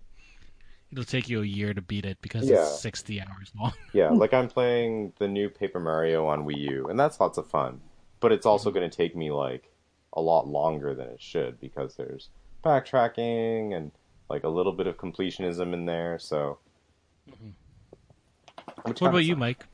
[0.92, 2.62] it'll take you a year to beat it because Yeah.
[2.62, 3.72] it's sixty hours long.
[3.92, 7.46] Yeah, like I'm playing the new Paper Mario on Wii U, and that's lots of
[7.48, 7.80] fun.
[8.20, 9.70] But it's also going to take me like
[10.12, 12.28] a lot longer than it should because there's
[12.64, 13.90] backtracking and
[14.30, 16.18] like a little bit of completionism in there.
[16.18, 16.58] So,
[18.82, 19.66] What about you, Mike?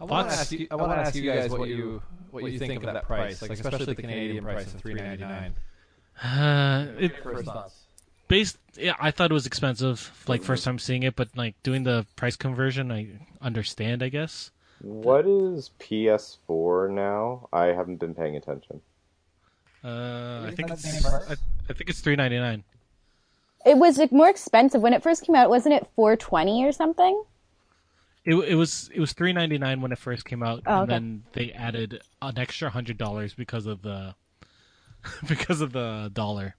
[0.00, 0.66] I want to ask you.
[0.70, 3.50] I want to ask you guys what you what you think of that price, like
[3.50, 5.54] especially the Canadian price of three ninety nine.
[6.22, 7.79] Uh, it, First thoughts.
[8.30, 10.10] Based, yeah, I thought it was expensive.
[10.26, 13.08] Like first time seeing it, but like doing the price conversion, I
[13.42, 14.02] understand.
[14.02, 14.50] I guess.
[14.80, 17.48] what is PS4 now?
[17.52, 18.80] I haven't been paying attention.
[19.84, 21.30] Uh, I think think it's the same price?
[21.30, 21.34] I,
[21.68, 22.64] I think it's three ninety nine.
[23.66, 25.50] It was like more expensive when it first came out.
[25.50, 27.24] Wasn't it 420 or something?
[28.24, 30.82] It it was it was three ninety nine when it first came out, Oh, and
[30.82, 30.92] okay.
[30.92, 34.14] then they added an extra hundred dollars because of the
[35.28, 36.54] because of the dollar.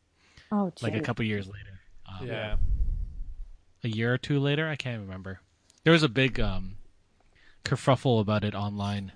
[0.52, 1.80] Oh, like a couple years later.
[2.08, 2.58] Um, Yeah.
[3.84, 5.40] a year or two later, I can't remember.
[5.84, 6.78] There was a big um,
[7.64, 9.14] kerfuffle about it online.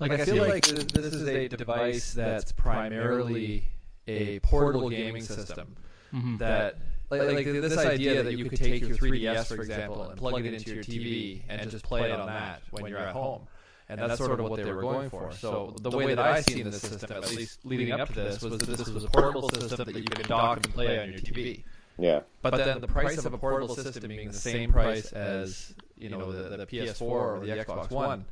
[0.00, 3.64] Like, I feel like this, this is a device that's primarily
[4.08, 5.76] a portable gaming system.
[6.12, 6.38] Mhm.
[6.38, 6.78] That
[7.10, 10.52] like, like this idea that you could take your 3DS, for example, and plug it
[10.52, 13.46] into your TV and just play it on that when you're at home.
[13.88, 15.32] And that's sort of what they were going for.
[15.32, 18.58] So the way that I seen this system, at least leading up to this, was
[18.58, 21.64] that this was a portable system that you could dock and play on your TV.
[21.98, 22.20] Yeah.
[22.42, 26.32] But then the price of a portable system being the same price as you know
[26.32, 28.24] the, the PS4 or the Xbox One,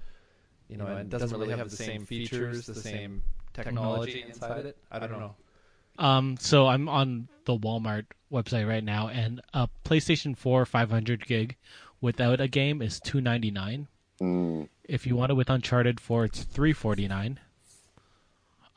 [0.69, 3.23] you know, and it doesn't really have the same features, the same
[3.53, 4.77] technology inside it.
[4.91, 5.35] I don't know.
[5.99, 11.57] Um, so I'm on the Walmart website right now, and a PlayStation 4 500 gig
[12.01, 13.89] without a game is 299.
[14.23, 14.69] Mm.
[14.85, 17.41] If you want it with Uncharted 4, it's 349.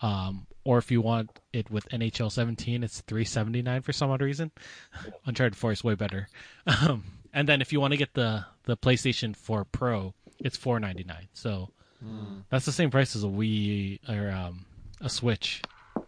[0.02, 4.52] Um, or if you want it with NHL 17, it's 379 for some odd reason.
[5.26, 6.28] Uncharted 4 is way better.
[6.68, 11.28] Um, and then if you want to get the the PlayStation 4 Pro, it's 499.
[11.34, 11.70] So
[12.02, 12.40] Hmm.
[12.50, 14.66] that's the same price as a Wii or um,
[15.02, 15.62] a Switch.
[15.96, 16.02] Yeah.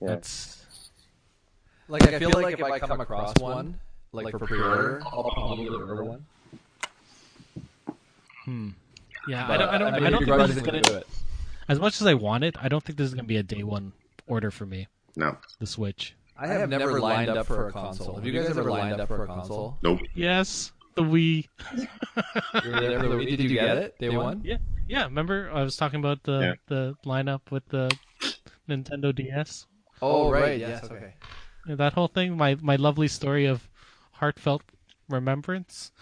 [0.00, 0.64] That's
[1.88, 3.78] Like I feel like if I come across one,
[4.12, 6.26] like for pre-order, I'll probably order one.
[8.44, 8.70] Hmm.
[9.26, 9.68] Yeah, But I don't.
[9.74, 9.94] I don't.
[9.94, 10.80] I I, don't think this is gonna.
[10.82, 11.06] do it.
[11.68, 13.62] As much as I want it, I don't think this is gonna be a day
[13.62, 13.92] one
[14.26, 14.86] order for me.
[15.16, 15.36] No.
[15.60, 16.14] The Switch.
[16.36, 18.16] I have never lined up for a console.
[18.16, 19.78] Have you guys ever lined up for a console?
[19.82, 20.00] Nope.
[20.14, 21.48] Yes, the Wii.
[22.64, 23.36] You were there for the Wii.
[23.36, 24.42] Did you get it day one?
[24.44, 24.58] Yeah.
[24.88, 25.04] Yeah.
[25.04, 26.54] Remember, I was talking about the Yeah.
[26.66, 27.90] the lineup with the
[28.68, 29.66] Nintendo DS.
[30.02, 31.14] Oh right, yes, okay.
[31.66, 32.36] That whole thing.
[32.36, 33.68] My my lovely story of
[34.12, 34.62] heartfelt
[35.08, 35.92] remembrance.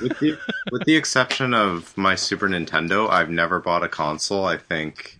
[0.00, 0.38] with the
[0.72, 4.44] with the exception of my Super Nintendo, I've never bought a console.
[4.44, 5.18] I think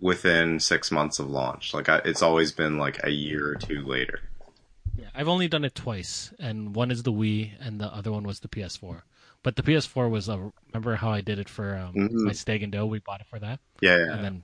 [0.00, 1.72] within six months of launch.
[1.74, 4.20] Like I, it's always been like a year or two later.
[4.96, 8.24] Yeah, I've only done it twice, and one is the Wii, and the other one
[8.24, 9.02] was the PS4.
[9.42, 10.52] But the PS4 was a.
[10.72, 12.12] Remember how I did it for um, Mhm.
[12.26, 12.86] my Stag and Doe?
[12.86, 13.60] We bought it for that.
[13.80, 14.12] Yeah, yeah.
[14.14, 14.42] And then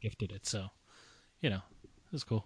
[0.00, 0.66] gifted it, so
[1.40, 2.44] you know, it was cool.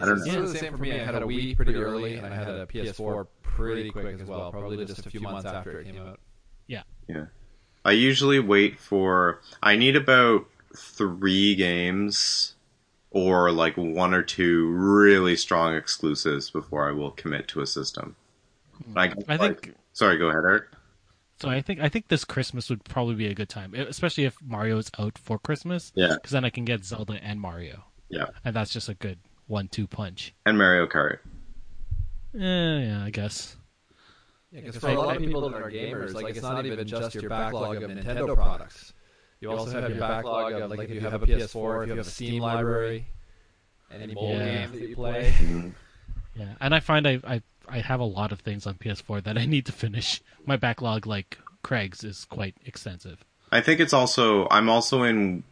[0.00, 0.92] I don't It was the same for me.
[0.92, 4.50] I had a Wii pretty early, and I had a PS4 pretty quick as well.
[4.52, 6.20] Probably just a few months after it came out.
[6.66, 6.82] Yeah.
[7.08, 7.26] Yeah.
[7.84, 9.40] I usually wait for.
[9.62, 10.46] I need about
[10.76, 12.54] three games
[13.10, 18.16] or like one or two really strong exclusives before I will commit to a system.
[18.94, 20.64] I, I think- Sorry, go ahead, Eric.
[21.40, 24.36] So I think I think this Christmas would probably be a good time, especially if
[24.42, 25.92] Mario's out for Christmas.
[25.94, 26.14] Yeah.
[26.14, 27.84] Because then I can get Zelda and Mario.
[28.08, 28.26] Yeah.
[28.44, 29.18] And that's just a good
[29.48, 30.34] one-two punch.
[30.46, 31.18] And Mario Kart.
[32.34, 33.56] Eh, yeah, I guess.
[34.52, 37.14] Yeah, because for a lot of people that are gamers, like it's not even just
[37.14, 38.92] your backlog of Nintendo products.
[39.40, 42.06] You also have your backlog of like if you have a PS4, if you have
[42.06, 43.06] a Steam library,
[43.90, 44.44] and any mobile Yeah.
[44.66, 45.34] games that you play.
[46.34, 49.36] Yeah, and I find I, I I have a lot of things on PS4 that
[49.36, 50.22] I need to finish.
[50.46, 53.24] My backlog, like Craig's, is quite extensive.
[53.52, 55.42] I think it's also I'm also in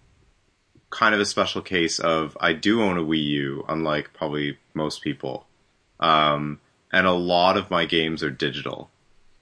[0.90, 5.02] kind of a special case of I do own a Wii U, unlike probably most
[5.02, 5.46] people,
[6.00, 6.60] um,
[6.92, 8.90] and a lot of my games are digital,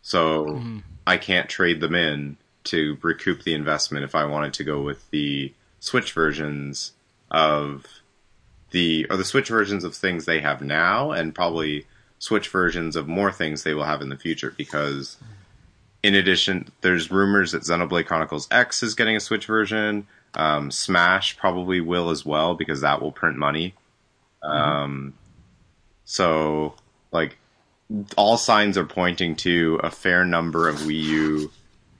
[0.03, 0.79] so Mm-hmm.
[1.07, 5.11] I can't trade them in to recoup the investment if I wanted to go with
[5.11, 6.93] the Switch versions
[7.31, 7.85] of
[8.71, 11.87] the or the Switch versions of things they have now, and probably
[12.19, 15.19] Switch versions of more things they will have in the future because
[16.03, 20.07] in addition, there's rumors that Xenoblade Chronicles X is getting a Switch version.
[20.35, 23.74] Um, Smash probably will as well because that will print money.
[24.43, 25.15] Um,
[26.05, 26.74] so,
[27.12, 27.36] like,
[28.16, 31.51] all signs are pointing to a fair number of Wii U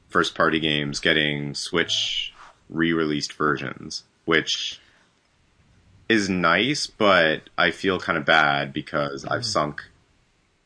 [0.09, 2.33] first party games getting Switch
[2.69, 4.81] re released versions, which
[6.09, 9.83] is nice, but I feel kind of bad because I've sunk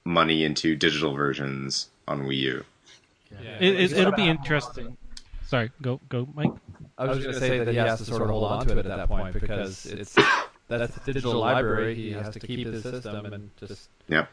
[0.04, 2.64] money into digital versions on Wii U.
[3.60, 4.96] It, it, it'll be interesting.
[5.48, 6.50] Sorry, go go, Mike.
[6.98, 8.72] I was just going to say that he has to sort of hold on to
[8.72, 10.14] it at that point because it's
[10.68, 11.94] that's the digital library.
[11.94, 14.28] He has to keep his system and just Yep.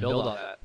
[0.00, 0.58] build on that.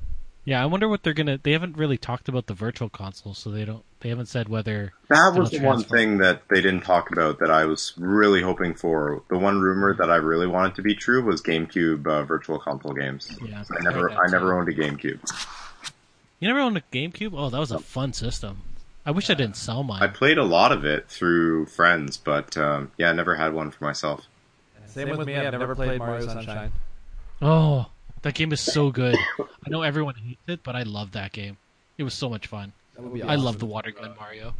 [0.46, 1.36] Yeah, I wonder what they're gonna.
[1.42, 3.84] They haven't really talked about the virtual console, so they don't.
[4.00, 7.50] They haven't said whether That was the one thing that they didn't talk about that
[7.50, 9.22] I was really hoping for.
[9.28, 12.94] The one rumor that I really wanted to be true was GameCube uh, Virtual Console
[12.94, 13.36] games.
[13.46, 15.20] Yeah, I never, heard I never owned a GameCube.
[16.40, 17.34] You never owned a GameCube?
[17.36, 18.62] Oh, that was a fun system.
[19.08, 20.02] I wish I didn't sell mine.
[20.02, 23.70] I played a lot of it through friends, but um, yeah, I never had one
[23.70, 24.26] for myself.
[24.84, 25.34] Same with me.
[25.34, 26.72] I've never played Mario Sunshine.
[27.40, 27.86] Oh,
[28.20, 29.16] that game is so good.
[29.40, 31.56] I know everyone hates it, but I love that game.
[31.96, 32.74] It was so much fun.
[32.96, 34.52] That would be I love the water gun Mario.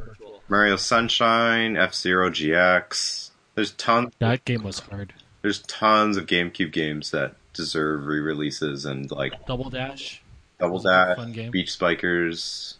[0.48, 3.28] Mario Sunshine, F Zero GX.
[3.54, 4.14] There's tons.
[4.18, 5.12] That game was hard.
[5.42, 10.22] There's tons of GameCube games that deserve re-releases and like Double Dash.
[10.58, 11.50] Double Dash, fun game.
[11.50, 12.77] Beach Spikers.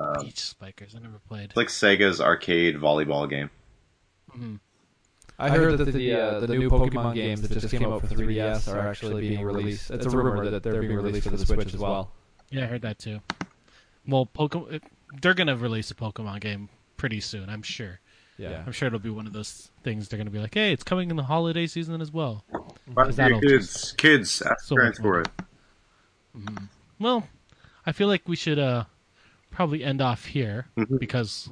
[0.00, 0.94] Um, Beach Spikers.
[0.94, 1.46] I never played.
[1.46, 3.50] It's like Sega's arcade volleyball game.
[4.36, 4.60] Mhm.
[5.40, 8.72] I heard that the uh, the new Pokemon games that just came out for 3DS
[8.74, 9.90] are actually being released.
[9.90, 12.10] It's a rumor that they're being released for the Switch as well.
[12.50, 13.20] Yeah, I heard that too.
[14.06, 14.80] Well, Pokemon,
[15.20, 17.48] they're gonna release a Pokemon game pretty soon.
[17.48, 18.00] I'm sure.
[18.38, 18.62] Yeah.
[18.66, 20.08] I'm sure it'll be one of those things.
[20.08, 22.44] They're gonna be like, "Hey, it's coming in the holiday season as well."
[22.94, 25.28] Why 'Cause that'll kids, just- kids, ask so parents much for it.
[27.00, 27.28] Well,
[27.86, 28.84] I feel like we should uh
[29.50, 30.98] probably end off here Mhm.
[30.98, 31.50] because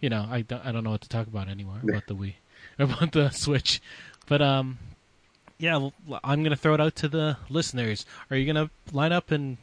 [0.00, 2.34] you know I don't, I don't know what to talk about anymore about the Wii
[2.78, 3.80] about the Switch,
[4.26, 4.78] but um
[5.58, 5.88] yeah
[6.24, 8.06] I'm gonna throw it out to the listeners.
[8.30, 9.56] Are you gonna line up and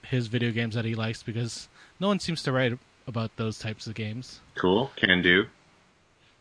[0.02, 3.86] his video games that he likes because no one seems to write about those types
[3.86, 4.40] of games.
[4.55, 5.47] Cool, can do.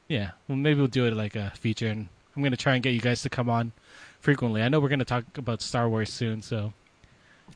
[0.07, 2.94] Yeah, well, maybe we'll do it like a feature, and I'm gonna try and get
[2.94, 3.72] you guys to come on
[4.19, 4.61] frequently.
[4.61, 6.73] I know we're gonna talk about Star Wars soon, so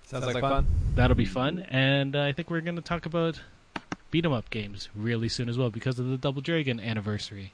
[0.06, 0.68] Sounds like fun.
[0.96, 1.66] that'll be fun.
[1.70, 3.40] And uh, I think we're gonna talk about
[4.12, 7.54] beat 'em up games really soon as well because of the Double Dragon anniversary.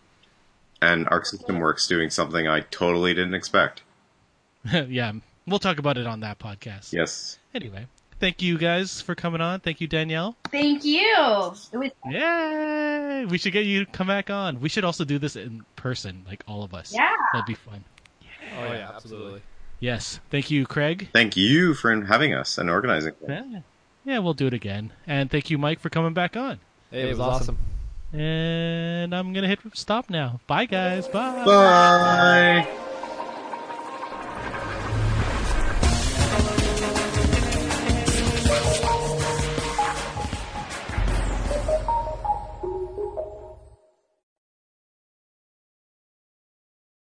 [0.82, 3.84] And Arc System Works doing something I totally didn't expect.
[4.74, 5.12] yeah,
[5.48, 6.92] we'll talk about it on that podcast.
[6.94, 7.38] Yes.
[7.54, 7.86] Anyway,
[8.20, 9.60] thank you guys for coming on.
[9.60, 10.36] Thank you, Danielle.
[10.52, 11.54] Thank you.
[11.72, 13.26] It was Yay!
[13.26, 14.60] We should get you to come back on.
[14.60, 16.94] We should also do this in person, like all of us.
[16.94, 17.12] Yeah.
[17.34, 17.84] that'd be fun.
[18.60, 19.42] Oh yeah, absolutely.
[19.82, 21.10] Yes, thank you, Craig.
[21.12, 23.14] Thank you for having us and organizing.
[23.28, 23.62] Yeah.
[24.06, 24.94] yeah, we'll do it again.
[25.08, 26.60] And thank you, Mike, for coming back on.
[26.92, 27.58] Hey, it was awesome.
[28.14, 30.40] And I'm gonna hit stop now.
[30.46, 31.08] Bye, guys.
[31.08, 31.44] Bye.
[31.46, 32.88] Bye.